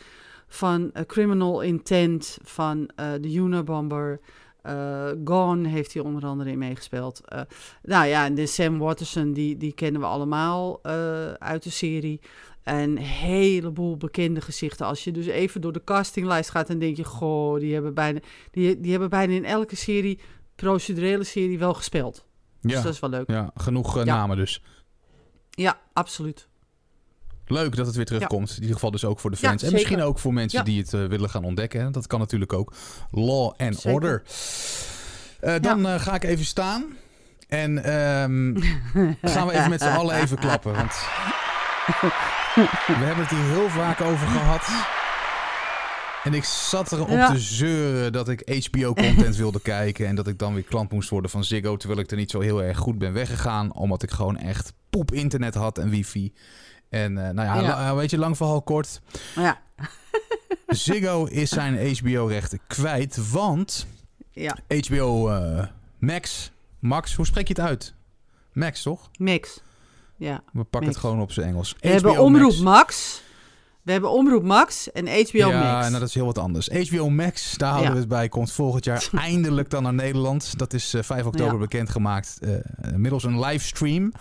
Van 0.47 0.91
Criminal 1.07 1.61
Intent, 1.61 2.37
van 2.43 2.89
The 2.95 3.33
Unabomber. 3.33 4.19
Eh 4.63 5.09
Gone 5.25 5.67
heeft 5.67 5.93
hij 5.93 6.03
onder 6.03 6.25
andere 6.25 6.49
in 6.49 6.57
meegespeeld. 6.57 7.21
Eh, 7.27 7.41
nou 7.83 8.05
ja, 8.05 8.25
en 8.25 8.35
de 8.35 8.45
Sam 8.45 8.77
Watterson, 8.79 9.33
die, 9.33 9.57
die 9.57 9.73
kennen 9.73 10.01
we 10.01 10.07
allemaal 10.07 10.79
eh, 10.81 11.31
uit 11.31 11.63
de 11.63 11.69
serie. 11.69 12.19
Een 12.63 12.97
heleboel 12.97 13.97
bekende 13.97 14.41
gezichten. 14.41 14.85
Als 14.85 15.03
je 15.03 15.11
dus 15.11 15.25
even 15.25 15.61
door 15.61 15.73
de 15.73 15.83
castinglijst 15.83 16.49
gaat, 16.49 16.67
dan 16.67 16.79
denk 16.79 16.97
je: 16.97 17.03
Goh, 17.03 17.59
die 17.59 17.73
hebben 17.73 17.93
bijna, 17.93 18.19
die, 18.51 18.79
die 18.79 18.91
hebben 18.91 19.09
bijna 19.09 19.33
in 19.33 19.45
elke 19.45 19.75
serie, 19.75 20.19
procedurele 20.55 21.23
serie, 21.23 21.59
wel 21.59 21.73
gespeeld. 21.73 22.25
Dus 22.61 22.71
Ja, 22.71 22.81
dat 22.81 22.93
is 22.93 22.99
wel 22.99 23.09
leuk. 23.09 23.29
ja 23.29 23.51
genoeg 23.55 23.95
Ja. 23.95 24.03
namen 24.03 24.37
dus. 24.37 24.63
Ja, 25.49 25.79
absoluut. 25.93 26.47
Leuk 27.47 27.75
dat 27.75 27.85
het 27.85 27.95
weer 27.95 28.05
terugkomt. 28.05 28.49
In 28.49 28.55
ieder 28.61 28.73
geval 28.73 28.91
dus 28.91 29.05
ook 29.05 29.19
voor 29.19 29.31
de 29.31 29.37
Ja, 29.39 29.47
fans. 29.49 29.63
en 29.63 29.71
misschien 29.73 30.01
ook 30.01 30.19
voor 30.19 30.33
mensen 30.33 30.59
Ja. 30.59 30.65
die 30.65 30.81
het 30.81 30.93
eh, 30.93 31.05
willen 31.05 31.29
gaan 31.29 31.43
ontdekken. 31.43 31.81
Hè. 31.81 31.89
Dat 31.91 32.07
kan 32.07 32.19
natuurlijk 32.19 32.53
ook. 32.53 32.73
Law 33.11 33.53
and 33.57 33.75
Zeker. 33.75 33.91
Order. 33.91 34.23
Eh, 35.39 35.55
dan 35.61 35.87
eh, 35.87 35.99
ga 35.99 36.13
ik 36.15 36.23
even 36.23 36.45
staan. 36.45 36.83
En 37.47 37.83
ehm, 37.83 38.55
gaan 39.21 39.47
we 39.47 39.53
even 39.53 39.69
met 39.69 39.81
z'n 39.81 39.87
allen 39.87 40.15
even 40.15 40.37
klappen. 40.39 40.73
Want 40.75 40.91
we 42.87 42.93
hebben 43.05 43.25
het 43.25 43.29
hier 43.29 43.43
heel 43.43 43.69
vaak 43.69 44.01
over 44.01 44.27
gehad. 44.27 44.67
En 46.23 46.33
ik 46.33 46.43
zat 46.43 46.91
erop 46.91 47.09
Ja. 47.09 47.31
te 47.31 47.39
zeuren 47.39 48.11
dat 48.11 48.29
ik 48.29 48.65
HBO-content 48.69 49.35
wilde 49.35 49.61
kijken. 49.61 50.07
En 50.07 50.15
dat 50.15 50.27
ik 50.27 50.39
dan 50.39 50.53
weer 50.53 50.63
klant 50.63 50.91
moest 50.91 51.09
worden 51.09 51.31
van 51.31 51.43
Ziggo. 51.43 51.77
Terwijl 51.77 51.99
ik 51.99 52.11
er 52.11 52.17
niet 52.17 52.31
zo 52.31 52.39
heel 52.39 52.63
erg 52.63 52.77
goed 52.77 52.97
ben 52.97 53.13
weggegaan. 53.13 53.73
Omdat 53.73 54.03
ik 54.03 54.11
gewoon 54.11 54.37
echt 54.37 54.73
poep 54.89 55.11
internet 55.11 55.53
had 55.55 55.77
en 55.77 55.89
wifi. 55.89 56.33
En 56.93 57.17
eh, 57.27 57.33
nou 57.33 57.47
ja, 57.47 57.55
Ja. 57.55 57.61
la- 57.61 57.95
weet 57.95 58.09
je, 58.09 58.17
lang 58.17 58.37
verhaal 58.37 58.61
kort. 58.61 59.01
Ja, 59.35 59.61
Ziggo 60.67 61.25
is 61.25 61.49
zijn 61.49 61.97
HBO-rechten 61.97 62.59
kwijt. 62.67 63.31
Want 63.31 63.87
ja. 64.31 64.57
HBO 64.87 65.29
eh, 65.29 65.63
Max, 65.99 66.51
Max, 66.79 67.13
hoe 67.15 67.25
spreek 67.25 67.47
je 67.47 67.53
het 67.53 67.63
uit? 67.69 67.93
Max, 68.53 68.81
toch? 68.81 69.09
mix. 69.17 69.61
Ja. 70.17 70.43
We 70.53 70.63
pakken 70.63 70.79
Max. 70.79 70.85
het 70.85 70.97
gewoon 70.97 71.21
op 71.21 71.31
zijn 71.31 71.47
Engels. 71.47 71.75
We 71.79 71.87
hebben 71.89 72.19
Omroep 72.19 72.57
Max. 72.57 73.21
We 73.81 73.91
hebben 73.91 74.11
Omroep 74.11 74.43
Max 74.43 74.91
en 74.91 75.07
HBO 75.07 75.37
ja, 75.37 75.73
Max. 75.73 75.87
nou, 75.89 75.99
dat 75.99 76.07
is 76.09 76.13
heel 76.13 76.25
wat 76.25 76.37
anders. 76.37 76.69
HBO 76.89 77.09
Max, 77.09 77.57
daar 77.57 77.69
houden 77.69 77.89
Ja. 77.89 77.93
we 77.95 77.99
het 78.01 78.09
bij, 78.09 78.29
komt 78.29 78.51
volgend 78.51 78.85
jaar 78.85 79.09
eindelijk 79.29 79.69
dan 79.69 79.83
naar 79.83 79.93
Nederland. 79.93 80.57
Dat 80.57 80.73
is 80.73 80.93
eh, 80.93 81.03
5 81.03 81.25
oktober 81.25 81.53
Ja. 81.53 81.59
bekendgemaakt 81.59 82.37
eh, 82.41 82.51
middels 82.95 83.23
een 83.23 83.39
livestream. 83.39 84.11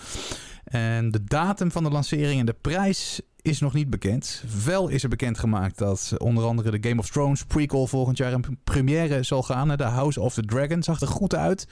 En 0.65 1.11
de 1.11 1.25
datum 1.25 1.71
van 1.71 1.83
de 1.83 1.91
lancering 1.91 2.41
en 2.41 2.47
de 2.47 2.57
prijs 2.61 3.21
is 3.43 3.61
nog 3.61 3.75
niet 3.75 3.91
bekend. 3.91 4.45
Wel 4.65 4.89
is 4.89 5.03
er 5.03 5.09
bekendgemaakt 5.09 5.79
dat 5.79 6.13
onder 6.19 6.45
andere 6.45 6.79
de 6.79 6.89
Game 6.89 7.01
of 7.01 7.11
Thrones 7.11 7.45
prequel 7.45 7.87
volgend 7.87 8.17
jaar 8.17 8.33
in 8.33 8.59
première 8.65 9.23
zal 9.23 9.43
gaan. 9.43 9.77
De 9.77 9.83
House 9.83 10.21
of 10.21 10.35
the 10.35 10.43
Dragon 10.43 10.83
zag 10.83 11.01
er 11.01 11.07
goed 11.07 11.35
uit. 11.35 11.67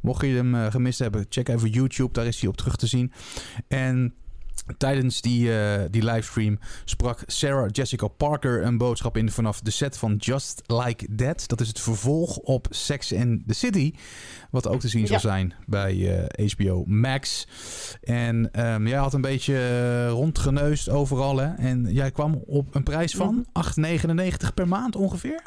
Mocht 0.00 0.26
je 0.26 0.34
hem 0.34 0.54
eh, 0.54 0.70
gemist 0.70 0.98
hebben, 0.98 1.26
check 1.28 1.48
even 1.48 1.70
YouTube, 1.70 2.12
daar 2.12 2.26
is 2.26 2.40
hij 2.40 2.48
op 2.48 2.56
terug 2.56 2.76
te 2.76 2.86
zien. 2.86 3.12
En 3.68 4.14
tijdens 4.78 5.20
die, 5.20 5.58
eh, 5.58 5.84
die 5.90 6.04
livestream 6.04 6.58
sprak 6.84 7.22
Sarah 7.26 7.68
Jessica 7.72 8.06
Parker 8.08 8.64
een 8.64 8.78
boodschap 8.78 9.16
in 9.16 9.30
vanaf 9.30 9.60
de 9.60 9.70
set 9.70 9.98
van 9.98 10.16
Just 10.16 10.62
Like 10.66 11.14
That. 11.16 11.48
Dat 11.48 11.60
is 11.60 11.68
het 11.68 11.80
vervolg 11.80 12.36
op 12.36 12.66
Sex 12.70 13.14
and 13.14 13.40
the 13.46 13.54
City, 13.54 13.92
wat 14.50 14.68
ook 14.68 14.80
te 14.80 14.88
zien 14.88 15.06
zal 15.06 15.20
zijn 15.20 15.54
bij 15.66 16.24
eh, 16.28 16.48
HBO 16.52 16.84
Max. 16.86 17.46
En 18.02 18.48
ehm, 18.52 18.86
jij 18.86 18.98
had 18.98 19.14
een 19.14 19.20
beetje 19.20 19.54
eh, 19.56 20.08
rondgeneust 20.10 20.88
overal, 20.88 21.36
hè? 21.38 21.54
En 21.54 21.86
jij 21.92 22.10
kwam 22.10 22.42
op 22.46 22.74
een 22.74 22.82
prijs 22.82 23.14
van 23.14 23.34
Mhm. 23.34 23.42
8,99 23.52 24.54
per 24.54 24.68
maand 24.68 24.96
ongeveer? 24.96 25.42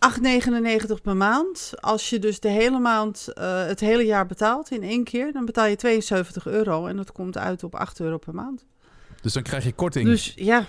8,99 0.00 1.02
per 1.02 1.16
maand. 1.16 1.72
Als 1.74 2.10
je 2.10 2.18
dus 2.18 2.40
de 2.40 2.48
hele 2.48 2.78
maand, 2.78 3.28
eh, 3.34 3.66
het 3.66 3.80
hele 3.80 4.02
jaar 4.02 4.26
betaalt 4.26 4.70
in 4.70 4.82
één 4.82 5.04
keer, 5.04 5.32
dan 5.32 5.44
betaal 5.44 5.66
je 5.66 5.76
72 5.76 6.46
euro. 6.46 6.86
En 6.86 6.96
dat 6.96 7.12
komt 7.12 7.38
uit 7.38 7.64
op 7.64 7.74
8 7.74 8.00
euro 8.00 8.18
per 8.18 8.34
maand. 8.34 8.64
Dus 9.20 9.32
dan 9.32 9.42
krijg 9.42 9.64
je 9.64 9.72
korting. 9.72 10.04
Dus 10.04 10.32
ja, 10.36 10.66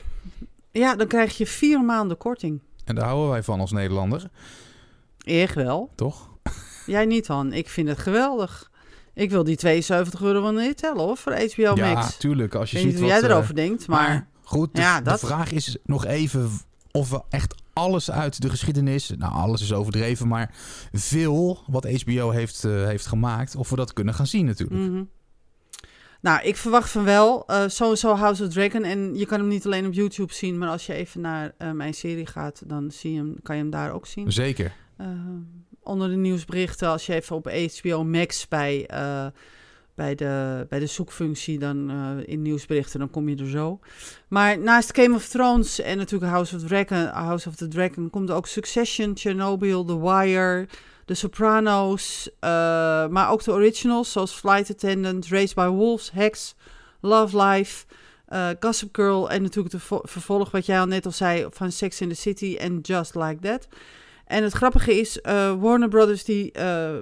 ja, 0.72 0.96
dan 0.96 1.08
krijg 1.08 1.38
je 1.38 1.48
vier 1.48 1.82
maanden 1.82 2.18
korting. 2.18 2.62
En 2.86 2.96
daar 2.96 3.06
houden 3.06 3.30
wij 3.30 3.44
van 3.44 3.60
als 3.60 3.72
Nederlander, 3.72 4.30
Echt 5.24 5.56
wel. 5.56 5.92
toch? 5.96 6.30
Jij 6.86 7.06
niet 7.06 7.26
dan. 7.26 7.54
Ik 7.54 7.70
vind 7.70 7.88
het 7.88 8.00
geweldig. 8.00 8.72
Ik 9.14 9.30
wil 9.30 9.44
die 9.44 9.56
72 9.56 10.22
euro 10.22 10.42
wel 10.42 10.52
niet 10.52 10.78
tellen 10.78 11.04
hoor, 11.04 11.18
voor 11.18 11.34
HBO 11.34 11.76
ja, 11.76 11.94
Max. 11.94 12.18
tuurlijk. 12.18 12.56
Als 12.56 12.72
je 12.72 12.78
ziet 12.78 12.86
niet 12.86 12.96
hoe 12.96 13.04
wat, 13.04 13.12
jij 13.12 13.30
eh, 13.30 13.30
erover 13.30 13.56
denkt, 13.56 13.88
maar... 13.88 14.28
goed, 14.44 14.76
de, 14.76 14.82
Ja, 14.82 15.02
de 15.02 15.18
vraag 15.18 15.52
is 15.52 15.78
nog 15.84 16.06
even 16.06 16.50
of 16.92 17.10
we 17.10 17.22
echt 17.30 17.61
alles 17.74 18.12
uit 18.12 18.42
de 18.42 18.50
geschiedenis, 18.50 19.10
nou 19.18 19.34
alles 19.34 19.62
is 19.62 19.74
overdreven, 19.74 20.28
maar 20.28 20.54
veel 20.92 21.64
wat 21.68 22.02
HBO 22.02 22.30
heeft, 22.30 22.64
eh, 22.64 22.86
heeft 22.86 23.06
gemaakt, 23.06 23.56
of 23.56 23.70
we 23.70 23.76
dat 23.76 23.94
kunnen 23.94 24.14
gaan 24.14 24.28
zien 24.28 24.46
natuurlijk. 24.46 24.80
Mhm. 24.90 25.04
Nou, 26.22 26.42
ik 26.44 26.58
verwacht 26.58 26.90
van 26.90 27.04
wel. 27.04 27.44
eh, 27.48 27.64
sowieso 27.68 28.16
House 28.16 28.44
of 28.44 28.50
Dragon. 28.50 28.84
En 28.84 29.16
je 29.16 29.26
kan 29.26 29.40
hem 29.40 29.48
niet 29.48 29.66
alleen 29.66 29.86
op 29.86 29.94
YouTube 29.94 30.34
zien, 30.34 30.58
maar 30.58 30.70
als 30.70 30.86
je 30.86 30.94
even 30.94 31.22
naar 31.22 31.54
eh, 31.58 31.72
mijn 31.72 31.94
serie 31.94 32.26
gaat, 32.26 32.62
dan 32.66 32.92
zie 32.92 33.12
je 33.12 33.18
hem, 33.18 33.36
kan 33.44 33.56
je 33.56 33.62
hem 33.62 33.72
daar 33.72 33.92
ook 33.92 34.08
zien. 34.08 34.32
Zeker. 34.32 34.74
Eh, 34.98 35.08
onder 35.84 36.10
de 36.10 36.16
nieuwsberichten, 36.16 36.88
als 36.88 37.06
je 37.06 37.14
even 37.14 37.36
op 37.36 37.52
HBO 37.52 38.04
Max 38.04 38.48
bij, 38.48 38.90
bij, 40.02 40.16
de, 40.16 40.66
bij 40.70 40.80
de 40.80 40.86
zoekfunctie 40.86 41.60
dan 41.60 41.90
eh, 41.90 42.34
in 42.34 42.42
nieuwsberichten, 42.42 43.00
dan 43.00 43.10
kom 43.10 43.30
je 43.30 43.36
er 43.36 43.50
zo. 43.50 43.80
Maar 44.28 44.60
naast 44.60 44.96
Game 44.96 45.16
of 45.16 45.28
Thrones 45.28 45.80
en 45.80 45.98
natuurlijk 45.98 46.32
House 46.32 46.56
of, 46.56 46.90
House 47.12 47.50
of 47.50 47.56
the 47.56 47.68
Dragon 47.68 48.10
komt 48.10 48.32
ook 48.32 48.48
Succession, 48.48 49.12
Chernobyl, 49.18 49.86
The 49.86 50.00
Wire, 50.02 50.68
The 51.06 51.14
Sopranos, 51.14 52.30
eh, 52.40 52.50
maar 53.08 53.30
ook 53.30 53.44
de 53.44 53.52
originals 53.52 54.12
zoals 54.12 54.32
Flight 54.32 54.70
Attendant, 54.70 55.28
Raised 55.28 55.56
by 55.56 55.68
Wolves, 55.68 56.12
Hex, 56.12 56.56
Love 57.02 57.44
Life, 57.44 57.86
eh, 58.26 58.50
Gossip 58.60 58.96
Girl 58.96 59.30
en 59.30 59.42
natuurlijk 59.42 59.74
de 59.74 59.80
vo- 59.80 60.02
vervolg 60.04 60.52
wat 60.52 60.66
jij 60.66 60.80
al 60.80 60.86
net 60.86 61.06
al 61.06 61.12
zei 61.12 61.48
van 61.50 61.72
Sex 61.72 62.02
in 62.02 62.10
the 62.10 62.16
City 62.16 62.56
en 62.60 62.80
Just 62.80 63.16
Like 63.16 63.40
That. 63.42 63.68
En 64.26 64.44
het 64.44 64.54
grappige 64.54 65.00
is, 65.00 65.20
Warner 65.60 65.88
Brothers 65.88 66.24
die 66.24 66.52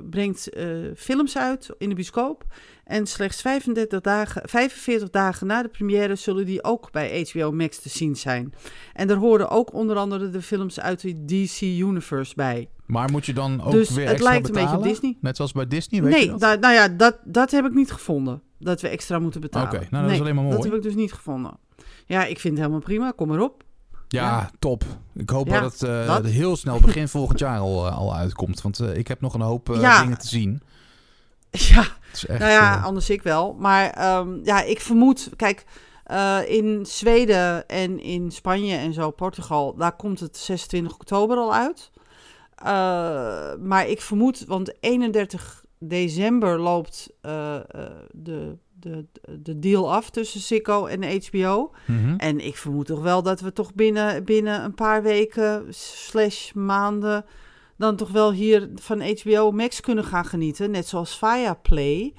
brengt 0.09 0.49
films 0.95 1.37
uit 1.37 1.69
in 1.77 1.89
de 1.89 1.95
bioscoop. 1.95 2.45
En 2.89 3.07
slechts 3.07 3.41
35 3.41 4.01
dagen, 4.01 4.41
45 4.45 5.09
dagen 5.09 5.47
na 5.47 5.61
de 5.61 5.67
première 5.67 6.15
zullen 6.15 6.45
die 6.45 6.63
ook 6.63 6.91
bij 6.91 7.27
HBO 7.31 7.51
Max 7.51 7.79
te 7.79 7.89
zien 7.89 8.15
zijn. 8.15 8.53
En 8.93 9.07
daar 9.07 9.17
horen 9.17 9.49
ook 9.49 9.73
onder 9.73 9.95
andere 9.97 10.29
de 10.29 10.41
films 10.41 10.79
uit 10.79 11.01
de 11.01 11.25
DC 11.25 11.61
Universe 11.61 12.33
bij. 12.35 12.69
Maar 12.85 13.11
moet 13.11 13.25
je 13.25 13.33
dan 13.33 13.61
ook 13.63 13.71
Dus 13.71 13.89
weer 13.89 14.03
het 14.03 14.13
extra 14.13 14.29
lijkt 14.31 14.47
een 14.47 14.53
beetje 14.53 14.67
betalen? 14.69 14.87
Disney. 14.87 15.17
Net 15.21 15.35
zoals 15.35 15.51
bij 15.51 15.67
Disney, 15.67 16.01
weet 16.01 16.11
nee, 16.11 16.23
je 16.25 16.29
dat? 16.29 16.39
da- 16.39 16.55
nou 16.55 16.73
ja, 16.73 16.87
dat, 16.87 17.17
dat 17.23 17.51
heb 17.51 17.65
ik 17.65 17.73
niet 17.73 17.91
gevonden. 17.91 18.41
Dat 18.59 18.81
we 18.81 18.87
extra 18.87 19.19
moeten 19.19 19.41
betalen. 19.41 19.67
Oké, 19.75 19.87
nou, 19.89 20.03
dat 20.03 20.13
is 20.13 20.19
alleen 20.19 20.35
maar 20.35 20.43
mooi. 20.43 20.55
Dat 20.55 20.65
heb 20.65 20.73
ik 20.73 20.81
dus 20.81 20.95
niet 20.95 21.13
gevonden. 21.13 21.57
Ja, 22.05 22.25
ik 22.25 22.39
vind 22.39 22.53
het 22.53 22.57
helemaal 22.63 22.79
prima. 22.85 23.11
Kom 23.11 23.27
maar 23.27 23.39
op. 23.41 23.63
Ja, 24.07 24.23
Ja. 24.25 24.51
top. 24.59 24.83
Ik 25.15 25.29
hoop 25.29 25.47
Ja, 25.47 25.59
dat 25.59 25.71
het 25.71 25.83
eh, 25.83 26.07
dat. 26.07 26.25
heel 26.25 26.55
snel 26.55 26.79
begin 26.79 27.07
volgend 27.17 27.39
jaar 27.39 27.59
al, 27.59 27.87
eh, 27.87 27.97
al 27.97 28.15
uitkomt. 28.15 28.61
Want 28.61 28.79
eh, 28.79 28.95
ik 28.97 29.07
heb 29.07 29.21
nog 29.21 29.33
een 29.33 29.41
hoop 29.41 29.67
Ja. 29.79 30.01
dingen 30.01 30.17
te 30.17 30.27
zien. 30.27 30.61
Ja, 31.51 31.81
Het 31.81 31.91
is 32.13 32.25
echt, 32.25 32.39
nou 32.39 32.51
ja, 32.51 32.77
eh, 32.77 32.85
anders 32.85 33.09
ik 33.09 33.21
wel. 33.21 33.55
Maar 33.59 33.89
ehm, 33.89 34.39
ja, 34.43 34.61
ik 34.61 34.81
vermoed, 34.81 35.29
kijk, 35.35 35.65
eh, 36.03 36.39
in 36.45 36.85
Zweden 36.85 37.67
en 37.67 37.99
in 37.99 38.31
Spanje 38.31 38.75
en 38.75 38.93
zo, 38.93 39.11
Portugal, 39.11 39.75
daar 39.75 39.95
komt 39.95 40.19
het 40.19 40.37
26 40.37 40.93
oktober 40.93 41.37
al 41.37 41.53
uit. 41.53 41.91
Eh, 42.55 43.55
maar 43.59 43.87
ik 43.87 44.01
vermoed, 44.01 44.45
want 44.45 44.73
31 44.79 45.63
december 45.79 46.59
loopt 46.59 47.09
de, 47.21 48.57
de, 48.79 49.05
de 49.39 49.59
deal 49.59 49.93
af 49.93 50.09
tussen 50.09 50.39
Ziggo 50.41 50.85
en 50.85 51.21
HBO. 51.25 51.71
mhm. 51.85 52.15
En 52.17 52.45
ik 52.45 52.57
vermoed 52.57 52.85
toch 52.85 53.01
wel 53.01 53.23
dat 53.23 53.39
we 53.39 53.53
toch 53.53 53.73
binnen, 53.73 54.23
binnen 54.23 54.63
een 54.63 54.75
paar 54.75 55.03
weken 55.03 55.65
slash 55.69 56.51
maanden 56.51 57.25
dan 57.79 57.95
toch 57.95 58.09
wel 58.11 58.31
hier 58.31 58.69
van 58.75 59.01
HBO 59.01 59.51
Max 59.51 59.79
kunnen 59.81 60.03
gaan 60.03 60.25
genieten. 60.25 60.71
Net 60.71 60.87
zoals 60.87 61.17
Viaplay. 61.17 62.13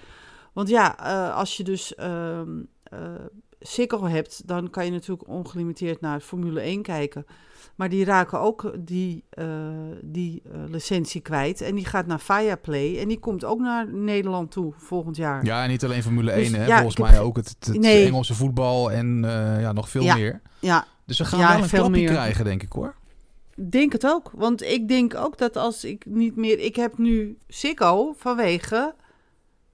Want 0.52 0.68
ja, 0.68 0.98
eh, 0.98 1.36
als 1.36 1.56
je 1.56 1.64
dus 1.64 1.94
Ziggo 3.58 4.04
hebt, 4.06 4.42
dan 4.48 4.70
kan 4.70 4.84
je 4.84 4.90
natuurlijk 4.90 5.28
ongelimiteerd 5.28 6.00
naar 6.00 6.20
Formule 6.20 6.60
1 6.66 6.82
kijken. 6.82 7.26
Maar 7.74 7.88
die 7.88 8.04
raken 8.04 8.40
ook 8.40 8.72
die, 8.78 9.24
eh, 9.30 9.46
die 10.02 10.42
licentie 10.68 11.20
kwijt. 11.20 11.60
En 11.60 11.74
die 11.74 11.84
gaat 11.84 12.06
naar 12.06 12.20
Viaplay. 12.20 12.98
En 12.98 13.08
die 13.08 13.18
komt 13.18 13.44
ook 13.44 13.60
naar 13.60 13.92
Nederland 13.94 14.50
toe 14.50 14.72
volgend 14.76 15.16
jaar. 15.16 15.44
Ja, 15.44 15.62
en 15.62 15.68
niet 15.68 15.84
alleen 15.84 16.02
Formule 16.02 16.32
1, 16.32 16.38
Dus, 16.52 16.56
hè. 16.60 16.66
ja, 16.66 16.74
volgens 16.76 16.96
mij 16.96 17.10
heb- 17.10 17.20
ook 17.22 17.36
het, 17.36 17.56
het 17.60 17.78
Nee. 17.78 18.06
Engelse 18.06 18.34
voetbal 18.34 18.90
en 18.92 19.18
ja, 19.60 19.72
nog 19.72 19.88
veel 19.88 20.02
Ja. 20.02 20.14
meer. 20.14 20.40
Ja, 20.58 20.84
Dus 21.04 21.18
we 21.18 21.24
gaan 21.24 21.38
Ja, 21.40 21.52
wel 21.52 21.62
een 21.62 21.68
veel 21.68 21.84
klapje 21.84 22.04
krijgen, 22.04 22.44
denk 22.44 22.62
ik 22.62 22.72
hoor. 22.72 22.94
Denk 23.68 23.92
het 23.92 24.06
ook. 24.06 24.30
Want 24.34 24.62
ik 24.62 24.88
denk 24.88 25.14
ook 25.14 25.38
dat 25.38 25.56
als 25.56 25.84
ik 25.84 26.06
niet 26.06 26.36
meer... 26.36 26.58
Ik 26.58 26.76
heb 26.76 26.98
nu 26.98 27.38
Ziggo 27.48 28.14
vanwege 28.16 28.94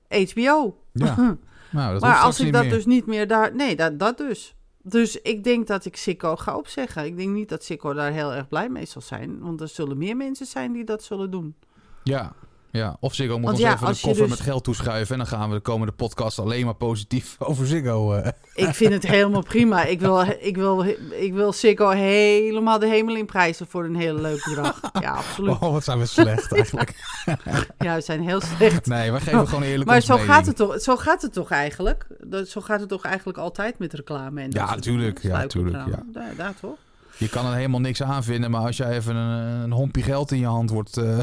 HBO. 0.08 0.78
Ja. 0.92 1.14
Nou, 1.70 1.92
dat 1.92 2.02
maar 2.02 2.18
als 2.18 2.40
ik 2.40 2.52
dat 2.52 2.62
meer. 2.62 2.70
dus 2.72 2.86
niet 2.86 3.06
meer 3.06 3.26
daar... 3.26 3.54
Nee, 3.54 3.76
dat, 3.76 3.98
dat 3.98 4.18
dus. 4.18 4.54
Dus 4.82 5.20
ik 5.20 5.44
denk 5.44 5.66
dat 5.66 5.84
ik 5.84 5.96
Ziggo 5.96 6.36
ga 6.36 6.56
opzeggen. 6.56 7.04
Ik 7.04 7.16
denk 7.16 7.30
niet 7.30 7.48
dat 7.48 7.64
Ziggo 7.64 7.92
daar 7.92 8.12
heel 8.12 8.32
erg 8.32 8.48
blij 8.48 8.68
mee 8.68 8.86
zal 8.86 9.02
zijn. 9.02 9.40
Want 9.40 9.60
er 9.60 9.68
zullen 9.68 9.98
meer 9.98 10.16
mensen 10.16 10.46
zijn 10.46 10.72
die 10.72 10.84
dat 10.84 11.02
zullen 11.02 11.30
doen. 11.30 11.54
Ja. 12.02 12.32
Ja, 12.76 12.96
of 13.00 13.14
Ziggo 13.14 13.34
moet 13.38 13.44
Want 13.44 13.56
ons 13.56 13.64
ja, 13.66 13.72
even 13.74 13.86
de 13.86 14.00
koffer 14.00 14.26
dus- 14.26 14.28
met 14.36 14.40
geld 14.40 14.64
toeschuiven. 14.64 15.12
En 15.12 15.18
dan 15.18 15.26
gaan 15.38 15.48
we 15.48 15.54
de 15.54 15.60
komende 15.60 15.92
podcast 15.92 16.38
alleen 16.38 16.64
maar 16.64 16.74
positief 16.74 17.36
over 17.48 17.66
Ziggo. 17.66 18.12
eh. 18.14 18.30
Ik 18.54 18.74
vind 18.74 18.92
het 18.92 19.06
helemaal 19.06 19.42
prima. 19.42 19.84
Ik 19.84 20.00
wil, 20.00 20.20
ik, 20.40 20.56
wil, 20.56 20.84
ik 21.10 21.32
wil 21.32 21.52
Ziggo 21.52 21.88
helemaal 21.88 22.78
de 22.78 22.86
hemel 22.88 23.16
in 23.16 23.26
prijzen 23.26 23.66
voor 23.66 23.84
een 23.84 23.96
heel 23.96 24.14
leuk 24.14 24.44
bedrag. 24.44 24.80
Ja, 25.00 25.12
absoluut. 25.12 25.50
Oh, 25.52 25.60
wat 25.72 25.84
zijn 25.84 25.98
we 25.98 26.06
slecht 26.06 26.52
eigenlijk. 26.52 26.94
Ja, 27.78 27.94
we 27.94 28.00
zijn 28.00 28.20
heel 28.22 28.40
slecht. 28.40 28.86
Nee, 28.86 29.10
wij 29.10 29.20
geven 29.20 29.48
gewoon 29.48 29.62
eerlijk 29.62 29.88
Maar 29.90 30.00
zo 30.00 30.12
mening. 30.16 30.32
gaat, 30.32 30.46
het 30.46 30.56
toch, 30.56 30.80
zo 30.80 30.96
gaat 30.96 31.22
het 31.22 31.32
toch 31.32 31.50
eigenlijk? 31.50 32.06
Dat, 32.20 32.48
zo 32.48 32.60
gaat 32.60 32.80
het 32.80 32.88
toch 32.88 33.04
eigenlijk 33.04 33.38
altijd 33.38 33.78
met 33.78 33.92
reclame? 33.92 34.40
En 34.42 34.50
Ja, 34.50 34.66
soort 34.68 34.82
tuurlijk. 34.82 35.22
dingen? 35.22 35.38
Ja, 35.40 35.46
tuurlijk, 35.46 35.74
Sluikreclame. 35.74 36.12
Daar, 36.12 36.34
daar 36.36 36.54
toch? 36.60 36.76
Je 37.16 37.28
kan 37.28 37.46
er 37.46 37.54
helemaal 37.54 37.80
niks 37.80 38.02
aan 38.02 38.24
vinden, 38.24 38.50
maar 38.50 38.60
als 38.60 38.76
jij 38.76 38.90
even 38.96 39.16
een, 39.16 39.60
een 39.62 39.72
hompje 39.72 40.02
geld 40.02 40.30
in 40.32 40.38
je 40.38 40.46
hand 40.46 40.70
wordt... 40.70 40.96
eh, 40.96 41.18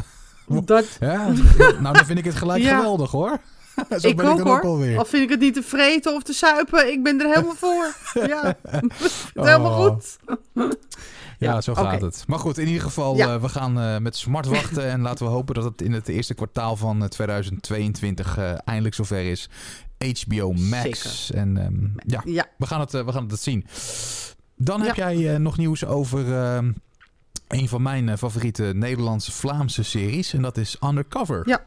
Dat, 0.48 0.86
ja, 1.00 1.28
nou 1.82 1.96
dan 1.96 2.06
vind 2.06 2.20
ik 2.20 2.26
het 2.26 2.36
gelijk 2.36 2.64
geweldig 2.64 3.12
hoor. 3.12 3.38
Zo 4.00 4.08
ik 4.08 4.18
ben 4.18 4.26
ook 4.26 4.38
ik 4.40 4.44
hoor. 4.46 4.56
ook 4.58 4.64
alweer. 4.64 4.98
Al 4.98 5.06
vind 5.06 5.24
ik 5.24 5.30
het 5.30 5.40
niet 5.40 5.54
te 5.54 5.64
vreten 5.64 6.14
of 6.16 6.24
te 6.24 6.34
suipen, 6.34 6.92
ik 6.92 7.04
ben 7.04 7.20
er 7.22 7.28
helemaal 7.28 7.56
voor. 7.56 7.96
Ja, 8.28 8.56
helemaal 9.34 9.72
Oh. 9.80 9.86
goed. 9.86 10.18
Ja, 11.40 11.62
zo 11.62 11.74
gaat 11.74 12.02
het. 12.02 12.24
Maar 12.28 12.40
goed, 12.40 12.58
in 12.58 12.68
ieder 12.68 12.82
geval, 12.82 13.16
Ja. 13.16 13.34
eh, 13.34 13.42
we 13.42 13.50
gaan 13.50 13.80
eh, 13.80 13.98
met 13.98 14.16
smart 14.16 14.46
wachten. 14.46 14.86
en 14.90 15.02
laten 15.02 15.26
we 15.26 15.32
hopen 15.32 15.56
dat 15.56 15.64
het 15.64 15.82
in 15.82 15.92
het 15.92 16.08
eerste 16.08 16.34
kwartaal 16.34 16.76
van 16.76 17.02
eh, 17.04 17.08
2022 17.10 18.38
eh, 18.38 18.52
eindelijk 18.66 18.96
zover 18.96 19.30
is. 19.32 19.50
HBO 20.26 20.52
Max. 20.54 21.32
En 21.32 21.58
ehm, 21.58 22.10
ja, 22.12 22.22
Ja, 22.26 22.46
we 22.58 22.66
gaan 22.66 22.80
het, 22.80 22.92
we 22.92 23.12
gaan 23.12 23.28
het 23.30 23.40
zien. 23.42 23.66
Dan 24.56 24.82
heb 24.82 24.96
jij 24.96 25.38
nog 25.38 25.58
nieuws 25.58 25.86
over 25.86 26.34
ehm, 26.34 26.72
een 27.54 27.68
van 27.68 27.82
mijn 27.82 28.10
eh, 28.10 28.18
favoriete 28.18 28.64
Nederlandse-Vlaamse 28.76 29.84
series. 29.84 30.34
En 30.34 30.42
dat 30.42 30.58
is 30.58 30.78
Undercover. 30.84 31.50
Ja. 31.50 31.64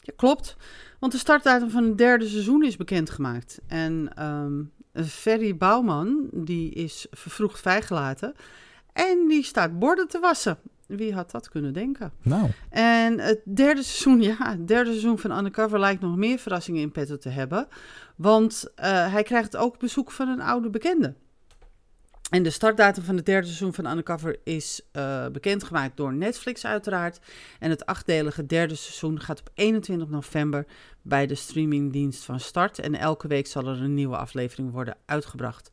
ja, 0.00 0.12
klopt. 0.16 0.56
Want 0.98 1.12
de 1.12 1.18
startdatum 1.18 1.70
van 1.70 1.84
het 1.84 1.98
derde 1.98 2.28
seizoen 2.28 2.64
is 2.64 2.76
bekendgemaakt. 2.76 3.60
En 3.66 4.10
ehm 4.14 4.52
Ferry 5.02 5.56
Bouwman, 5.56 6.28
die 6.32 6.70
is 6.70 7.06
vervroegd 7.10 7.60
vrijgelaten. 7.60 8.34
En 8.92 9.28
die 9.28 9.42
staat 9.42 9.78
borden 9.78 10.08
te 10.08 10.18
wassen. 10.18 10.58
Wie 10.86 11.14
had 11.14 11.30
dat 11.30 11.48
kunnen 11.48 11.72
denken? 11.72 12.12
Nou, 12.22 12.50
En 12.70 13.18
het 13.18 13.40
derde 13.44 13.82
seizoen, 13.82 14.22
ja, 14.22 14.50
het 14.50 14.68
derde 14.68 14.90
seizoen 14.90 15.18
van 15.18 15.38
Undercover 15.38 15.80
lijkt 15.80 16.00
nog 16.00 16.16
meer 16.16 16.38
verrassingen 16.38 16.82
in 16.82 16.92
petto 16.92 17.16
te 17.16 17.28
hebben. 17.28 17.68
Want 18.16 18.72
eh, 18.74 19.12
hij 19.12 19.22
krijgt 19.22 19.56
ook 19.56 19.78
bezoek 19.78 20.10
van 20.10 20.28
een 20.28 20.40
oude 20.40 20.70
bekende. 20.70 21.14
En 22.34 22.42
de 22.42 22.50
startdatum 22.50 23.04
van 23.04 23.16
het 23.16 23.26
derde 23.26 23.46
seizoen 23.46 23.74
van 23.74 23.86
Undercover 23.86 24.36
is 24.44 24.80
eh, 24.92 25.26
bekendgemaakt 25.28 25.96
door 25.96 26.14
Netflix 26.14 26.66
uiteraard. 26.66 27.18
En 27.58 27.70
het 27.70 27.86
achtdelige 27.86 28.46
derde 28.46 28.74
seizoen 28.74 29.20
gaat 29.20 29.40
op 29.40 29.50
21 29.54 30.08
november 30.08 30.66
bij 31.02 31.26
de 31.26 31.34
streamingdienst 31.34 32.24
van 32.24 32.40
start. 32.40 32.78
En 32.78 32.94
elke 32.94 33.28
week 33.28 33.46
zal 33.46 33.66
er 33.66 33.82
een 33.82 33.94
nieuwe 33.94 34.16
aflevering 34.16 34.70
worden 34.70 34.96
uitgebracht. 35.04 35.70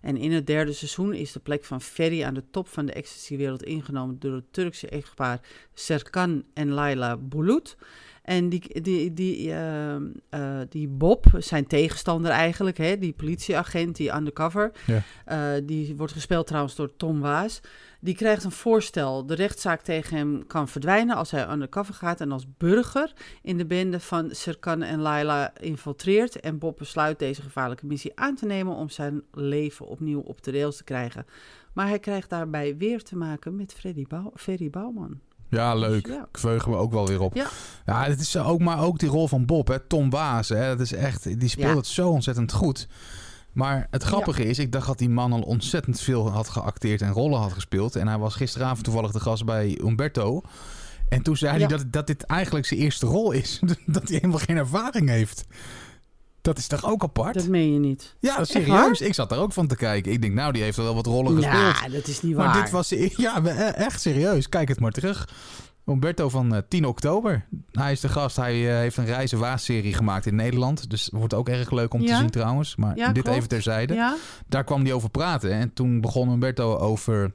En 0.00 0.16
in 0.16 0.32
het 0.32 0.46
derde 0.46 0.72
seizoen 0.72 1.14
is 1.14 1.32
de 1.32 1.40
plek 1.40 1.64
van 1.64 1.80
Ferry 1.80 2.24
aan 2.24 2.34
de 2.34 2.44
top 2.50 2.68
van 2.68 2.86
de 2.86 2.92
ecstasy-wereld 2.92 3.62
ingenomen 3.62 4.18
door 4.18 4.34
het 4.34 4.52
Turkse 4.52 4.88
echtpaar 4.88 5.40
Serkan 5.74 6.44
en 6.52 6.70
Laila 6.70 7.16
Bulut. 7.16 7.76
En 8.24 8.48
die, 8.48 8.80
die, 8.80 9.12
die, 9.12 9.50
eh, 9.50 9.94
eh, 9.94 10.00
die 10.68 10.88
Bob, 10.88 11.26
zijn 11.38 11.66
tegenstander 11.66 12.30
eigenlijk, 12.30 12.76
hè, 12.76 12.98
die 12.98 13.12
politieagent, 13.12 13.96
die 13.96 14.14
undercover, 14.14 14.72
Ja. 14.86 15.02
eh, 15.24 15.62
die 15.66 15.96
wordt 15.96 16.12
gespeeld 16.12 16.46
trouwens 16.46 16.74
door 16.74 16.96
Tom 16.96 17.20
Waas. 17.20 17.60
Die 18.00 18.14
krijgt 18.14 18.44
een 18.44 18.50
voorstel. 18.50 19.26
De 19.26 19.34
rechtszaak 19.34 19.80
tegen 19.80 20.16
hem 20.16 20.46
kan 20.46 20.68
verdwijnen 20.68 21.16
als 21.16 21.30
hij 21.30 21.48
undercover 21.50 21.94
gaat 21.94 22.20
en 22.20 22.32
als 22.32 22.46
burger 22.58 23.12
in 23.42 23.58
de 23.58 23.66
bende 23.66 24.00
van 24.00 24.28
Serkan 24.30 24.82
en 24.82 25.00
Laila 25.00 25.52
infiltreert. 25.60 26.40
En 26.40 26.58
Bob 26.58 26.76
besluit 26.78 27.18
deze 27.18 27.42
gevaarlijke 27.42 27.86
missie 27.86 28.12
aan 28.14 28.34
te 28.34 28.46
nemen 28.46 28.74
om 28.74 28.88
zijn 28.88 29.22
leven 29.32 29.86
opnieuw 29.86 30.20
op 30.20 30.42
de 30.42 30.50
rails 30.50 30.76
te 30.76 30.84
krijgen. 30.84 31.26
Maar 31.72 31.88
hij 31.88 31.98
krijgt 31.98 32.30
daarbij 32.30 32.76
weer 32.76 33.02
te 33.02 33.16
maken 33.16 33.56
met 33.56 33.72
Freddy 33.74 34.04
Bouw, 34.08 34.32
Ferry 34.34 34.70
Bouwman. 34.70 35.20
Ja, 35.54 35.74
leuk. 35.74 36.06
Ja. 36.06 36.26
Ik 36.32 36.38
verheug 36.38 36.66
me 36.66 36.76
ook 36.76 36.92
wel 36.92 37.06
weer 37.06 37.20
op. 37.20 37.34
Ja. 37.34 37.46
Ja, 37.86 38.04
het 38.04 38.20
is 38.20 38.36
ook, 38.36 38.60
maar 38.60 38.80
ook 38.82 38.98
die 38.98 39.08
rol 39.08 39.28
van 39.28 39.46
Bob, 39.46 39.68
hè, 39.68 39.78
Tom 39.80 40.10
Waas. 40.10 40.48
Hè, 40.48 40.68
dat 40.68 40.80
is 40.80 40.92
echt, 40.92 41.40
die 41.40 41.48
speelt 41.48 41.70
Ja. 41.70 41.76
het 41.76 41.86
zo 41.86 42.08
ontzettend 42.08 42.52
goed. 42.52 42.88
Maar 43.52 43.86
het 43.90 44.02
grappige 44.02 44.44
is, 44.44 44.58
ik 44.58 44.72
dacht 44.72 44.86
dat 44.86 44.98
die 44.98 45.08
man 45.08 45.32
al 45.32 45.40
ontzettend 45.42 46.00
veel 46.00 46.30
had 46.30 46.48
geacteerd 46.48 47.00
en 47.02 47.10
rollen 47.12 47.40
had 47.40 47.52
gespeeld. 47.52 47.96
En 47.96 48.08
hij 48.08 48.18
was 48.18 48.34
gisteravond 48.34 48.84
toevallig 48.84 49.10
de 49.10 49.20
gast 49.20 49.44
bij 49.44 49.78
Umberto. 49.82 50.42
En 51.08 51.22
toen 51.22 51.36
zei 51.36 51.52
Ja. 51.52 51.58
hij 51.58 51.76
dat, 51.76 51.92
dat 51.92 52.06
dit 52.06 52.22
eigenlijk 52.22 52.66
zijn 52.66 52.80
eerste 52.80 53.06
rol 53.06 53.32
is. 53.32 53.60
dat 53.86 54.08
hij 54.08 54.16
helemaal 54.16 54.38
geen 54.38 54.56
ervaring 54.56 55.08
heeft. 55.08 55.44
Dat 56.44 56.58
is 56.58 56.66
toch 56.66 56.84
ook 56.86 57.02
apart? 57.02 57.34
Dat 57.34 57.46
meen 57.48 57.72
je 57.72 57.78
niet. 57.78 58.14
ja, 58.20 58.44
serieus. 58.44 59.00
Ik 59.00 59.14
zat 59.14 59.28
daar 59.28 59.38
ook 59.38 59.52
van 59.52 59.66
te 59.66 59.76
kijken. 59.76 60.12
Ik 60.12 60.22
denk, 60.22 60.34
nou, 60.34 60.52
die 60.52 60.62
heeft 60.62 60.76
wel 60.76 60.94
wat 60.94 61.06
rollen 61.06 61.34
gespeeld. 61.36 61.78
Ja, 61.84 61.88
dat 61.88 62.06
is 62.06 62.22
niet 62.22 62.36
Maar 62.36 62.46
waar. 62.46 62.62
dit 62.62 62.70
was... 62.70 62.88
Ja, 63.16 63.42
we- 63.42 63.50
e- 63.50 63.54
echt 63.68 64.00
serieus. 64.00 64.48
Kijk 64.48 64.68
het 64.68 64.80
maar 64.80 64.90
terug. 64.90 65.28
Umberto 65.86 66.28
van 66.28 66.54
eh, 66.54 66.62
10 66.68 66.86
oktober. 66.86 67.44
Hij 67.72 67.92
is 67.92 68.00
de 68.00 68.08
gast. 68.08 68.36
Hij 68.36 68.70
eh, 68.70 68.76
heeft 68.76 68.96
een 68.96 69.04
Reizen 69.04 69.38
Waas-serie 69.38 69.94
gemaakt 69.94 70.26
in 70.26 70.34
Nederland. 70.34 70.90
Dus 70.90 71.08
wordt 71.12 71.34
ook 71.34 71.48
erg 71.48 71.70
leuk 71.70 71.94
om 71.94 72.06
te 72.06 72.14
zien 72.16 72.30
trouwens. 72.30 72.76
Maar 72.76 72.96
Ja, 72.96 73.12
dit 73.12 73.22
klopt. 73.22 73.36
even 73.38 73.48
terzijde. 73.48 73.94
Ja? 73.94 74.16
Daar 74.48 74.64
kwam 74.64 74.82
hij 74.82 74.92
over 74.92 75.10
praten. 75.10 75.50
En 75.52 75.72
toen 75.72 76.00
begon 76.00 76.30
Umberto 76.30 76.76
over... 76.76 77.32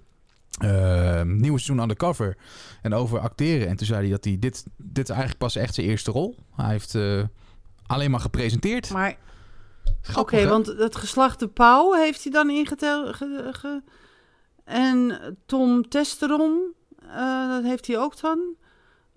eh, 0.59 1.21
nieuwe 1.21 1.59
seizoen 1.59 1.79
undercover 1.79 2.37
en 2.81 2.93
over 2.93 3.19
acteren. 3.19 3.67
En 3.67 3.75
toen 3.75 3.87
zei 3.87 3.99
hij 4.01 4.09
dat 4.09 4.23
hij 4.23 4.37
dit, 4.39 4.63
dit 4.77 5.03
is 5.03 5.09
eigenlijk 5.09 5.39
pas 5.39 5.55
echt 5.55 5.73
zijn 5.75 5.87
eerste 5.87 6.11
rol. 6.11 6.35
Hij 6.55 6.69
heeft 6.69 6.95
eh, 6.95 7.21
alleen 7.89 8.11
maar 8.11 8.19
gepresenteerd. 8.19 8.89
Maar 8.89 9.17
Oké, 10.15 10.47
want 10.47 10.65
het 10.67 10.95
geslacht 10.95 11.39
de 11.39 11.47
Pauw 11.47 11.93
heeft 11.93 12.23
hij 12.23 12.31
dan 12.31 12.49
ingeteld. 12.49 13.15
ge- 13.15 13.49
ge- 13.51 13.81
en 14.63 15.19
Tom 15.45 15.89
Testeron, 15.89 16.73
eh, 17.09 17.49
dat 17.49 17.63
heeft 17.63 17.87
hij 17.87 17.97
ook 17.99 18.21
dan. 18.21 18.39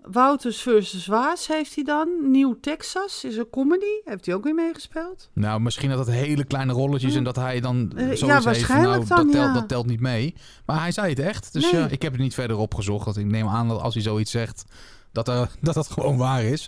Wouters 0.01 0.61
versus 0.61 1.05
Waas 1.07 1.47
heeft 1.47 1.75
hij 1.75 1.83
dan. 1.83 2.31
Nieuw 2.31 2.59
Texas 2.61 3.23
is 3.23 3.37
een 3.37 3.49
comedy. 3.49 3.85
Heeft 4.03 4.25
hij 4.25 4.35
ook 4.35 4.43
weer 4.43 4.53
meegespeeld? 4.55 5.29
Nou, 5.33 5.61
misschien 5.61 5.89
dat 5.89 5.99
het 6.05 6.15
hele 6.15 6.43
kleine 6.43 6.73
rolletjes 6.73 7.15
en 7.15 7.23
dat 7.23 7.35
hij 7.35 7.59
dan 7.59 7.91
Eh, 7.95 8.03
zoiets 8.03 8.19
ja, 8.21 8.27
heeft 8.33 8.45
waarschijnlijk 8.45 8.91
nou, 8.95 9.07
dan, 9.07 9.17
dat, 9.17 9.31
telt, 9.31 9.47
ja. 9.47 9.53
dat 9.59 9.67
telt 9.67 9.85
niet 9.85 9.99
mee. 9.99 10.35
Maar 10.65 10.79
hij 10.79 10.91
zei 10.91 11.09
het 11.09 11.19
echt. 11.19 11.53
Dus 11.53 11.71
Nee. 11.71 11.81
ja, 11.81 11.87
ik 11.87 12.01
heb 12.01 12.11
het 12.11 12.21
niet 12.21 12.33
verder 12.33 12.57
opgezocht. 12.57 13.05
Want 13.05 13.17
ik 13.17 13.25
neem 13.25 13.47
aan 13.47 13.67
dat 13.67 13.81
als 13.81 13.93
hij 13.93 14.03
zoiets 14.03 14.31
zegt, 14.31 14.63
dat 15.11 15.27
er, 15.27 15.49
dat, 15.61 15.73
dat 15.73 15.89
gewoon 15.89 16.17
waar 16.17 16.43
is. 16.43 16.67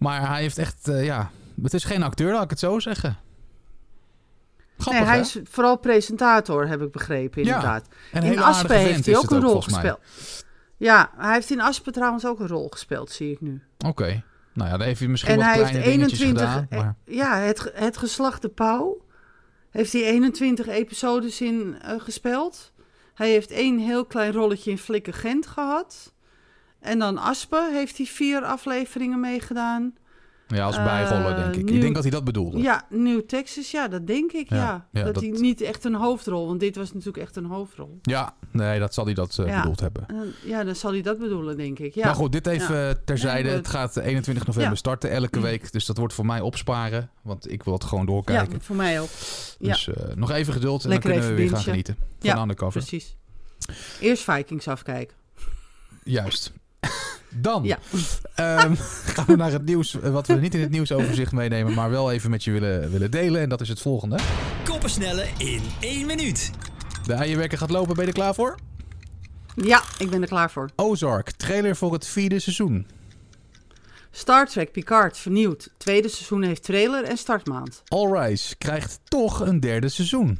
Maar 0.00 0.28
hij 0.28 0.40
heeft 0.40 0.58
echt, 0.58 0.88
eh, 0.88 1.04
ja, 1.04 1.30
het 1.62 1.74
is 1.74 1.84
geen 1.84 2.02
acteur, 2.02 2.32
laat 2.32 2.44
ik 2.44 2.50
het 2.50 2.58
zo 2.58 2.78
zeggen. 2.78 3.18
Grappig, 4.78 5.00
nee, 5.02 5.10
hij 5.10 5.18
hè? 5.18 5.22
is 5.22 5.38
vooral 5.44 5.78
presentator, 5.78 6.68
heb 6.68 6.82
ik 6.82 6.92
begrepen, 6.92 7.44
Ja, 7.44 7.54
inderdaad. 7.54 7.88
Een 8.12 8.22
in 8.22 8.38
Aspen 8.38 8.78
heeft 8.78 9.06
hij 9.06 9.16
ook 9.16 9.30
een 9.30 9.40
rol 9.40 9.60
gespeeld. 9.60 9.98
Ja, 10.76 11.10
hij 11.16 11.32
heeft 11.32 11.50
in 11.50 11.60
Aspen 11.60 11.92
trouwens 11.92 12.26
ook 12.26 12.40
een 12.40 12.46
rol 12.46 12.68
gespeeld, 12.68 13.10
zie 13.10 13.30
ik 13.32 13.40
nu. 13.40 13.62
Oké. 13.86 14.22
Nou 14.52 14.70
ja, 14.70 14.76
daar 14.76 14.86
heeft 14.86 15.00
hij 15.00 15.08
misschien 15.08 15.32
En 15.32 15.38
wat 15.38 15.46
hij 15.46 15.56
heeft 15.56 15.70
kleine 15.70 15.90
dingetjes 15.90 16.20
21. 16.20 16.52
gedaan. 16.52 16.66
Maar... 16.84 16.96
eh, 17.04 17.14
Ja, 17.14 17.36
het, 17.38 17.70
het 17.74 17.96
geslacht 17.96 18.42
de 18.42 18.48
Pauw 18.48 19.04
heeft 19.70 19.92
hij 19.92 20.02
21 20.02 20.66
episodes 20.66 21.40
in 21.40 21.76
eh, 21.82 22.00
gespeeld. 22.00 22.72
Hij 23.14 23.30
heeft 23.30 23.50
één 23.50 23.78
heel 23.78 24.04
klein 24.04 24.32
rolletje 24.32 24.70
in 24.70 24.78
Flikke 24.78 25.12
Gent 25.12 25.46
gehad. 25.46 26.12
En 26.80 26.98
dan 26.98 27.18
Aspen 27.18 27.72
heeft 27.74 27.96
hij 27.96 28.06
vier 28.06 28.42
afleveringen 28.42 29.20
meegedaan. 29.20 29.94
Ja, 30.48 30.64
als 30.64 30.76
Eh, 30.76 30.84
bijrollen, 30.84 31.36
denk 31.36 31.54
ik. 31.68 31.74
Ik 31.74 31.80
denk 31.80 31.94
dat 31.94 32.02
hij 32.02 32.12
dat 32.12 32.24
bedoelde. 32.24 32.58
Ja, 32.58 32.86
Nieuw 32.88 33.26
Texas, 33.26 33.70
ja, 33.70 33.88
dat 33.88 34.06
denk 34.06 34.32
ik, 34.32 34.48
Ja, 34.48 34.56
ja. 34.56 34.86
ja, 34.92 35.04
dat, 35.04 35.14
dat- 35.14 35.22
hij 35.22 35.32
niet 35.32 35.60
echt 35.60 35.84
een 35.84 35.94
hoofdrol, 35.94 36.46
want 36.46 36.60
dit 36.60 36.76
was 36.76 36.92
natuurlijk 36.92 37.24
echt 37.24 37.36
een 37.36 37.44
hoofdrol. 37.44 37.98
Ja, 38.02 38.34
nee, 38.52 38.78
dat 38.78 38.94
zal 38.94 39.04
hij 39.04 39.14
dat 39.14 39.38
eh, 39.38 39.46
Ja. 39.46 39.60
bedoeld 39.60 39.80
hebben. 39.80 40.06
Ja, 40.44 40.64
dan 40.64 40.76
zal 40.76 40.92
hij 40.92 41.02
dat 41.02 41.18
bedoelen, 41.18 41.56
denk 41.56 41.78
ik. 41.78 41.94
Ja. 41.94 42.04
Maar 42.04 42.14
goed, 42.14 42.32
dit 42.32 42.46
even 42.46 42.88
eh, 42.88 42.94
terzijde. 43.04 43.48
Het 43.48 43.68
gaat 43.68 43.96
21 43.96 44.46
november 44.46 44.72
Ja. 44.72 44.78
starten, 44.78 45.10
elke 45.10 45.40
week. 45.40 45.72
Dus 45.72 45.86
dat 45.86 45.96
wordt 45.96 46.14
voor 46.14 46.26
mij 46.26 46.40
opsparen. 46.40 47.10
Want 47.22 47.50
ik 47.50 47.62
wil 47.62 47.74
het 47.74 47.84
gewoon 47.84 48.04
ja, 48.06 48.10
doorkijken. 48.12 48.60
voor 48.62 48.76
mij 48.76 49.00
ook. 49.00 49.08
Ja, 49.58 49.72
Dus 49.72 49.88
eh, 49.88 50.14
nog 50.14 50.30
even 50.30 50.52
geduld 50.52 50.82
en 50.84 50.88
Lekker 50.88 51.10
dan 51.10 51.18
kunnen 51.18 51.36
we 51.36 51.42
weer 51.42 51.52
gaan 51.54 51.62
genieten 51.64 51.96
van 51.98 52.30
Ja, 52.30 52.40
Undercover. 52.42 52.80
precies. 52.80 53.16
Eerst 54.00 54.22
Vikings 54.22 54.68
afkijken. 54.68 55.16
Juist. 56.04 56.52
Dan 57.28 57.62
Ja. 57.64 57.78
ehm, 58.34 58.74
gaan 59.14 59.24
we 59.26 59.36
naar 59.36 59.52
het 59.52 59.64
nieuws. 59.64 60.00
eh, 60.00 60.10
Wat 60.10 60.26
we 60.26 60.34
niet 60.34 60.54
in 60.54 60.60
het 60.60 60.70
nieuwsoverzicht 60.70 61.32
meenemen, 61.32 61.74
maar 61.74 61.90
wel 61.90 62.12
even 62.12 62.30
met 62.30 62.44
je 62.44 62.50
willen, 62.50 62.90
willen 62.90 63.10
delen. 63.10 63.40
En 63.40 63.48
dat 63.48 63.60
is 63.60 63.68
het 63.68 63.80
volgende. 63.80 64.18
Koppensnellen 64.64 65.28
in 65.38 65.62
één 65.80 66.06
minuut. 66.06 66.50
De 67.06 67.12
eierwekker 67.12 67.58
gaat 67.58 67.70
lopen. 67.70 67.94
Ben 67.94 68.02
je 68.04 68.10
er 68.10 68.16
klaar 68.16 68.34
voor? 68.34 68.58
Ja, 69.56 69.82
ik 69.98 70.10
ben 70.10 70.22
er 70.22 70.28
klaar 70.28 70.50
voor. 70.50 70.70
Ozark, 70.76 71.30
trailer 71.30 71.76
voor 71.76 71.92
het 71.92 72.06
vierde 72.06 72.38
seizoen. 72.40 72.86
Star 74.10 74.46
Trek 74.48 74.72
Picard 74.72 75.18
vernieuwd. 75.18 75.70
Tweede 75.76 76.08
seizoen 76.08 76.42
heeft 76.42 76.62
trailer 76.62 77.04
en 77.04 77.16
startmaand. 77.16 77.82
All 77.88 78.12
Rise 78.20 78.56
krijgt 78.56 79.00
toch 79.04 79.40
een 79.40 79.60
derde 79.60 79.88
seizoen. 79.88 80.38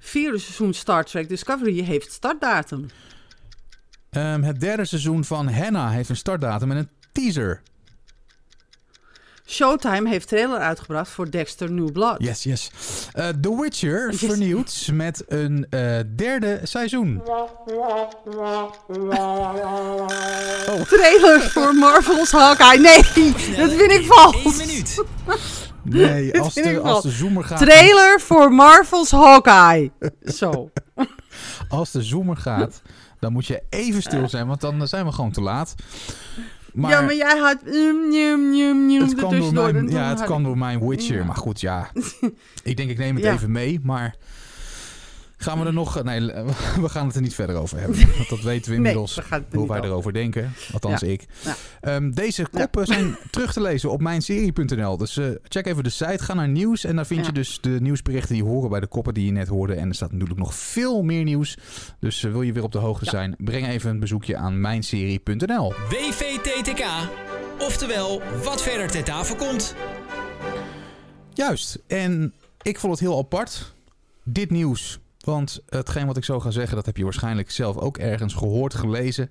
Vierde 0.00 0.38
seizoen 0.38 0.74
Star 0.74 1.04
Trek 1.04 1.28
Discovery 1.28 1.82
heeft 1.82 2.12
startdatum. 2.12 2.86
Ehm, 4.12 4.42
het 4.42 4.60
derde 4.60 4.84
seizoen 4.84 5.24
van 5.24 5.48
Henna 5.48 5.90
heeft 5.90 6.08
een 6.08 6.16
startdatum 6.16 6.70
en 6.70 6.76
een 6.76 6.88
teaser. 7.12 7.62
Showtime 9.46 10.08
heeft 10.08 10.28
trailer 10.28 10.58
uitgebracht 10.58 11.10
voor 11.10 11.30
Dexter 11.30 11.70
New 11.70 11.92
Blood. 11.92 12.16
Yes, 12.18 12.42
yes. 12.42 12.70
Eh, 13.12 13.28
The 13.28 13.60
Witcher 13.60 14.10
Yes. 14.10 14.18
vernieuwd 14.18 14.88
met 14.92 15.24
een 15.28 15.66
eh, 15.70 15.98
derde 16.16 16.60
seizoen. 16.62 17.22
Trailer 20.88 21.40
voor 21.40 21.74
Marvel's 21.74 22.30
Hawkeye. 22.30 22.78
Nee, 22.78 23.02
dat 23.56 23.70
vind 23.70 23.90
ik 23.90 23.98
1 24.00 24.04
vals. 24.06 24.56
minuut. 24.56 25.04
Nee, 25.82 26.32
als 26.40 26.54
de, 26.54 26.80
als 26.80 27.02
de 27.02 27.10
zoomer 27.10 27.44
gaat... 27.44 27.58
Trailer 27.58 28.20
voor 28.20 28.52
Marvel's 28.52 29.10
Hawkeye. 29.10 29.90
Zo. 30.22 30.70
Als 31.68 31.90
de 31.90 32.02
zoomer 32.02 32.36
gaat, 32.36 32.82
dan 33.22 33.32
moet 33.32 33.46
je 33.46 33.62
even 33.68 34.02
stil 34.02 34.28
zijn, 34.28 34.46
want 34.46 34.60
dan 34.60 34.88
zijn 34.88 35.04
we 35.04 35.12
gewoon 35.12 35.30
te 35.30 35.40
laat. 35.40 35.74
Maar, 36.72 36.90
ja, 36.90 37.00
maar 37.00 37.14
jij 37.14 37.38
had... 37.38 37.58
Um, 37.66 38.14
um, 38.14 38.54
um, 38.54 39.00
het, 39.00 39.14
kwam 39.14 39.54
door 39.54 39.72
mijn, 39.72 39.88
ja, 39.88 40.08
het 40.08 40.22
kwam 40.22 40.42
door 40.42 40.58
mijn 40.58 40.88
Witcher. 40.88 41.18
Ja. 41.18 41.24
Maar 41.24 41.36
goed, 41.36 41.60
ja. 41.60 41.90
Ik 42.62 42.76
denk, 42.76 42.90
ik 42.90 42.98
neem 42.98 43.14
het 43.14 43.24
Ja. 43.24 43.32
even 43.32 43.52
mee, 43.52 43.80
maar... 43.82 44.16
Gaan 45.42 45.58
we 45.60 45.66
er 45.66 45.72
nog... 45.72 46.02
Nee, 46.02 46.20
we 46.84 46.88
gaan 46.88 47.06
het 47.06 47.16
er 47.16 47.22
niet 47.22 47.34
verder 47.34 47.56
over 47.56 47.78
hebben. 47.78 47.98
Want 48.16 48.28
dat 48.28 48.40
weten 48.40 48.64
we 48.72 48.76
Nee, 48.78 48.86
inmiddels. 48.92 49.14
we 49.14 49.42
hoe 49.52 49.68
wij 49.68 49.76
over. 49.78 49.90
erover 49.90 50.12
denken. 50.12 50.52
Althans, 50.72 51.00
Ja. 51.00 51.06
ik. 51.06 51.26
Ja. 51.44 51.56
Ehm, 51.80 52.10
deze 52.10 52.46
koppen 52.50 52.86
zijn 52.86 53.16
terug 53.30 53.52
te 53.52 53.60
lezen 53.60 53.90
op 53.90 54.00
mijnserie.nl. 54.00 54.96
Dus 54.96 55.16
eh, 55.16 55.26
check 55.48 55.66
even 55.66 55.84
de 55.84 55.90
site, 55.90 56.24
ga 56.24 56.34
naar 56.34 56.48
nieuws. 56.48 56.84
En 56.84 56.96
daar 56.96 57.06
vind 57.06 57.26
je 57.26 57.32
dus 57.32 57.58
de 57.60 57.76
nieuwsberichten 57.80 58.34
die 58.34 58.44
horen 58.44 58.70
bij 58.70 58.80
de 58.80 58.86
koppen 58.86 59.14
die 59.14 59.24
je 59.26 59.32
net 59.32 59.48
hoorde. 59.48 59.74
En 59.74 59.88
er 59.88 59.94
staat 59.94 60.12
natuurlijk 60.12 60.38
nog 60.40 60.54
veel 60.54 61.02
meer 61.02 61.24
nieuws. 61.24 61.56
Dus 62.00 62.24
eh, 62.24 62.30
wil 62.30 62.42
je 62.42 62.52
weer 62.52 62.62
op 62.62 62.72
de 62.72 62.78
hoogte 62.78 63.04
Ja. 63.04 63.10
zijn, 63.10 63.34
breng 63.38 63.66
even 63.68 63.90
een 63.90 64.00
bezoekje 64.00 64.36
aan 64.36 64.60
mijnserie.nl. 64.60 65.72
WVTTK. 65.90 66.84
Oftewel, 67.58 68.22
wat 68.44 68.62
verder 68.62 68.90
ter 68.90 69.04
tafel 69.04 69.36
komt. 69.36 69.74
Juist. 71.34 71.78
En 71.86 72.32
ik 72.62 72.78
vond 72.78 72.92
het 72.92 73.00
heel 73.08 73.18
apart. 73.18 73.74
Dit 74.24 74.50
nieuws. 74.50 74.98
Want 75.24 75.60
hetgeen 75.68 76.06
wat 76.06 76.16
ik 76.16 76.24
zo 76.24 76.40
ga 76.40 76.50
zeggen, 76.50 76.76
dat 76.76 76.86
heb 76.86 76.96
je 76.96 77.04
waarschijnlijk 77.04 77.50
zelf 77.50 77.76
ook 77.76 77.98
ergens 77.98 78.34
gehoord, 78.34 78.74
gelezen. 78.74 79.30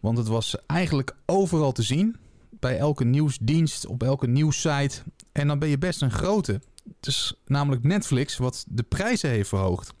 Want 0.00 0.18
het 0.18 0.26
was 0.26 0.56
eigenlijk 0.66 1.16
overal 1.26 1.72
te 1.72 1.82
zien. 1.82 2.16
Bij 2.50 2.78
elke 2.78 3.04
nieuwsdienst, 3.04 3.86
op 3.86 4.02
elke 4.02 4.26
nieuwssite. 4.26 5.02
En 5.32 5.46
dan 5.46 5.58
ben 5.58 5.68
je 5.68 5.78
best 5.78 6.02
een 6.02 6.10
grote. 6.10 6.60
Het 6.96 7.06
is 7.06 7.34
namelijk 7.46 7.82
Netflix 7.82 8.36
wat 8.36 8.64
de 8.68 8.82
prijzen 8.82 9.30
heeft 9.30 9.48
verhoogd. 9.48 9.94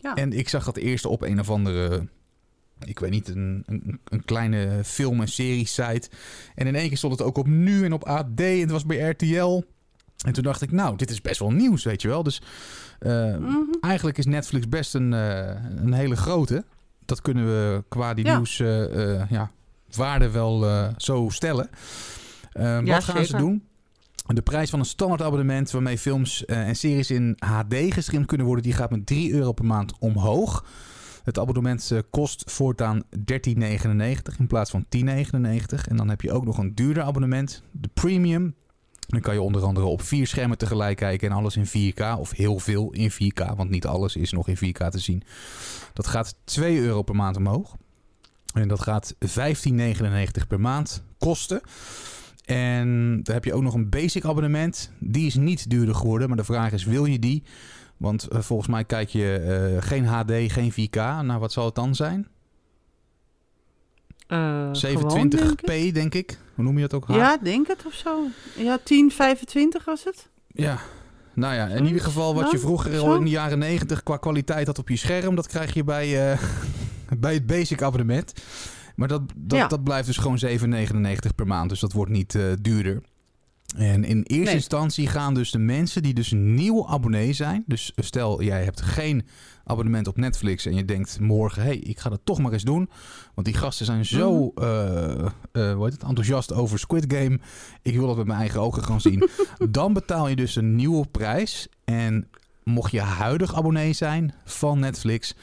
Ja. 0.00 0.14
En 0.14 0.32
ik 0.32 0.48
zag 0.48 0.64
dat 0.64 0.76
eerst 0.76 1.04
op 1.04 1.22
een 1.22 1.40
of 1.40 1.50
andere, 1.50 2.08
ik 2.84 2.98
weet 2.98 3.10
niet, 3.10 3.28
een, 3.28 3.62
een, 3.66 4.00
een 4.04 4.24
kleine 4.24 4.84
film- 4.84 5.20
en 5.20 5.28
serie-site. 5.28 6.08
En 6.54 6.66
in 6.66 6.74
één 6.74 6.88
keer 6.88 6.96
stond 6.96 7.18
het 7.18 7.22
ook 7.22 7.38
op 7.38 7.46
Nu 7.46 7.84
en 7.84 7.92
op 7.92 8.04
AD 8.04 8.40
en 8.40 8.60
het 8.60 8.70
was 8.70 8.86
bij 8.86 9.10
RTL. 9.10 9.62
En 10.26 10.32
toen 10.32 10.44
dacht 10.44 10.62
ik, 10.62 10.70
nou, 10.70 10.96
dit 10.96 11.10
is 11.10 11.20
best 11.20 11.38
wel 11.38 11.50
nieuws, 11.50 11.84
weet 11.84 12.02
je 12.02 12.08
wel. 12.08 12.22
Dus 12.22 12.42
eh, 13.00 13.36
Mhm. 13.38 13.56
eigenlijk 13.80 14.18
is 14.18 14.26
Netflix 14.26 14.68
best 14.68 14.94
een, 14.94 15.12
eh, 15.12 15.54
een 15.76 15.92
hele 15.92 16.16
grote. 16.16 16.64
Dat 17.04 17.20
kunnen 17.20 17.44
we 17.46 17.84
qua 17.88 18.14
die 18.14 18.24
Ja. 18.24 18.34
nieuws 18.36 18.60
eh, 18.60 19.14
eh, 19.20 19.30
ja, 19.30 19.50
waarde 19.96 20.30
wel 20.30 20.66
zo 20.96 21.28
stellen. 21.30 21.68
Eh, 22.52 22.64
Ja, 22.64 22.82
wat 22.94 23.04
gaan 23.04 23.24
ze 23.24 23.36
doen? 23.36 23.64
De 24.26 24.42
prijs 24.42 24.70
van 24.70 24.78
een 24.78 24.84
standaard 24.84 25.22
abonnement 25.22 25.70
waarmee 25.70 25.98
films 25.98 26.44
en 26.44 26.76
series 26.76 27.10
in 27.10 27.36
HD 27.38 27.74
gestreamd 27.74 28.26
kunnen 28.26 28.46
worden, 28.46 28.64
die 28.64 28.72
gaat 28.74 28.90
met 28.90 29.06
3 29.06 29.32
euro 29.32 29.52
per 29.52 29.64
maand 29.64 29.92
omhoog. 29.98 30.64
Het 31.24 31.38
abonnement 31.38 31.92
kost 32.10 32.50
voortaan 32.50 33.02
13,99 33.24 34.38
in 34.38 34.46
plaats 34.46 34.70
van 34.70 34.84
10,99. 34.88 35.88
En 35.88 35.96
dan 35.96 36.08
heb 36.08 36.20
je 36.20 36.32
ook 36.32 36.44
nog 36.44 36.58
een 36.58 36.74
duurder 36.74 37.02
abonnement, 37.02 37.62
de 37.70 37.88
premium. 37.94 38.54
Dan 39.10 39.20
kan 39.20 39.34
je 39.34 39.42
onder 39.42 39.62
andere 39.62 39.86
op 39.86 40.02
vier 40.02 40.26
schermen 40.26 40.58
tegelijk 40.58 40.96
kijken 40.96 41.30
en 41.30 41.36
alles 41.36 41.56
in 41.56 41.92
4K. 41.92 42.18
Of 42.18 42.30
heel 42.30 42.58
veel 42.58 42.92
in 42.92 43.12
4K, 43.12 43.56
want 43.56 43.70
niet 43.70 43.86
alles 43.86 44.16
is 44.16 44.32
nog 44.32 44.48
in 44.48 44.56
4K 44.56 44.88
te 44.88 44.98
zien. 44.98 45.22
Dat 45.92 46.06
gaat 46.06 46.34
2 46.44 46.80
euro 46.80 47.02
per 47.02 47.16
maand 47.16 47.36
omhoog. 47.36 47.76
En 48.54 48.68
dat 48.68 48.80
gaat 48.80 49.14
15,99 49.14 50.46
per 50.48 50.60
maand 50.60 51.02
kosten. 51.18 51.60
En 52.44 53.20
dan 53.22 53.34
heb 53.34 53.44
je 53.44 53.54
ook 53.54 53.62
nog 53.62 53.74
een 53.74 53.88
basic 53.88 54.24
abonnement. 54.24 54.90
Die 54.98 55.26
is 55.26 55.34
niet 55.34 55.70
duurder 55.70 55.94
geworden, 55.94 56.28
maar 56.28 56.36
de 56.36 56.44
vraag 56.44 56.72
is, 56.72 56.84
wil 56.84 57.04
je 57.04 57.18
die? 57.18 57.42
Want 57.96 58.28
eh, 58.28 58.40
volgens 58.40 58.68
mij 58.68 58.84
kijk 58.84 59.08
je 59.08 59.36
eh, 59.36 59.88
geen 59.88 60.06
HD, 60.06 60.52
geen 60.52 60.72
4K. 60.72 61.24
Nou, 61.24 61.38
wat 61.38 61.52
zal 61.52 61.64
het 61.64 61.74
dan 61.74 61.94
zijn? 61.94 62.28
Eh, 64.30 64.68
gewoon, 64.72 65.30
27p, 65.30 65.30
denk 65.34 65.60
ik. 65.60 65.94
denk 65.94 66.14
ik. 66.14 66.38
Hoe 66.54 66.64
noem 66.64 66.78
je 66.78 66.88
dat 66.88 66.94
ook? 66.94 67.08
Ja, 67.16 67.36
denk 67.42 67.66
het 67.66 67.82
of 67.86 67.92
zo. 67.94 68.26
Ja, 68.56 68.78
10, 68.84 69.10
25 69.10 69.84
was 69.84 70.04
het. 70.04 70.28
Ja. 70.46 70.78
Nou 71.34 71.54
ja, 71.54 71.62
in 71.62 71.68
Zoiets, 71.70 71.86
ieder 71.88 72.04
geval 72.04 72.34
wat 72.34 72.50
je 72.50 72.56
ja, 72.56 72.62
vroeger 72.62 72.98
al 72.98 73.14
in 73.14 73.24
de 73.24 73.30
jaren 73.30 73.58
90 73.58 74.02
qua 74.02 74.16
kwaliteit 74.16 74.66
had 74.66 74.78
op 74.78 74.88
je 74.88 74.96
scherm, 74.96 75.34
dat 75.34 75.46
krijg 75.46 75.74
je 75.74 75.84
bij, 75.84 76.32
eh, 76.32 76.38
bij 77.18 77.34
het 77.34 77.46
basic 77.46 77.82
abonnement. 77.82 78.32
Maar 78.96 79.08
dat, 79.08 79.22
dat, 79.36 79.58
Ja. 79.58 79.66
dat 79.66 79.84
blijft 79.84 80.06
dus 80.06 80.16
gewoon 80.16 80.38
7,99 80.38 81.34
per 81.34 81.46
maand. 81.46 81.68
Dus 81.70 81.80
dat 81.80 81.92
wordt 81.92 82.10
niet 82.10 82.34
eh, 82.34 82.42
duurder. 82.60 83.00
En 83.76 84.04
in 84.04 84.22
eerste 84.22 84.44
Nee. 84.44 84.54
instantie 84.54 85.06
gaan 85.06 85.34
dus 85.34 85.50
de 85.50 85.58
mensen 85.58 86.02
die 86.02 86.14
dus 86.14 86.32
nieuw 86.34 86.86
abonnee 86.88 87.32
zijn. 87.32 87.64
Dus 87.66 87.92
stel, 87.96 88.42
jij 88.42 88.64
hebt 88.64 88.80
geen 88.80 89.26
abonnement 89.64 90.06
op 90.08 90.16
Netflix 90.16 90.66
en 90.66 90.74
je 90.74 90.84
denkt 90.84 91.20
morgen, 91.20 91.62
hé, 91.62 91.68
hey, 91.68 91.76
ik 91.78 91.98
ga 91.98 92.10
dat 92.10 92.20
toch 92.24 92.38
maar 92.38 92.52
eens 92.52 92.62
doen. 92.64 92.90
Want 93.34 93.46
die 93.46 93.56
gasten 93.56 93.86
zijn 93.86 94.04
zo 94.04 94.52
Mhm. 94.54 94.64
eh, 94.64 95.10
eh, 95.52 95.74
hoe 95.74 95.84
heet 95.84 95.92
het, 95.92 96.02
enthousiast 96.02 96.52
over 96.52 96.78
Squid 96.78 97.04
Game. 97.14 97.38
Ik 97.82 97.96
wil 97.96 98.06
dat 98.06 98.16
met 98.16 98.26
mijn 98.26 98.38
eigen 98.38 98.60
ogen 98.60 98.84
gaan 98.84 99.00
zien. 99.00 99.28
Dan 99.70 99.92
betaal 99.92 100.28
je 100.28 100.36
dus 100.36 100.56
een 100.56 100.74
nieuwe 100.76 101.06
prijs. 101.06 101.68
En 101.84 102.28
mocht 102.64 102.90
je 102.92 103.00
huidig 103.00 103.54
abonnee 103.54 103.92
zijn 103.92 104.34
van 104.44 104.78
Netflix, 104.78 105.34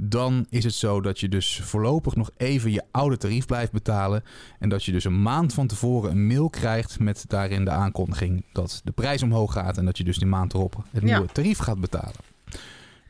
dan 0.00 0.46
is 0.50 0.64
het 0.64 0.74
zo 0.74 1.00
dat 1.00 1.20
je 1.20 1.28
dus 1.28 1.60
voorlopig 1.64 2.16
nog 2.16 2.30
even 2.36 2.70
je 2.70 2.82
oude 2.90 3.16
tarief 3.16 3.46
blijft 3.46 3.72
betalen. 3.72 4.24
En 4.58 4.68
dat 4.68 4.84
je 4.84 4.92
dus 4.92 5.04
een 5.04 5.22
maand 5.22 5.54
van 5.54 5.66
tevoren 5.66 6.10
een 6.10 6.26
mail 6.26 6.50
krijgt 6.50 6.98
met 7.00 7.24
daarin 7.28 7.64
de 7.64 7.70
aankondiging 7.70 8.44
dat 8.52 8.80
de 8.84 8.92
prijs 8.92 9.22
omhoog 9.22 9.52
gaat. 9.52 9.78
En 9.78 9.84
dat 9.84 9.98
je 9.98 10.04
dus 10.04 10.16
die 10.18 10.26
maand 10.26 10.54
erop 10.54 10.76
het 10.90 11.02
Ja. 11.02 11.08
nieuwe 11.16 11.32
tarief 11.32 11.58
gaat 11.58 11.80
betalen. 11.80 12.14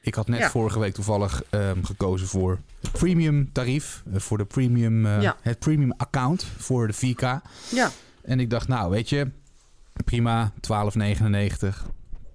Ik 0.00 0.14
had 0.14 0.28
net 0.28 0.38
Ja. 0.38 0.50
vorige 0.50 0.78
week 0.78 0.94
toevallig 0.94 1.42
ehm, 1.50 1.82
gekozen 1.82 2.26
voor 2.26 2.58
het 2.80 2.92
premium 2.92 3.52
tarief. 3.52 4.02
eh, 4.12 4.20
voor 4.20 4.38
de 4.38 4.44
premium, 4.44 5.06
eh, 5.06 5.22
Ja. 5.22 5.36
het 5.40 5.58
premium 5.58 5.92
account 5.96 6.44
voor 6.56 6.86
de 6.86 6.92
4K. 6.92 7.40
Ja. 7.74 7.90
En 8.22 8.40
ik 8.40 8.50
dacht, 8.50 8.68
nou 8.68 8.90
weet 8.90 9.08
je, 9.08 9.30
prima, 10.04 10.52
12,99. 10.60 11.86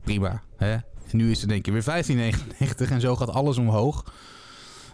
Prima. 0.03 0.41
Hè? 0.57 0.71
En 0.71 0.81
nu 1.11 1.31
is 1.31 1.39
het 1.39 1.49
denk 1.49 1.67
ik 1.67 1.73
weer 1.73 1.83
15,99 1.83 2.91
en 2.91 3.01
zo 3.01 3.15
gaat 3.15 3.29
alles 3.29 3.57
omhoog. 3.57 4.13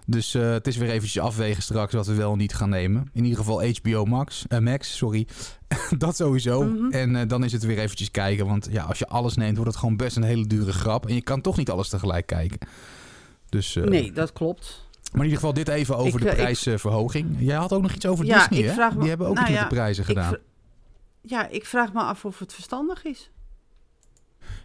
Dus 0.09 0.33
eh, 0.33 0.51
het 0.51 0.67
is 0.67 0.77
weer 0.77 0.89
eventjes 0.89 1.23
afwegen 1.23 1.63
straks 1.63 1.93
wat 1.93 2.07
we 2.07 2.13
wel 2.13 2.31
en 2.31 2.37
niet 2.37 2.53
gaan 2.53 2.69
nemen. 2.69 3.09
In 3.13 3.23
ieder 3.23 3.37
geval 3.39 3.63
HBO 3.81 4.05
Max, 4.05 4.45
eh, 4.47 4.59
Max, 4.59 4.97
sorry. 4.97 5.27
dat 5.97 6.15
sowieso. 6.15 6.63
Mhm. 6.63 6.91
En 6.91 7.15
eh, 7.15 7.27
dan 7.27 7.43
is 7.43 7.51
het 7.51 7.63
weer 7.65 7.79
eventjes 7.79 8.11
kijken. 8.11 8.45
Want 8.47 8.67
ja, 8.71 8.83
als 8.83 8.99
je 8.99 9.07
alles 9.07 9.35
neemt, 9.35 9.55
wordt 9.55 9.71
het 9.71 9.79
gewoon 9.79 9.97
best 9.97 10.15
een 10.15 10.23
hele 10.23 10.47
dure 10.47 10.71
grap. 10.73 11.07
En 11.07 11.13
je 11.15 11.21
kan 11.21 11.41
toch 11.41 11.57
niet 11.57 11.69
alles 11.69 11.89
tegelijk 11.89 12.25
kijken. 12.25 12.57
Dus, 13.49 13.73
Nee, 13.83 14.11
dat 14.11 14.33
klopt. 14.33 14.87
Maar 15.11 15.13
in 15.21 15.23
ieder 15.23 15.39
geval 15.39 15.53
dit 15.53 15.67
even 15.67 15.97
over 15.97 16.19
Ik, 16.21 16.25
de 16.29 16.33
prijsverhoging. 16.35 17.35
Jij 17.39 17.55
had 17.57 17.73
ook 17.73 17.81
nog 17.81 17.93
iets 17.93 18.05
over 18.05 18.25
Ja, 18.25 18.47
Disney, 18.47 18.69
ik 18.69 18.75
hè? 18.75 18.89
me- 18.93 18.99
Die 18.99 19.09
hebben 19.09 19.27
ook 19.27 19.33
nou 19.35 19.45
iets 19.47 19.55
ja, 19.55 19.61
met 19.61 19.69
de 19.69 19.75
prijzen 19.75 20.05
gedaan. 20.05 20.35
ja, 21.21 21.47
ik 21.47 21.65
vraag 21.65 21.93
me 21.93 21.99
af 22.01 22.25
of 22.25 22.39
het 22.39 22.53
verstandig 22.53 23.03
is. 23.03 23.31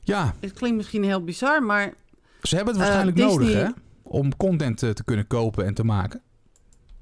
Ja, 0.02 0.34
Het 0.40 0.52
klinkt 0.52 0.76
misschien 0.76 1.04
heel 1.04 1.24
bizar, 1.24 1.62
maar 1.62 1.94
ze 2.42 2.56
hebben 2.56 2.74
het 2.74 2.82
waarschijnlijk 2.82 3.16
Disney- 3.16 3.34
nodig, 3.36 3.54
hè? 3.54 3.68
Om 4.04 4.36
content 4.36 4.82
eh, 4.82 4.90
te 4.90 5.04
kunnen 5.04 5.26
kopen 5.26 5.64
en 5.64 5.74
te 5.74 5.84
maken. 5.84 6.22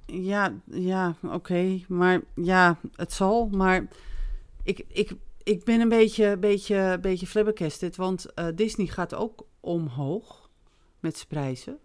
ja, 0.06 0.52
ja 0.64 1.14
oké. 1.22 1.80
Maar 1.88 2.20
ja, 2.34 2.78
het 2.94 3.12
zal. 3.12 3.48
Maar 3.48 3.86
ik, 4.62 4.84
ik, 4.88 5.12
ik 5.42 5.64
ben 5.64 5.80
een 5.80 5.88
beetje, 5.88 6.36
beetje, 6.36 6.98
beetje 7.00 7.26
flabbergasted, 7.26 7.96
want 7.96 8.34
eh, 8.34 8.46
Disney 8.54 8.86
gaat 8.86 9.14
ook 9.14 9.46
omhoog 9.60 10.50
met 11.00 11.16
zijn 11.16 11.28
prijzen. 11.28 11.78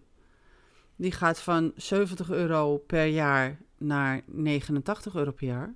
Die 0.96 1.12
gaat 1.12 1.40
van 1.40 1.72
70 1.76 2.30
euro 2.30 2.78
per 2.78 3.06
jaar 3.06 3.62
naar 3.78 4.22
89 4.26 5.16
euro 5.16 5.32
per 5.32 5.48
jaar. 5.48 5.76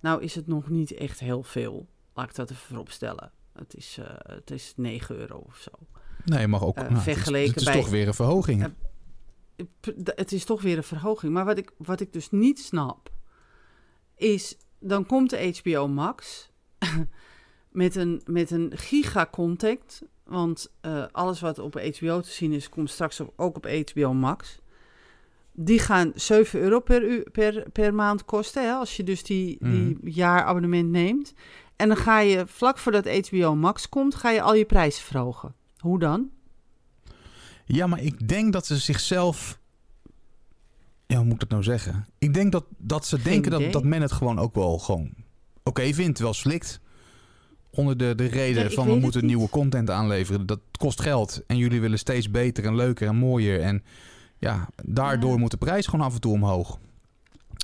Nou 0.00 0.22
is 0.22 0.34
het 0.34 0.46
nog 0.46 0.68
niet 0.68 0.92
echt 0.92 1.20
heel 1.20 1.42
veel. 1.42 1.88
Laat 2.14 2.28
ik 2.28 2.34
dat 2.34 2.50
even 2.50 2.66
vooropstellen. 2.66 3.32
Het 3.52 3.76
is, 3.76 3.98
eh, 3.98 4.14
het 4.18 4.50
is 4.50 4.72
9 4.76 5.16
euro 5.16 5.36
of 5.36 5.56
zo. 5.56 5.70
Nee, 6.24 6.40
je 6.40 6.48
mag 6.48 6.62
ook. 6.64 6.76
Eh, 6.76 6.82
nou, 6.82 6.94
het 6.94 7.06
is- 7.06 7.12
vergeleken 7.14 7.48
het 7.48 7.56
is, 7.60 7.64
bij- 7.64 7.74
toch 7.80 7.88
weer 7.88 8.06
een 8.06 8.14
verhoging. 8.14 8.62
Eh, 8.62 8.68
Het 10.04 10.32
is 10.32 10.44
toch 10.44 10.62
weer 10.62 10.76
een 10.76 10.82
verhoging. 10.82 11.32
Maar 11.32 11.44
wat 11.44 11.58
ik, 11.58 11.70
wat 11.76 12.00
ik 12.00 12.12
dus 12.12 12.30
niet 12.30 12.58
snap, 12.58 13.10
is 14.16 14.56
dan 14.80 15.06
komt 15.06 15.30
de 15.30 15.60
HBO 15.62 15.88
Max 15.88 16.50
met 17.70 17.96
een, 17.96 18.22
met 18.24 18.50
een 18.50 18.72
giga-content. 18.74 20.02
Want 20.24 20.72
eh, 20.80 21.04
alles 21.12 21.40
wat 21.40 21.58
op 21.58 21.74
HBO 21.74 22.20
te 22.20 22.30
zien 22.30 22.52
is, 22.52 22.68
komt 22.68 22.90
straks 22.90 23.20
op, 23.20 23.32
ook 23.36 23.56
op 23.56 23.66
HBO 23.92 24.12
Max. 24.14 24.58
die 25.52 25.78
gaan 25.78 26.12
7 26.14 26.60
euro 26.60 26.80
per, 26.80 27.02
u, 27.10 27.22
per, 27.32 27.70
per 27.72 27.94
maand 27.94 28.24
kosten. 28.24 28.62
Hè, 28.64 28.72
als 28.72 28.96
je 28.96 29.02
dus 29.04 29.22
die, 29.22 29.56
die 29.60 29.98
jaarabonnement 30.02 30.88
neemt. 30.90 31.32
En 31.76 31.88
dan 31.88 31.96
ga 31.96 32.20
je 32.20 32.46
vlak 32.46 32.78
voordat 32.78 33.28
HBO 33.28 33.54
Max 33.54 33.88
komt, 33.88 34.14
ga 34.14 34.30
je 34.30 34.42
al 34.42 34.54
je 34.54 34.64
prijzen 34.64 35.04
verhogen. 35.04 35.54
Hoe 35.78 35.98
dan? 35.98 36.30
Ja, 37.64 37.86
maar 37.86 38.00
ik 38.02 38.28
denk 38.28 38.52
dat 38.52 38.66
ze 38.66 38.76
zichzelf. 38.78 39.58
Ja, 41.06 41.16
hoe 41.16 41.24
moet 41.24 41.32
ik 41.34 41.40
dat 41.40 41.48
nou 41.48 41.62
zeggen? 41.62 42.06
Ik 42.18 42.34
denk 42.34 42.52
dat, 42.52 42.64
dat 42.78 43.06
ze 43.06 43.18
Geen 43.18 43.32
denken 43.32 43.52
idee. 43.52 43.64
dat, 43.64 43.72
dat 43.72 43.84
men 43.84 44.02
het 44.02 44.12
gewoon 44.12 44.38
ook 44.38 44.54
wel 44.54 44.78
gewoon 44.78 45.10
oké 45.62 45.92
vindt, 45.92 46.14
terwijl 46.14 46.34
slikt. 46.34 46.80
Onder 47.70 47.96
de, 47.96 48.14
de 48.14 48.26
reden 48.26 48.62
Ja, 48.62 48.70
van 48.70 48.86
we 48.86 48.94
moeten 48.98 49.26
nieuwe 49.26 49.48
content 49.48 49.90
aanleveren. 49.90 50.46
Dat 50.46 50.60
kost 50.78 51.00
geld. 51.00 51.42
En 51.46 51.56
jullie 51.56 51.80
willen 51.80 51.98
steeds 51.98 52.30
beter 52.30 52.64
en 52.64 52.74
leuker 52.74 53.08
en 53.08 53.16
mooier. 53.16 53.60
En 53.60 53.82
ja, 54.38 54.68
daardoor 54.84 55.32
Ja. 55.32 55.38
moet 55.38 55.50
de 55.50 55.56
prijs 55.56 55.86
gewoon 55.86 56.06
af 56.06 56.14
en 56.14 56.20
toe 56.20 56.32
omhoog. 56.32 56.78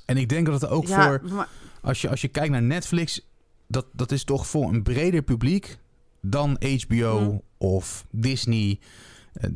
En 0.07 0.17
ik 0.17 0.29
denk 0.29 0.47
dat 0.47 0.61
het 0.61 0.71
ook 0.71 0.87
ja, 0.87 1.07
voor 1.07 1.21
maar, 1.33 1.49
als 1.81 2.01
je, 2.01 2.09
als 2.09 2.21
je 2.21 2.29
kijkt 2.29 2.51
naar 2.51 2.63
Netflix, 2.63 3.21
dat, 3.69 3.87
dat 3.93 4.13
is 4.13 4.25
toch 4.25 4.47
voor 4.47 4.69
een 4.69 4.83
breder 4.83 5.23
publiek 5.23 5.79
dan 6.21 6.61
HBO. 6.87 7.43
Of 7.65 8.05
Disney. 8.11 8.79
Eh, 9.33 9.51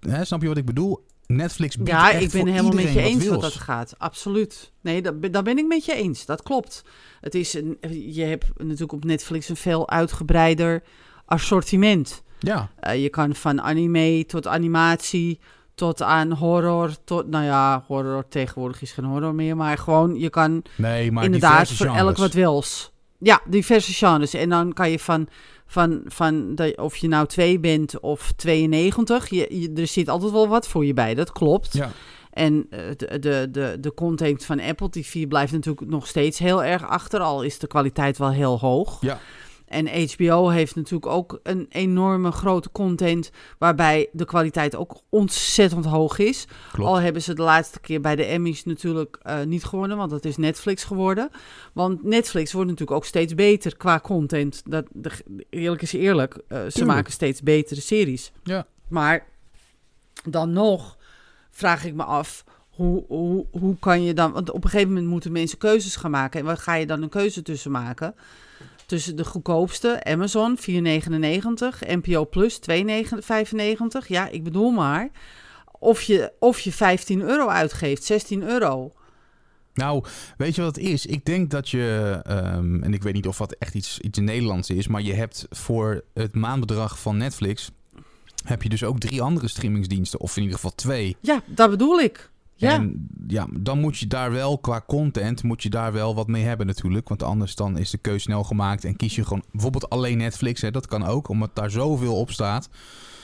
hè, 0.00 0.24
snap 0.24 0.42
je 0.42 0.48
wat 0.48 0.56
ik 0.56 0.64
bedoel? 0.64 1.04
Netflix 1.26 1.76
biedt 1.76 1.88
ja, 1.90 2.10
ik 2.10 2.30
ben 2.30 2.46
helemaal 2.46 2.72
met 2.72 2.92
je 2.92 3.00
eens 3.00 3.18
wils. 3.22 3.28
wat 3.30 3.40
dat 3.40 3.52
gaat. 3.54 3.94
Absoluut. 3.98 4.72
Nee, 4.80 5.02
dat, 5.02 5.20
ben- 5.20 5.32
daar 5.32 5.42
ben 5.42 5.58
ik 5.58 5.66
met 5.66 5.84
je 5.84 5.94
eens. 5.94 6.26
Dat 6.26 6.42
klopt. 6.42 6.84
Het 7.20 7.34
is 7.34 7.54
een, 7.54 7.76
je 8.14 8.22
hebt 8.22 8.46
natuurlijk 8.56 8.92
op 8.92 9.04
Netflix 9.04 9.48
een 9.48 9.56
veel 9.56 9.90
uitgebreider 9.90 10.82
assortiment. 11.24 12.22
Ja, 12.38 12.70
Eh, 12.80 13.02
je 13.02 13.08
kan 13.08 13.34
van 13.34 13.60
anime 13.62 14.24
tot 14.26 14.46
animatie 14.46 15.40
tot 15.74 16.02
aan 16.02 16.32
horror. 16.32 16.90
Tot, 17.04 17.28
nou 17.28 17.44
ja, 17.44 17.84
horror 17.86 18.28
tegenwoordig 18.28 18.82
is 18.82 18.92
geen 18.92 19.04
horror 19.04 19.34
meer. 19.34 19.56
Maar 19.56 19.78
gewoon, 19.78 20.18
je 20.18 20.30
kan 20.30 20.62
nee, 20.76 21.12
maar 21.12 21.24
inderdaad 21.24 21.68
voor 21.72 21.86
genres. 21.86 22.00
elk 22.02 22.16
wat 22.16 22.32
wils. 22.32 22.92
Ja, 23.18 23.40
diverse 23.48 23.92
genres. 23.92 24.34
En 24.34 24.48
dan 24.48 24.72
kan 24.72 24.90
je 24.90 24.98
van, 24.98 25.28
van, 25.74 26.02
van 26.04 26.54
de, 26.54 26.72
of 26.76 26.96
je 26.96 27.08
nou 27.08 27.26
2 27.26 27.60
bent 27.60 28.00
of 28.00 28.32
92, 28.36 29.28
je, 29.28 29.60
je, 29.60 29.72
er 29.74 29.86
zit 29.86 30.08
altijd 30.08 30.32
wel 30.32 30.48
wat 30.48 30.68
voor 30.68 30.84
je 30.84 30.94
bij. 30.94 31.14
Dat 31.14 31.32
klopt. 31.32 31.72
Ja, 31.72 31.90
En 32.30 32.66
eh, 32.70 32.78
de, 32.96 33.18
de, 33.18 33.48
de, 33.50 33.76
de 33.80 33.94
content 33.94 34.44
van 34.44 34.60
Apple 34.60 34.90
TV 34.90 35.26
blijft 35.28 35.52
natuurlijk 35.52 35.90
nog 35.90 36.06
steeds 36.06 36.38
heel 36.38 36.64
erg 36.64 36.88
achter, 36.88 37.20
al 37.20 37.42
is 37.42 37.58
de 37.58 37.66
kwaliteit 37.66 38.18
wel 38.18 38.30
heel 38.30 38.58
hoog. 38.58 38.98
ja, 39.00 39.18
En 39.74 40.08
HBO 40.10 40.48
heeft 40.48 40.74
natuurlijk 40.74 41.06
ook 41.06 41.40
een 41.42 41.66
enorme 41.68 42.30
grote 42.30 42.70
content, 42.72 43.30
waarbij 43.58 44.08
de 44.12 44.24
kwaliteit 44.24 44.76
ook 44.76 45.00
ontzettend 45.08 45.84
hoog 45.84 46.18
is. 46.18 46.46
klopt. 46.72 46.90
Al 46.90 46.96
hebben 46.96 47.22
ze 47.22 47.34
de 47.34 47.42
laatste 47.42 47.80
keer 47.80 48.00
bij 48.00 48.16
de 48.16 48.24
Emmys 48.24 48.64
natuurlijk 48.64 49.18
eh, 49.22 49.42
niet 49.42 49.64
gewonnen, 49.64 49.96
want 49.96 50.10
dat 50.10 50.24
is 50.24 50.36
Netflix 50.36 50.84
geworden. 50.84 51.30
Want 51.72 52.02
Netflix 52.04 52.52
wordt 52.52 52.70
natuurlijk 52.70 52.96
ook 52.96 53.04
steeds 53.04 53.34
beter 53.34 53.76
qua 53.76 54.00
content. 54.00 54.62
Dat, 54.64 54.86
de, 54.92 55.10
eerlijk 55.50 55.82
is 55.82 55.92
eerlijk, 55.92 56.34
eh, 56.34 56.58
ze 56.58 56.68
Tuurlijk. 56.68 56.94
maken 56.94 57.12
steeds 57.12 57.42
betere 57.42 57.80
series. 57.80 58.32
Ja. 58.42 58.66
Maar 58.88 59.26
dan 60.28 60.52
nog 60.52 60.96
vraag 61.50 61.84
ik 61.84 61.94
me 61.94 62.04
af, 62.04 62.44
hoe, 62.68 63.04
hoe, 63.08 63.46
hoe 63.50 63.78
kan 63.78 64.02
je 64.02 64.14
dan... 64.14 64.32
Want 64.32 64.50
op 64.50 64.64
een 64.64 64.70
gegeven 64.70 64.92
moment 64.92 65.08
moeten 65.08 65.32
mensen 65.32 65.58
keuzes 65.58 65.96
gaan 65.96 66.10
maken. 66.10 66.40
En 66.40 66.46
waar 66.46 66.56
ga 66.56 66.74
je 66.74 66.86
dan 66.86 67.02
een 67.02 67.08
keuze 67.08 67.42
tussen 67.42 67.70
maken? 67.70 68.14
Tussen 68.94 69.16
de 69.16 69.24
goedkoopste, 69.24 70.04
Amazon 70.04 70.58
4,99, 70.58 70.64
NPO 71.86 72.26
Plus 72.26 72.60
2,95. 72.70 74.06
Ja, 74.06 74.28
ik 74.28 74.44
bedoel 74.44 74.70
maar. 74.70 75.10
Of 75.78 76.02
je, 76.02 76.32
of 76.38 76.60
je 76.60 76.72
15 76.72 77.20
euro 77.20 77.48
uitgeeft, 77.48 78.04
16 78.04 78.42
euro. 78.42 78.92
Nou, 79.74 80.04
weet 80.36 80.54
je 80.54 80.62
wat 80.62 80.76
het 80.76 80.84
is? 80.84 81.06
Ik 81.06 81.24
denk 81.24 81.50
dat 81.50 81.68
je, 81.68 82.20
ehm, 82.22 82.82
en 82.82 82.94
ik 82.94 83.02
weet 83.02 83.14
niet 83.14 83.26
of 83.26 83.36
dat 83.36 83.56
echt 83.58 83.74
iets, 83.74 84.00
iets 84.00 84.18
Nederlands 84.18 84.70
is, 84.70 84.86
maar 84.86 85.02
je 85.02 85.14
hebt 85.14 85.46
voor 85.50 86.04
het 86.12 86.34
maandbedrag 86.34 86.98
van 86.98 87.16
Netflix, 87.16 87.70
heb 88.44 88.62
je 88.62 88.68
dus 88.68 88.84
ook 88.84 88.98
drie 88.98 89.22
andere 89.22 89.48
streamingsdiensten, 89.48 90.20
of 90.20 90.36
in 90.36 90.42
ieder 90.42 90.56
geval 90.56 90.74
twee. 90.74 91.16
Ja, 91.20 91.42
dat 91.46 91.70
bedoel 91.70 92.00
ik. 92.00 92.30
Ja, 92.56 92.72
En 92.72 93.08
ja, 93.26 93.46
dan 93.52 93.80
moet 93.80 93.98
je 93.98 94.06
daar 94.06 94.32
wel 94.32 94.58
qua 94.58 94.82
content 94.86 95.42
moet 95.42 95.62
je 95.62 95.70
daar 95.70 95.92
wel 95.92 96.14
wat 96.14 96.26
mee 96.26 96.44
hebben 96.44 96.66
natuurlijk. 96.66 97.08
Want 97.08 97.22
anders 97.22 97.54
dan 97.54 97.78
is 97.78 97.90
de 97.90 97.98
keuze 97.98 98.20
snel 98.20 98.44
gemaakt 98.44 98.84
en 98.84 98.96
kies 98.96 99.14
je 99.14 99.24
gewoon 99.24 99.44
bijvoorbeeld 99.52 99.90
alleen 99.90 100.18
Netflix. 100.18 100.60
Hè, 100.60 100.70
dat 100.70 100.86
kan 100.86 101.04
ook, 101.06 101.28
omdat 101.28 101.50
daar 101.54 101.70
zoveel 101.70 102.16
op 102.16 102.30
staat. 102.30 102.68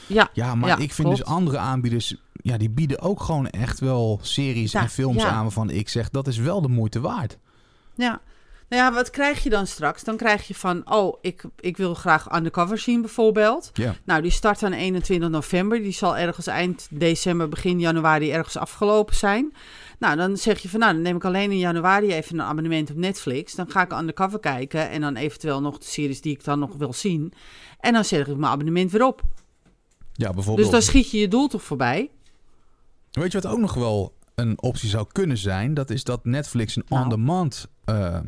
ja, 0.06 0.30
Ja, 0.32 0.54
maar 0.54 0.68
Ja, 0.68 0.76
ik 0.76 0.92
vind 0.92 1.08
dus 1.08 1.24
andere 1.24 1.58
aanbieders, 1.58 2.16
ja, 2.32 2.56
die 2.56 2.70
bieden 2.70 3.00
ook 3.00 3.22
gewoon 3.22 3.48
echt 3.48 3.80
wel 3.80 4.18
series 4.22 4.72
Ja, 4.72 4.80
en 4.80 4.88
films 4.88 5.24
aan 5.24 5.42
waarvan 5.42 5.70
ik 5.70 5.88
zeg 5.88 6.10
dat 6.10 6.26
is 6.26 6.36
wel 6.38 6.62
de 6.62 6.68
moeite 6.68 7.00
waard. 7.00 7.38
ja. 7.94 8.20
Nou 8.70 8.82
ja, 8.82 8.92
wat 8.92 9.10
krijg 9.10 9.42
je 9.42 9.50
dan 9.50 9.66
straks? 9.66 10.04
Dan 10.04 10.16
krijg 10.16 10.48
je 10.48 10.54
van, 10.54 10.90
oh, 10.92 11.18
ik, 11.20 11.44
ik 11.60 11.76
wil 11.76 11.94
graag 11.94 12.36
Undercover 12.36 12.78
zien 12.78 13.00
bijvoorbeeld. 13.00 13.70
Ja. 13.72 13.94
Nou, 14.04 14.22
die 14.22 14.30
start 14.30 14.62
aan 14.62 14.72
21 14.72 15.28
november. 15.28 15.82
Die 15.82 15.92
zal 15.92 16.16
ergens 16.16 16.46
eind 16.46 16.88
december, 16.90 17.48
begin 17.48 17.80
januari 17.80 18.30
ergens 18.30 18.56
afgelopen 18.56 19.14
zijn. 19.14 19.52
Nou, 19.98 20.16
dan 20.16 20.36
zeg 20.36 20.58
je 20.58 20.68
van, 20.68 20.80
nou, 20.80 20.92
dan 20.92 21.02
neem 21.02 21.16
ik 21.16 21.24
alleen 21.24 21.50
in 21.50 21.58
januari 21.58 22.12
even 22.12 22.38
een 22.38 22.44
abonnement 22.44 22.90
op 22.90 22.96
Netflix. 22.96 23.54
Dan 23.54 23.70
ga 23.70 23.82
ik 23.82 23.92
Undercover 23.92 24.40
kijken 24.40 24.90
en 24.90 25.00
dan 25.00 25.16
eventueel 25.16 25.60
nog 25.60 25.78
de 25.78 25.86
series 25.86 26.20
die 26.20 26.32
ik 26.32 26.44
dan 26.44 26.58
nog 26.58 26.76
wil 26.76 26.92
zien. 26.92 27.32
En 27.80 27.92
dan 27.92 28.04
zet 28.04 28.28
ik 28.28 28.36
mijn 28.36 28.52
abonnement 28.52 28.90
weer 28.90 29.06
op. 29.06 29.22
Ja, 30.12 30.32
bijvoorbeeld. 30.32 30.70
Dus 30.70 30.80
dan 30.80 30.82
schiet 30.82 31.10
je 31.10 31.18
je 31.18 31.28
doel 31.28 31.48
toch 31.48 31.62
voorbij? 31.62 32.10
Weet 33.10 33.32
je 33.32 33.40
wat 33.40 33.52
ook 33.52 33.58
nog 33.58 33.74
wel 33.74 34.14
een 34.34 34.62
optie 34.62 34.88
zou 34.88 35.06
kunnen 35.12 35.38
zijn? 35.38 35.74
Dat 35.74 35.90
is 35.90 36.04
dat 36.04 36.24
Netflix 36.24 36.76
een 36.76 36.84
Nou. 36.88 37.02
on-demand 37.02 37.66
ehm, 37.84 38.26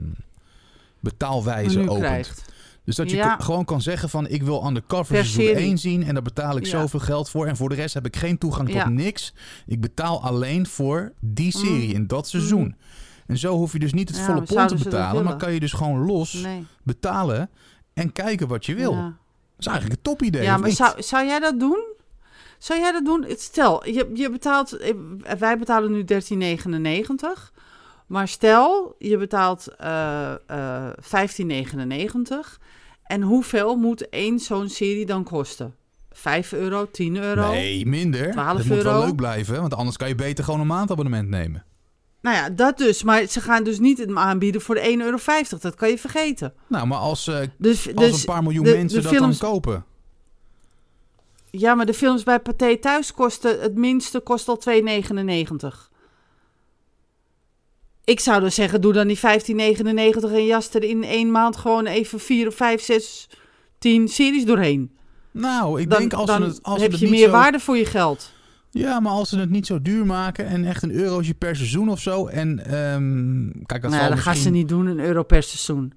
betaalwijze 1.03 1.81
opent. 1.81 1.99
krijgt. 1.99 2.51
Dus 2.85 2.97
dat 2.97 3.11
je 3.11 3.17
Ja. 3.17 3.37
gewoon 3.41 3.65
kan 3.65 3.81
zeggen 3.83 4.09
van 4.09 4.27
ik 4.29 4.43
wil 4.43 4.67
undercover 4.67 5.15
Per 5.15 5.25
seizoen 5.25 5.45
serie. 5.55 5.67
1 5.69 5.79
zien 5.79 6.03
en 6.05 6.15
daar 6.15 6.23
betaal 6.23 6.57
ik 6.57 6.65
Ja. 6.65 6.71
zoveel 6.81 7.01
geld 7.01 7.31
voor. 7.31 7.47
En 7.47 7.57
voor 7.57 7.69
de 7.69 7.75
rest 7.75 7.95
heb 7.95 8.07
ik 8.07 8.17
geen 8.17 8.39
toegang 8.39 8.69
tot 8.71 8.89
niks. 8.89 9.35
Ik 9.67 9.81
betaal 9.81 10.23
alleen 10.23 10.67
voor 10.67 11.13
die 11.21 11.53
serie 11.57 11.93
in 11.95 12.07
dat 12.07 12.29
seizoen. 12.29 12.77
En 13.27 13.39
zo 13.39 13.57
hoef 13.57 13.73
je 13.73 13.79
dus 13.79 13.93
niet 13.93 14.09
het 14.09 14.19
volle 14.19 14.43
pond 14.43 14.69
te 14.69 14.75
betalen, 14.75 15.25
maar 15.25 15.37
kan 15.37 15.53
je 15.53 15.61
dus 15.61 15.73
gewoon 15.73 16.07
los 16.07 16.33
Nee. 16.33 16.67
betalen 16.83 17.51
en 17.95 18.13
kijken 18.13 18.49
wat 18.49 18.67
je 18.67 18.75
wil. 18.75 18.93
Dat 18.95 19.13
is 19.59 19.67
eigenlijk 19.67 19.97
een 19.97 20.03
top 20.03 20.23
idee. 20.23 20.43
Ja, 20.43 20.57
maar 20.57 20.71
zou, 20.71 21.03
zou 21.03 21.27
jij 21.27 21.39
dat 21.41 21.61
doen? 21.61 21.85
Zou 22.59 22.81
jij 22.81 22.93
dat 22.93 23.05
doen? 23.05 23.25
Stel, 23.39 23.87
je, 23.89 24.11
je 24.15 24.31
betaalt, 24.31 24.73
eh, 24.73 24.95
wij 25.39 25.59
betalen 25.59 25.93
nu 25.93 26.05
13,99. 26.05 27.53
Maar 28.13 28.29
stel, 28.29 28.95
je 28.99 29.17
betaalt 29.17 29.67
eh 29.79 30.33
eh 30.47 30.93
15,99. 31.01 32.59
En 33.05 33.23
hoeveel 33.23 33.77
moet 33.77 34.09
één 34.09 34.39
zo'n 34.39 34.69
serie 34.69 35.07
dan 35.07 35.25
kosten? 35.25 35.75
5 36.11 36.53
euro, 36.53 36.91
10 36.91 37.17
euro? 37.17 37.51
Nee, 37.51 37.87
minder. 37.87 38.31
12 38.31 38.59
Het 38.59 38.69
moet 38.69 38.83
wel 38.83 39.05
leuk 39.05 39.17
blijven, 39.17 39.61
want 39.61 39.75
anders 39.75 39.97
kan 39.97 40.09
je 40.09 40.15
beter 40.15 40.45
gewoon 40.45 40.61
een 40.61 40.67
maandabonnement 40.67 41.29
nemen. 41.29 41.65
Nou 42.21 42.37
ja, 42.37 42.51
dat 42.51 42.79
dus. 42.79 43.03
Maar 43.03 43.27
ze 43.27 43.41
gaan 43.41 43.65
dus 43.65 43.79
niet 43.79 43.99
het 43.99 44.15
aanbieden 44.15 44.61
voor 44.61 44.77
1,50 44.77 44.83
euro. 44.99 45.19
Dat 45.61 45.75
kan 45.75 45.89
je 45.89 45.99
vergeten. 45.99 46.53
Nou, 46.69 46.87
maar 46.87 46.99
als, 46.99 47.27
eh, 47.29 47.41
Dus, 47.59 47.95
als 47.95 48.07
dus 48.07 48.19
een 48.19 48.25
paar 48.25 48.43
miljoen 48.43 48.65
de- 48.65 48.77
mensen 48.77 49.03
de 49.03 49.09
dat 49.09 49.17
films- 49.17 49.39
dan 49.39 49.51
kopen. 49.51 49.85
Ja, 51.51 51.75
maar 51.75 51.87
de 51.87 51.95
films 51.95 52.23
bij 52.23 52.41
Pathé 52.41 52.77
Thuis 52.79 53.13
kosten... 53.15 53.61
Het 53.61 53.75
minste 53.75 54.21
kost 54.21 54.49
al 54.49 54.57
2,99. 54.59 55.91
Ik 58.05 58.21
zou 58.21 58.41
dus 58.41 58.55
zeggen, 58.55 58.81
doe 58.81 58.93
dan 58.93 59.07
die 59.07 59.17
15,99 59.19 59.23
en 60.23 60.47
jas 60.47 60.75
er 60.75 60.83
in 60.85 61.05
één 61.05 61.31
maand 61.31 61.57
gewoon 61.57 61.87
even 61.87 62.21
4 62.21 62.47
of 62.47 62.55
5, 62.55 62.83
6, 62.83 63.29
10 63.79 64.09
series 64.09 64.45
doorheen. 64.45 64.91
Nou, 65.31 65.81
ik 65.81 65.91
Dan, 65.91 65.99
denk 65.99 66.13
als 66.13 66.27
dan 66.27 66.43
ze 66.43 66.49
het, 66.49 66.63
als 66.63 66.77
ze 66.77 66.83
heb 66.83 66.91
het 66.91 67.01
je 67.01 67.07
niet 67.07 67.15
meer 67.15 67.27
zo... 67.27 67.33
waarde 67.33 67.59
voor 67.61 67.77
je 67.77 67.87
geld. 67.87 68.33
Ja, 68.71 69.01
maar 69.01 69.13
als 69.13 69.29
ze 69.29 69.39
het 69.39 69.51
niet 69.51 69.67
zo 69.67 69.83
duur 69.83 70.07
maken 70.07 70.47
en 70.47 70.65
echt 70.65 70.83
een 70.83 70.91
eurotje 70.91 71.35
per 71.35 71.57
seizoen 71.57 71.89
of 71.89 72.01
zo. 72.01 72.27
En 72.27 72.59
ehm, 72.67 73.51
kijk, 73.67 73.83
dat 73.83 73.91
Nou, 73.91 73.93
zal 73.93 74.01
dat 74.01 74.11
misschien... 74.11 74.33
gaan 74.33 74.43
ze 74.43 74.51
niet 74.51 74.69
doen, 74.69 74.87
een 74.87 75.01
euro 75.01 75.23
per 75.23 75.43
seizoen. 75.43 75.93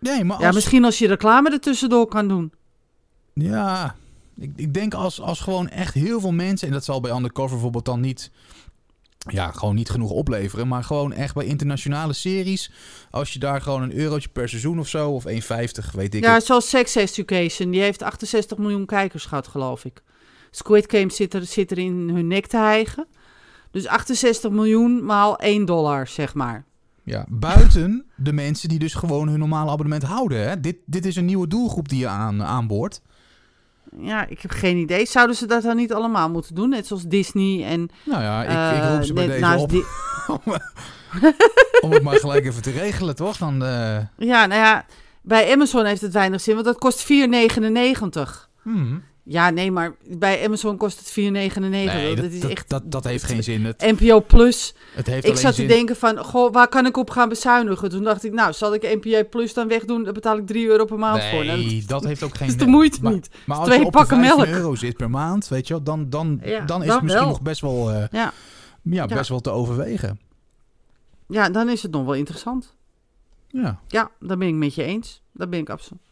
Nee, 0.00 0.24
maar 0.24 0.36
als... 0.36 0.44
Ja, 0.44 0.52
misschien 0.52 0.84
als 0.84 0.98
je 0.98 1.06
reclame 1.06 1.50
er 1.50 1.60
tussendoor 1.60 2.06
kan 2.06 2.28
doen. 2.28 2.52
Ja, 3.34 3.94
ik, 4.36 4.50
ik 4.56 4.74
denk 4.74 4.94
als, 4.94 5.20
als 5.20 5.40
gewoon 5.40 5.68
echt 5.68 5.94
heel 5.94 6.20
veel 6.20 6.32
mensen... 6.32 6.66
en 6.66 6.72
dat 6.72 6.84
zal 6.84 7.00
bij 7.00 7.10
Undercover 7.16 7.50
bijvoorbeeld 7.52 7.84
dan 7.84 8.00
niet... 8.00 8.30
Ja, 9.28 9.50
gewoon 9.50 9.74
niet 9.74 9.90
genoeg 9.90 10.10
opleveren. 10.10 10.68
Maar 10.68 10.84
gewoon 10.84 11.12
echt 11.12 11.34
bij 11.34 11.44
internationale 11.44 12.12
series... 12.12 12.70
als 13.10 13.32
je 13.32 13.38
daar 13.38 13.60
gewoon 13.60 13.82
een 13.82 13.94
eurotje 13.96 14.28
per 14.28 14.48
seizoen 14.48 14.78
of 14.78 14.88
zo... 14.88 15.10
of 15.10 15.24
1,50, 15.28 15.34
weet 15.92 16.14
ik 16.14 16.24
Ja, 16.24 16.34
het. 16.34 16.44
zoals 16.44 16.68
Sex 16.68 16.94
Education. 16.94 17.70
Die 17.70 17.80
heeft 17.80 18.02
68 18.02 18.58
miljoen 18.58 18.86
kijkers 18.86 19.24
gehad, 19.24 19.46
geloof 19.46 19.84
ik. 19.84 20.02
Squid 20.50 20.84
Game 20.88 21.10
zit 21.10 21.34
er, 21.34 21.44
zit 21.44 21.70
er 21.70 21.78
in 21.78 22.10
hun 22.14 22.26
nek 22.26 22.46
te 22.46 22.56
hijgen. 22.56 23.06
Dus 23.70 23.86
68 23.86 24.50
miljoen 24.50 25.04
maal 25.04 25.38
1 25.38 25.64
dollar, 25.64 26.06
zeg 26.06 26.34
maar. 26.34 26.64
Ja, 27.02 27.26
buiten 27.28 28.04
de 28.16 28.32
mensen 28.32 28.68
die 28.68 28.78
dus 28.78 28.94
gewoon 28.94 29.28
hun 29.28 29.38
normale 29.38 29.70
abonnement 29.70 30.02
houden. 30.02 30.48
Hè? 30.48 30.60
Dit, 30.60 30.76
dit 30.86 31.04
is 31.06 31.16
een 31.16 31.24
nieuwe 31.24 31.46
doelgroep 31.46 31.88
die 31.88 31.98
je 31.98 32.08
aan, 32.08 32.42
aanboort. 32.42 33.00
Ja, 34.00 34.26
ik 34.26 34.40
heb 34.40 34.50
geen 34.50 34.76
idee. 34.76 35.06
Zouden 35.06 35.36
ze 35.36 35.46
dat 35.46 35.62
dan 35.62 35.76
niet 35.76 35.92
allemaal 35.92 36.30
moeten 36.30 36.54
doen? 36.54 36.68
Net 36.68 36.86
zoals 36.86 37.02
Disney 37.02 37.64
en... 37.64 37.88
Nou 38.04 38.22
ja, 38.22 38.42
ik, 38.42 38.50
ik 38.78 38.82
eh, 38.82 38.94
roep 38.94 39.04
ze 39.04 39.12
bij 39.12 39.26
deze 39.26 39.56
op 39.58 39.68
Di- 39.70 39.84
om 41.84 41.92
het 41.92 42.02
maar 42.02 42.18
gelijk 42.18 42.44
even 42.46 42.62
te 42.62 42.70
regelen, 42.70 43.16
toch? 43.16 43.36
Dan, 43.36 43.64
eh, 43.64 43.98
ja, 44.16 44.46
nou 44.46 44.60
ja, 44.60 44.84
bij 45.22 45.52
Amazon 45.52 45.84
heeft 45.84 46.00
het 46.00 46.12
weinig 46.12 46.40
zin, 46.40 46.54
want 46.54 46.66
dat 46.66 46.78
kost 46.78 47.06
4,99. 47.12 48.48
hmm. 48.62 49.02
Ja, 49.28 49.50
nee, 49.50 49.70
maar 49.70 49.94
bij 50.08 50.44
Amazon 50.44 50.76
kost 50.76 50.98
het 50.98 51.10
4,99. 51.10 51.14
Nee, 51.60 52.14
dat, 52.14 52.16
dat, 52.24 52.32
is 52.32 52.40
dat, 52.40 52.50
echt 52.50 52.68
dat, 52.68 52.82
dat 52.90 53.04
heeft 53.04 53.24
geen 53.24 53.42
zin. 53.42 53.64
Het, 53.64 53.80
NPO 53.98 54.20
Plus. 54.20 54.74
het 54.94 55.06
heeft 55.06 55.26
Ik 55.26 55.36
zat 55.36 55.54
zin... 55.54 55.68
te 55.68 55.74
denken 55.74 55.96
van, 55.96 56.18
goh, 56.18 56.52
waar 56.52 56.68
kan 56.68 56.86
ik 56.86 56.96
op 56.96 57.10
gaan 57.10 57.28
bezuinigen? 57.28 57.88
Toen 57.88 58.02
dacht 58.02 58.24
ik, 58.24 58.32
nou, 58.32 58.52
zal 58.52 58.74
ik 58.74 58.82
NPO 59.02 59.24
Plus 59.30 59.54
dan 59.54 59.68
wegdoen? 59.68 60.02
Daar 60.04 60.12
betaal 60.12 60.36
ik 60.36 60.46
3 60.46 60.66
euro 60.66 60.84
per 60.84 60.98
maand 60.98 61.22
voor. 61.24 61.44
Nou, 61.44 61.58
Nee, 61.58 61.84
dat 61.86 62.04
heeft 62.04 62.22
ook 62.22 62.36
geen... 62.36 62.46
dat 62.48 62.56
is 62.56 62.62
de 62.64 62.70
moeite 62.70 63.02
maar, 63.02 63.12
niet. 63.12 63.28
Maar 63.46 63.56
als 63.56 63.66
Twee 63.66 63.78
je 63.78 63.84
op 63.86 63.92
pakken 63.92 64.18
de 64.18 64.24
15 64.24 64.44
melk. 64.50 64.58
euro 64.60 64.74
zit 64.74 64.96
per 64.96 65.10
maand, 65.10 65.48
weet 65.48 65.66
je 65.66 65.74
wel, 65.74 65.82
dan, 65.82 66.10
dan, 66.10 66.40
Ja, 66.44 66.60
dan 66.64 66.80
is 66.80 66.86
dan 66.86 66.94
het 66.96 67.02
misschien 67.02 67.22
wel. 67.24 67.28
nog 67.32 67.42
best 67.42 67.60
wel, 67.60 67.90
eh, 67.92 68.04
Ja. 68.10 68.32
ja, 68.82 69.06
best 69.06 69.20
Ja. 69.26 69.28
wel 69.28 69.40
te 69.40 69.50
overwegen. 69.50 70.20
Ja, 71.28 71.48
dan 71.50 71.68
is 71.68 71.82
het 71.82 71.92
nog 71.92 72.04
wel 72.04 72.14
interessant. 72.14 72.74
Ja. 73.48 73.80
Ja, 73.88 74.10
daar 74.20 74.36
ben 74.38 74.48
ik 74.48 74.54
met 74.54 74.74
je 74.74 74.82
eens. 74.82 75.20
Daar 75.32 75.48
ben 75.48 75.58
ik 75.60 75.70
absoluut. 75.70 76.02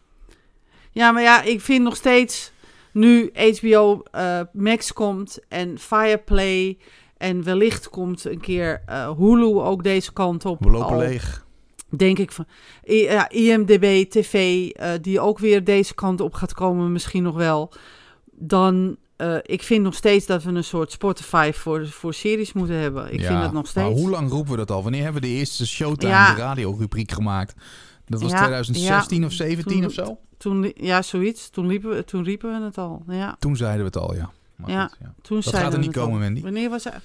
Ja, 0.90 1.12
maar 1.12 1.22
ja, 1.22 1.42
ik 1.42 1.60
vind 1.60 1.82
nog 1.82 1.96
steeds 1.96 2.52
nu 2.94 3.30
HBO 3.60 4.02
eh, 4.10 4.40
Max 4.52 4.92
komt 4.92 5.38
en 5.48 5.78
Fireplay 5.78 6.78
en 7.16 7.44
wellicht 7.44 7.88
komt 7.88 8.24
een 8.24 8.40
keer 8.40 8.82
eh, 8.86 9.10
Hulu 9.18 9.54
ook 9.58 9.82
deze 9.84 10.12
kant 10.12 10.44
op. 10.44 10.64
We 10.64 10.70
lopen 10.70 10.86
al, 10.92 10.98
leeg. 10.98 11.44
Denk 11.88 12.18
ik 12.18 12.32
van 12.32 12.46
ja, 12.84 13.28
IMDb 13.30 14.10
TV 14.10 14.68
eh, 14.70 14.90
die 15.00 15.20
ook 15.20 15.38
weer 15.38 15.64
deze 15.64 15.94
kant 15.94 16.20
op 16.20 16.34
gaat 16.34 16.54
komen, 16.54 16.92
misschien 16.92 17.22
nog 17.22 17.34
wel. 17.34 17.72
Dan 18.32 18.96
ik 19.42 19.62
vind 19.62 19.82
nog 19.82 19.94
steeds 19.94 20.26
dat 20.26 20.42
we 20.42 20.50
een 20.50 20.64
soort 20.64 20.92
Spotify 20.92 21.50
voor, 21.54 21.88
voor 21.88 22.14
series 22.14 22.52
moeten 22.52 22.76
hebben. 22.76 23.12
Ik 23.12 23.20
Ja, 23.20 23.26
vind 23.26 23.40
dat 23.40 23.52
nog 23.52 23.62
Maar 23.74 23.84
steeds. 23.84 24.00
hoe 24.00 24.10
lang 24.10 24.30
roepen 24.30 24.50
we 24.50 24.56
dat 24.56 24.70
al? 24.70 24.82
Wanneer 24.82 25.02
hebben 25.02 25.22
we 25.22 25.28
de 25.28 25.34
eerste 25.34 25.66
Showtime, 25.66 26.12
Ja. 26.12 26.34
de 26.34 26.40
radiorubriek 26.40 27.12
gemaakt? 27.12 27.54
Dat 28.06 28.20
was 28.20 28.30
Ja, 28.30 28.36
2016 28.36 29.24
of 29.24 29.32
17 29.32 29.72
Toen- 29.76 29.84
of 29.86 29.92
zo? 29.92 30.18
Toen, 30.38 30.72
ja, 30.76 31.02
zoiets. 31.02 31.50
Toen, 31.50 31.66
liepen 31.66 31.90
we, 31.90 32.04
toen 32.04 32.24
riepen 32.24 32.58
we 32.58 32.64
het 32.64 32.78
al. 32.78 33.02
Ja, 33.08 33.36
Toen 33.38 33.56
zeiden 33.56 33.78
we 33.78 33.84
het 33.84 33.96
al, 33.96 34.14
ja. 34.14 34.30
Maar 34.56 34.70
Ja. 34.70 34.86
goed, 34.86 34.96
ja. 35.00 35.14
toen 35.22 35.36
Dat 35.36 35.44
zeiden 35.44 35.62
gaat 35.62 35.72
er 35.72 35.78
we 35.78 35.84
niet 35.86 35.94
het 35.94 36.04
komen, 36.04 36.20
Wendy. 36.20 36.42
Wanneer 36.42 36.70
was 36.70 36.84
hij? 36.84 36.98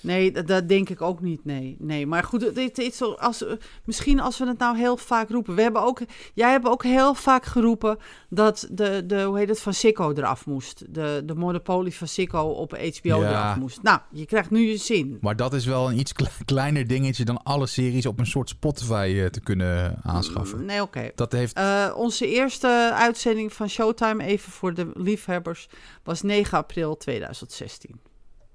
Nee, 0.00 0.32
dat, 0.32 0.46
dat 0.46 0.68
denk 0.68 0.88
ik 0.88 1.02
ook 1.02 1.20
niet. 1.20 1.44
Nee, 1.44 1.76
nee. 1.78 2.06
Maar 2.06 2.22
goed, 2.24 2.54
dit, 2.54 3.02
als, 3.18 3.44
eh, 3.46 3.52
misschien 3.84 4.20
als 4.20 4.38
we 4.38 4.46
het 4.46 4.58
nou 4.58 4.76
heel 4.76 4.96
vaak 4.96 5.30
roepen. 5.30 5.54
We 5.54 5.62
hebben 5.62 5.82
ook, 5.82 6.00
jij 6.34 6.50
hebt 6.50 6.66
ook 6.66 6.82
heel 6.82 7.14
vaak 7.14 7.44
geroepen 7.44 7.98
dat 8.28 8.68
de, 8.70 9.06
de 9.06 9.22
hoe 9.22 9.38
heet 9.38 9.48
het, 9.48 9.60
van 9.60 9.74
Sikko 9.74 10.12
eraf 10.12 10.46
moest. 10.46 10.94
De, 10.94 11.22
de 11.24 11.34
monopolie 11.34 11.94
van 11.94 12.08
Sikko 12.08 12.40
op 12.42 12.70
HBO 12.70 13.20
Ja. 13.20 13.28
eraf 13.30 13.56
moest. 13.56 13.82
Nou, 13.82 13.98
je 14.10 14.26
krijgt 14.26 14.50
nu 14.50 14.60
je 14.68 14.76
zin. 14.76 15.18
Maar 15.20 15.36
dat 15.36 15.54
is 15.54 15.64
wel 15.66 15.90
een 15.90 15.98
iets 15.98 16.12
kle- 16.12 16.28
kleiner 16.44 16.86
dingetje 16.86 17.24
dan 17.24 17.42
alle 17.42 17.66
series 17.66 18.06
op 18.06 18.18
een 18.18 18.26
soort 18.26 18.48
Spotify 18.48 19.14
eh, 19.18 19.26
te 19.26 19.40
kunnen 19.40 19.98
aanschaffen. 20.02 20.64
Nee, 20.64 20.82
oké. 20.82 21.10
Dat 21.14 21.32
heeft... 21.32 21.56
Eh, 21.56 21.92
onze 21.96 22.28
eerste 22.28 22.90
uitzending 22.94 23.52
van 23.52 23.68
Showtime, 23.68 24.24
even 24.24 24.52
voor 24.52 24.74
de 24.74 24.90
liefhebbers, 24.94 25.68
was 26.04 26.22
9 26.22 26.58
april 26.58 26.96
2016. 26.96 28.00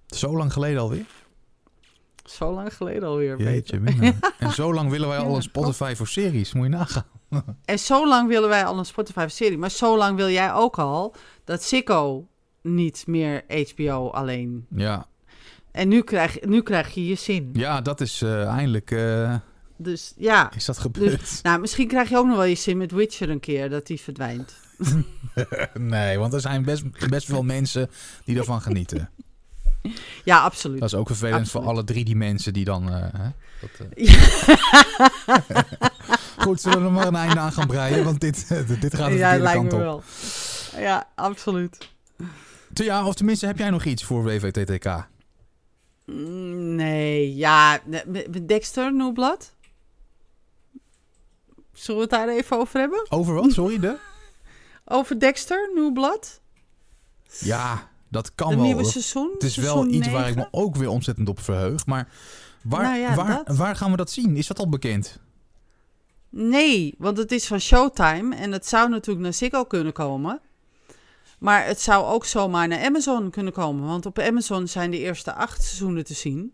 Zo 0.08 0.38
lang 0.38 0.54
geleden 0.54 0.82
alweer? 0.82 1.06
Zo 2.32 2.54
lang 2.54 2.74
geleden 2.76 3.04
alweer. 3.08 3.42
Jeetje, 3.42 3.80
mina. 3.80 4.14
En 4.40 4.52
zo 4.52 4.74
lang 4.74 4.90
willen 4.90 5.08
wij 5.08 5.18
al 5.18 5.30
Ja, 5.30 5.36
een 5.36 5.42
Spotify 5.42 5.94
voor 5.96 6.08
series. 6.08 6.54
Moet 6.54 6.64
je 6.64 6.70
nagaan. 6.70 7.06
En 7.66 7.80
zo 7.80 8.08
lang 8.08 8.28
willen 8.28 8.50
wij 8.50 8.66
al 8.66 8.78
een 8.78 8.86
Spotify-serie. 8.86 9.58
Maar 9.64 9.72
zo 9.72 9.98
lang 9.98 10.16
wil 10.18 10.30
jij 10.30 10.54
ook 10.54 10.80
al 10.80 11.16
dat 11.44 11.64
Sicko 11.64 12.28
niet 12.62 13.04
meer 13.08 13.44
HBO 13.76 14.10
alleen. 14.10 14.66
Ja, 14.76 15.06
En 15.72 15.88
nu 15.88 16.02
krijg, 16.02 16.42
nu 16.46 16.62
krijg 16.62 16.90
je 16.94 17.08
je 17.08 17.16
zin. 17.16 17.50
ja 17.54 17.82
dat 17.82 18.02
is 18.02 18.22
eh, 18.22 18.48
eindelijk... 18.48 18.92
eh, 18.92 19.36
Dus 19.78 20.14
ja, 20.18 20.52
is 20.56 20.66
dat 20.66 20.78
gebeurd? 20.78 21.40
nou, 21.44 21.60
misschien 21.60 21.88
krijg 21.88 22.10
je 22.10 22.18
ook 22.18 22.26
nog 22.28 22.36
wel 22.36 22.46
je 22.46 22.56
zin 22.56 22.78
met 22.78 22.92
Witcher 22.92 23.30
een 23.30 23.40
keer, 23.40 23.70
dat 23.70 23.88
die 23.88 24.00
verdwijnt. 24.02 24.56
nee, 25.74 26.18
want 26.18 26.34
er 26.34 26.42
zijn 26.42 26.64
best, 26.64 27.10
best 27.10 27.28
wel 27.28 27.44
mensen 27.44 27.90
die 28.26 28.38
ervan 28.38 28.62
genieten. 28.62 29.10
Ja, 30.24 30.42
absoluut. 30.44 30.80
Dat 30.80 30.90
is 30.94 30.96
ook 30.96 31.08
vervelend 31.08 31.50
voor 31.50 31.62
alle 31.66 31.84
drie 31.84 32.06
die 32.06 32.16
mensen 32.16 32.54
die 32.54 32.66
dan... 32.66 32.90
eh, 32.94 33.06
hè, 33.18 33.30
dat, 33.62 33.88
eh. 33.96 34.14
Goed, 36.46 36.62
zullen 36.62 36.80
we 36.80 36.86
er 36.86 36.92
maar 36.92 37.08
een 37.08 37.16
einde 37.16 37.40
aan 37.40 37.52
gaan 37.52 37.68
breien? 37.68 38.04
Want 38.04 38.20
dit, 38.22 38.48
dit 38.82 38.96
gaat 38.96 39.10
de 39.10 39.16
ja, 39.18 39.30
verkeerde 39.30 39.44
lijkt 39.44 39.60
kant 39.60 39.72
me 39.72 39.78
op. 39.78 39.80
wel. 39.82 40.04
Ja, 40.82 41.08
absoluut. 41.16 41.90
Te- 42.74 42.84
Ja, 42.84 43.06
of 43.06 43.14
tenminste, 43.16 43.46
heb 43.46 43.58
jij 43.58 43.70
nog 43.70 43.84
iets 43.86 44.04
voor 44.04 44.24
WVTTK? 44.24 45.08
Mm, 46.06 46.76
Nee, 46.76 47.36
ja, 47.36 47.80
Dexter, 48.46 48.94
Noeblad. 48.96 49.54
Zullen 51.74 52.02
we 52.02 52.16
het 52.16 52.28
daar 52.28 52.36
even 52.36 52.58
over 52.58 52.80
hebben? 52.80 53.06
Over 53.10 53.34
wat? 53.34 53.52
Sorry, 53.52 53.80
de? 53.80 53.98
Over 54.86 55.20
Dexter, 55.20 55.72
Noeblad? 55.76 56.42
Ja, 57.40 57.90
dat 58.12 58.36
kan 58.36 58.56
wel. 58.56 58.64
nieuwe 58.64 58.82
Dat- 58.82 58.92
seizoen? 58.92 59.30
Het 59.34 59.44
is 59.44 59.56
wel 59.56 59.88
iets 59.88 60.08
waar 60.10 60.30
ik 60.30 60.36
me 60.36 60.48
ook 60.52 60.76
weer 60.76 60.90
ontzettend 60.90 61.30
op 61.30 61.40
verheug. 61.40 61.86
Maar 61.86 62.10
waar, 62.64 62.82
Nou 62.84 62.98
ja, 63.00 63.16
waar, 63.16 63.44
dat. 63.46 63.58
waar 63.58 63.76
gaan 63.76 63.92
we 63.92 63.98
dat 63.98 64.12
zien? 64.12 64.38
Is 64.38 64.48
dat 64.48 64.60
al 64.60 64.70
bekend? 64.70 65.20
Nee, 66.30 66.96
want 66.98 67.18
het 67.18 67.32
is 67.32 67.48
van 67.48 67.60
Showtime 67.60 68.36
en 68.36 68.52
het 68.52 68.68
zou 68.68 68.90
natuurlijk 68.90 69.24
naar 69.24 69.34
Ziggo 69.34 69.64
kunnen 69.64 69.94
komen. 69.94 70.40
Maar 71.40 71.66
het 71.66 71.82
zou 71.82 72.06
ook 72.06 72.26
zomaar 72.26 72.68
naar 72.68 72.84
Amazon 72.86 73.30
kunnen 73.30 73.54
komen. 73.54 73.88
Want 73.88 74.06
op 74.06 74.20
Amazon 74.20 74.68
zijn 74.68 74.92
de 74.92 74.98
eerste 75.00 75.34
acht 75.34 75.64
seizoenen 75.64 76.04
te 76.06 76.14
zien. 76.14 76.54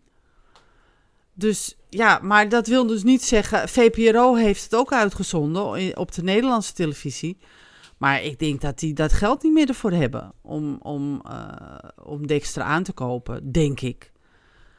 Dus 1.34 1.76
ja, 1.88 2.18
maar 2.22 2.48
dat 2.48 2.66
wil 2.66 2.86
dus 2.86 3.02
niet 3.02 3.22
zeggen... 3.24 3.68
VPRO 3.68 4.34
heeft 4.34 4.62
het 4.62 4.74
ook 4.74 4.92
uitgezonden 4.92 5.96
op 5.96 6.12
de 6.12 6.22
Nederlandse 6.22 6.72
televisie. 6.72 7.38
Maar 7.98 8.22
ik 8.22 8.38
denk 8.38 8.60
dat 8.60 8.78
die 8.78 8.94
dat 8.94 9.12
geld 9.12 9.42
niet 9.42 9.52
meer 9.52 9.68
ervoor 9.68 9.92
hebben... 9.92 10.32
om, 10.42 10.76
om, 10.82 11.22
eh, 11.30 11.78
om 12.04 12.26
Dexter 12.26 12.62
aan 12.62 12.82
te 12.82 12.92
kopen, 12.92 13.52
denk 13.52 13.80
ik. 13.80 14.12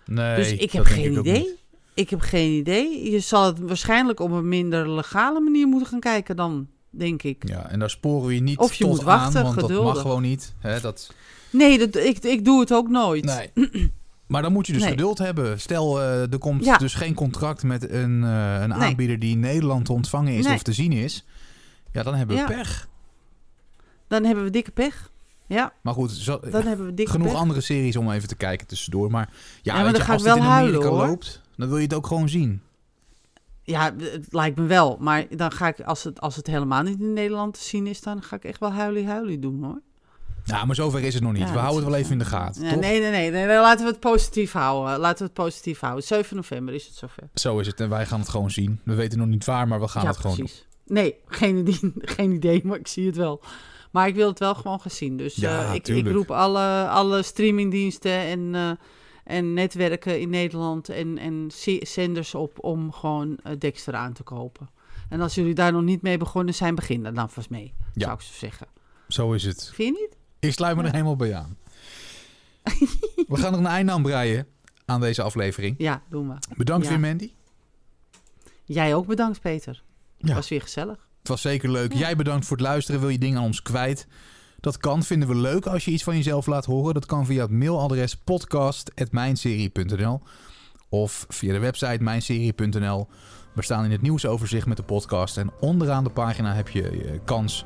Nee, 0.06 0.36
dus 0.36 0.52
ik 0.52 0.60
dat 0.60 0.72
heb 0.72 0.86
geen 0.86 1.18
idee. 1.18 1.58
Ik 1.94 2.10
heb 2.10 2.20
geen 2.20 2.52
idee. 2.52 3.12
Je 3.12 3.20
zal 3.20 3.46
het 3.46 3.60
waarschijnlijk 3.60 4.20
op 4.20 4.32
een 4.32 4.48
minder 4.48 4.90
legale 4.92 5.40
manier 5.40 5.68
moeten 5.68 5.88
gaan 5.88 6.00
kijken 6.00 6.36
dan, 6.36 6.68
denk 6.90 7.24
ik. 7.24 7.48
Ja, 7.50 7.70
en 7.70 7.80
daar 7.80 7.90
sporen 7.90 8.28
we 8.28 8.36
je 8.36 8.42
niet 8.42 8.58
Of 8.58 8.74
je 8.74 8.84
tot 8.84 8.94
moet 8.96 9.04
wachten, 9.04 9.38
aan, 9.40 9.44
want 9.46 9.56
dat 9.60 9.66
geduldig. 9.70 9.94
mag 9.94 10.02
gewoon 10.02 10.22
niet. 10.22 10.54
Hè, 10.60 10.80
dat, 10.82 11.14
Nee, 11.52 11.78
dat, 11.78 11.96
ik, 11.96 12.18
ik 12.24 12.46
doe 12.46 12.60
het 12.60 12.74
ook 12.74 12.90
nooit. 12.90 13.26
nee. 13.26 13.52
Maar 14.28 14.42
dan 14.42 14.52
moet 14.54 14.68
je 14.68 14.74
dus 14.74 14.82
Nee. 14.82 14.92
geduld 14.92 15.18
hebben. 15.18 15.60
Stel, 15.60 16.00
eh, 16.02 16.32
er 16.32 16.38
komt 16.38 16.66
Ja. 16.66 16.78
dus 16.78 16.94
geen 16.94 17.14
contract 17.14 17.64
met 17.64 17.90
een, 17.90 18.24
eh, 18.24 18.62
een 18.62 18.70
Nee. 18.70 18.78
aanbieder 18.78 19.20
die 19.20 19.32
in 19.32 19.40
Nederland 19.40 19.86
te 19.86 19.94
ontvangen 19.94 20.34
is 20.34 20.46
Nee. 20.46 20.56
of 20.56 20.62
te 20.64 20.74
zien 20.74 20.92
is. 20.92 21.26
Ja, 21.92 22.04
dan 22.04 22.16
hebben 22.16 22.36
we 22.36 22.42
Ja. 22.42 22.48
pech. 22.48 22.88
Dan 24.10 24.24
hebben 24.24 24.44
we 24.44 24.50
dikke 24.50 24.72
pech. 24.72 25.10
Ja, 25.48 25.74
Maar 25.82 25.94
goed, 25.94 26.12
zo, 26.12 26.40
dan 26.52 26.64
hebben 26.64 26.86
we 26.86 26.94
dikke 26.94 27.12
genoeg 27.12 27.28
pech. 27.28 27.36
andere 27.38 27.62
series 27.62 27.96
om 27.96 28.12
even 28.12 28.28
te 28.28 28.36
kijken 28.36 28.68
tussendoor. 28.68 29.12
Maar 29.12 29.30
ja, 29.62 29.74
maar 29.74 29.84
weet 29.84 29.96
dan 29.96 30.06
je, 30.06 30.12
als 30.12 30.24
het 30.24 30.36
in 30.36 30.42
Amerika 30.42 30.80
huilen, 30.82 31.08
loopt, 31.08 31.42
dan 31.58 31.68
wil 31.68 31.78
je 31.78 31.84
het 31.84 31.94
ook 31.94 32.08
gewoon 32.08 32.30
zien. 32.30 32.62
Ja, 33.64 33.96
het 33.98 34.28
lijkt 34.30 34.58
me 34.58 34.66
wel. 34.66 34.98
Maar 35.00 35.26
dan 35.36 35.52
ga 35.52 35.68
ik, 35.68 35.82
als 35.82 36.04
het, 36.04 36.22
als 36.22 36.36
het 36.36 36.48
helemaal 36.48 36.82
niet 36.84 37.00
in 37.00 37.14
Nederland 37.14 37.54
te 37.54 37.64
zien 37.64 37.88
is, 37.88 38.02
dan 38.02 38.24
ga 38.24 38.36
ik 38.36 38.44
echt 38.44 38.60
wel 38.60 38.72
huilie-huilie 38.72 39.40
doen 39.40 39.64
hoor. 39.64 39.82
Ja, 40.44 40.66
maar 40.66 40.76
zover 40.76 41.04
is 41.04 41.14
het 41.14 41.24
nog 41.24 41.32
niet. 41.34 41.42
Ja, 41.48 41.52
we 41.54 41.58
houden 41.60 41.80
het 41.82 41.90
wel 41.92 42.00
even 42.00 42.12
in 42.12 42.20
de 42.20 42.26
gaten, 42.26 42.64
Ja, 42.64 42.72
toch? 42.72 42.80
nee, 42.80 43.00
nee, 43.02 43.12
nee, 43.12 43.32
nee, 43.32 43.48
Laten 43.48 43.86
we 43.86 43.92
het 43.92 44.00
positief 44.00 44.52
houden. 44.52 45.00
Laten 45.00 45.18
we 45.18 45.24
het 45.24 45.34
positief 45.34 45.80
houden. 45.80 46.04
7 46.04 46.36
november 46.36 46.74
is 46.74 46.86
het 46.86 46.96
zover. 46.96 47.24
Zo 47.34 47.60
is 47.60 47.68
het 47.68 47.80
en 47.80 47.90
wij 47.90 48.06
gaan 48.06 48.20
het 48.20 48.30
gewoon 48.30 48.52
zien. 48.52 48.80
We 48.84 48.94
weten 48.94 49.18
nog 49.20 49.28
niet 49.28 49.46
waar, 49.46 49.68
maar 49.68 49.80
we 49.80 49.88
gaan 49.88 50.04
ja, 50.04 50.08
het 50.10 50.18
gewoon 50.18 50.36
doen. 50.36 50.46
precies. 50.46 50.66
Nee, 50.86 51.16
geen 51.28 51.58
idee, 51.58 51.94
geen 52.16 52.32
idee, 52.32 52.62
maar 52.64 52.78
ik 52.80 52.88
zie 52.88 53.06
het 53.06 53.16
wel. 53.16 53.42
Maar 53.92 54.08
ik 54.08 54.16
wil 54.16 54.28
het 54.28 54.40
wel 54.40 54.56
gewoon 54.56 54.80
gaan 54.82 54.92
zien. 54.92 55.18
Dus 55.18 55.36
Ja, 55.36 55.64
eh, 55.68 55.74
ik, 55.74 55.88
ik 55.88 56.08
roep 56.08 56.32
alle, 56.32 56.88
alle 56.88 57.24
streamingdiensten 57.24 58.12
en, 58.12 58.56
eh, 58.56 58.72
en 59.24 59.54
netwerken 59.54 60.20
in 60.20 60.30
Nederland 60.30 60.90
en, 60.90 61.18
en 61.18 61.52
ze- 61.54 61.86
zenders 61.88 62.36
op 62.36 62.64
om 62.64 62.92
gewoon 62.92 63.38
eh, 63.44 63.54
Dexter 63.60 63.94
aan 63.96 64.14
te 64.14 64.24
kopen. 64.24 64.70
En 65.10 65.22
als 65.22 65.36
jullie 65.36 65.54
daar 65.54 65.72
nog 65.72 65.82
niet 65.84 66.02
mee 66.02 66.18
begonnen 66.18 66.54
zijn, 66.54 66.76
begin 66.76 67.06
er 67.06 67.14
dan 67.14 67.30
vast 67.30 67.50
mee, 67.50 67.74
Ja. 67.94 68.06
zou 68.06 68.14
ik 68.14 68.22
zo 68.22 68.34
zeggen. 68.34 68.68
Zo 69.08 69.34
is 69.34 69.44
het. 69.44 69.72
Vind 69.74 69.96
je 69.98 70.02
niet? 70.02 70.18
Ik 70.40 70.54
sluit 70.54 70.78
me 70.78 70.84
er 70.84 70.92
helemaal 70.92 71.16
bij 71.16 71.36
aan. 71.36 71.58
we 73.28 73.38
gaan 73.38 73.54
er 73.54 73.60
een 73.60 73.66
einde 73.66 73.92
aan 73.92 74.02
breien 74.02 74.48
aan 74.86 75.00
deze 75.02 75.22
aflevering. 75.22 75.76
Ja, 75.78 76.02
doen 76.10 76.28
we. 76.30 76.36
Bedankt 76.58 76.84
Ja. 76.86 76.92
weer, 76.92 77.00
Mandy. 77.00 77.32
Jij 78.66 78.96
ook 78.96 79.06
bedankt, 79.08 79.42
Peter. 79.42 79.84
Ja. 80.18 80.34
Was 80.36 80.50
weer 80.50 80.62
gezellig. 80.62 81.08
Het 81.20 81.28
was 81.28 81.42
zeker 81.42 81.72
leuk. 81.72 81.94
Jij 81.94 82.16
bedankt 82.16 82.46
voor 82.46 82.58
het 82.58 82.66
luisteren. 82.66 83.02
Wil 83.02 83.10
je 83.10 83.18
dingen 83.18 83.38
aan 83.38 83.44
ons 83.44 83.62
kwijt? 83.62 84.08
Dat 84.60 84.78
kan, 84.78 85.04
vinden 85.04 85.28
we 85.28 85.36
leuk 85.36 85.66
als 85.66 85.86
je 85.86 85.92
iets 85.92 86.04
van 86.04 86.16
jezelf 86.16 86.46
laat 86.46 86.66
horen. 86.66 86.94
Dat 86.94 87.06
kan 87.06 87.26
via 87.26 87.42
het 87.42 87.52
mailadres 87.52 88.16
podcast.mijnserie.nl 88.16 90.22
of 90.90 91.26
via 91.30 91.54
de 91.54 91.60
website 91.60 92.04
mijnserie.nl. 92.04 93.08
We 93.54 93.62
staan 93.62 93.86
in 93.86 93.92
het 93.92 94.02
nieuwsoverzicht 94.02 94.68
met 94.68 94.78
de 94.78 94.84
podcast. 94.84 95.38
En 95.38 95.52
onderaan 95.60 96.04
de 96.04 96.10
pagina 96.10 96.54
heb 96.54 96.70
je 96.70 96.90
eh, 96.90 97.20
kans. 97.26 97.66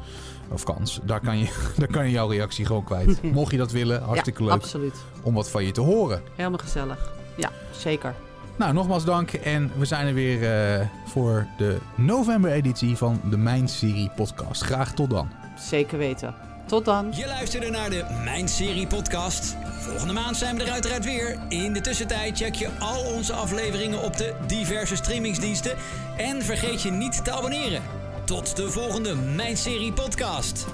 Of 0.49 0.63
kans. 0.63 0.99
Daar 1.03 1.19
kan, 1.19 1.37
je, 1.37 1.63
daar 1.77 1.87
kan 1.87 2.05
je 2.05 2.11
jouw 2.11 2.27
reactie 2.27 2.65
gewoon 2.65 2.83
kwijt. 2.83 3.23
Mocht 3.33 3.51
je 3.51 3.57
dat 3.57 3.71
willen, 3.71 4.01
hartstikke 4.01 4.43
ja, 4.43 4.49
leuk 4.49 4.57
absoluut. 4.57 5.03
om 5.23 5.33
wat 5.33 5.49
van 5.49 5.65
je 5.65 5.71
te 5.71 5.81
horen. 5.81 6.21
Helemaal 6.35 6.59
gezellig. 6.59 7.13
Ja, 7.37 7.51
zeker. 7.71 8.15
Nou, 8.57 8.73
nogmaals 8.73 9.05
dank. 9.05 9.31
En 9.33 9.71
we 9.77 9.85
zijn 9.85 10.07
er 10.07 10.13
weer 10.13 10.43
eh, 10.51 10.87
voor 11.05 11.47
de 11.57 11.77
november-editie 11.95 12.97
van 12.97 13.21
de 13.29 13.37
Mijn 13.37 13.67
Serie 13.67 14.09
podcast. 14.15 14.61
Graag 14.61 14.93
tot 14.93 15.09
dan. 15.09 15.29
Zeker 15.59 15.97
weten. 15.97 16.35
Tot 16.65 16.85
dan. 16.85 17.11
Je 17.15 17.27
luisterde 17.27 17.69
naar 17.69 17.89
de 17.89 18.05
Mijn 18.23 18.47
Serie 18.47 18.87
podcast. 18.87 19.55
Volgende 19.79 20.13
maand 20.13 20.37
zijn 20.37 20.57
we 20.57 20.63
er 20.63 20.71
uiteraard 20.71 21.05
weer. 21.05 21.37
In 21.49 21.73
de 21.73 21.81
tussentijd 21.81 22.37
check 22.37 22.55
je 22.55 22.69
al 22.79 23.03
onze 23.13 23.33
afleveringen 23.33 24.03
op 24.03 24.17
de 24.17 24.33
diverse 24.47 24.95
streamingsdiensten. 24.95 25.75
En 26.17 26.41
vergeet 26.43 26.81
je 26.81 26.91
niet 26.91 27.23
te 27.23 27.31
abonneren. 27.31 27.81
Tot 28.25 28.55
de 28.55 28.69
volgende 28.69 29.15
Mijn 29.15 29.57
Serie 29.57 29.93
podcast. 29.93 30.65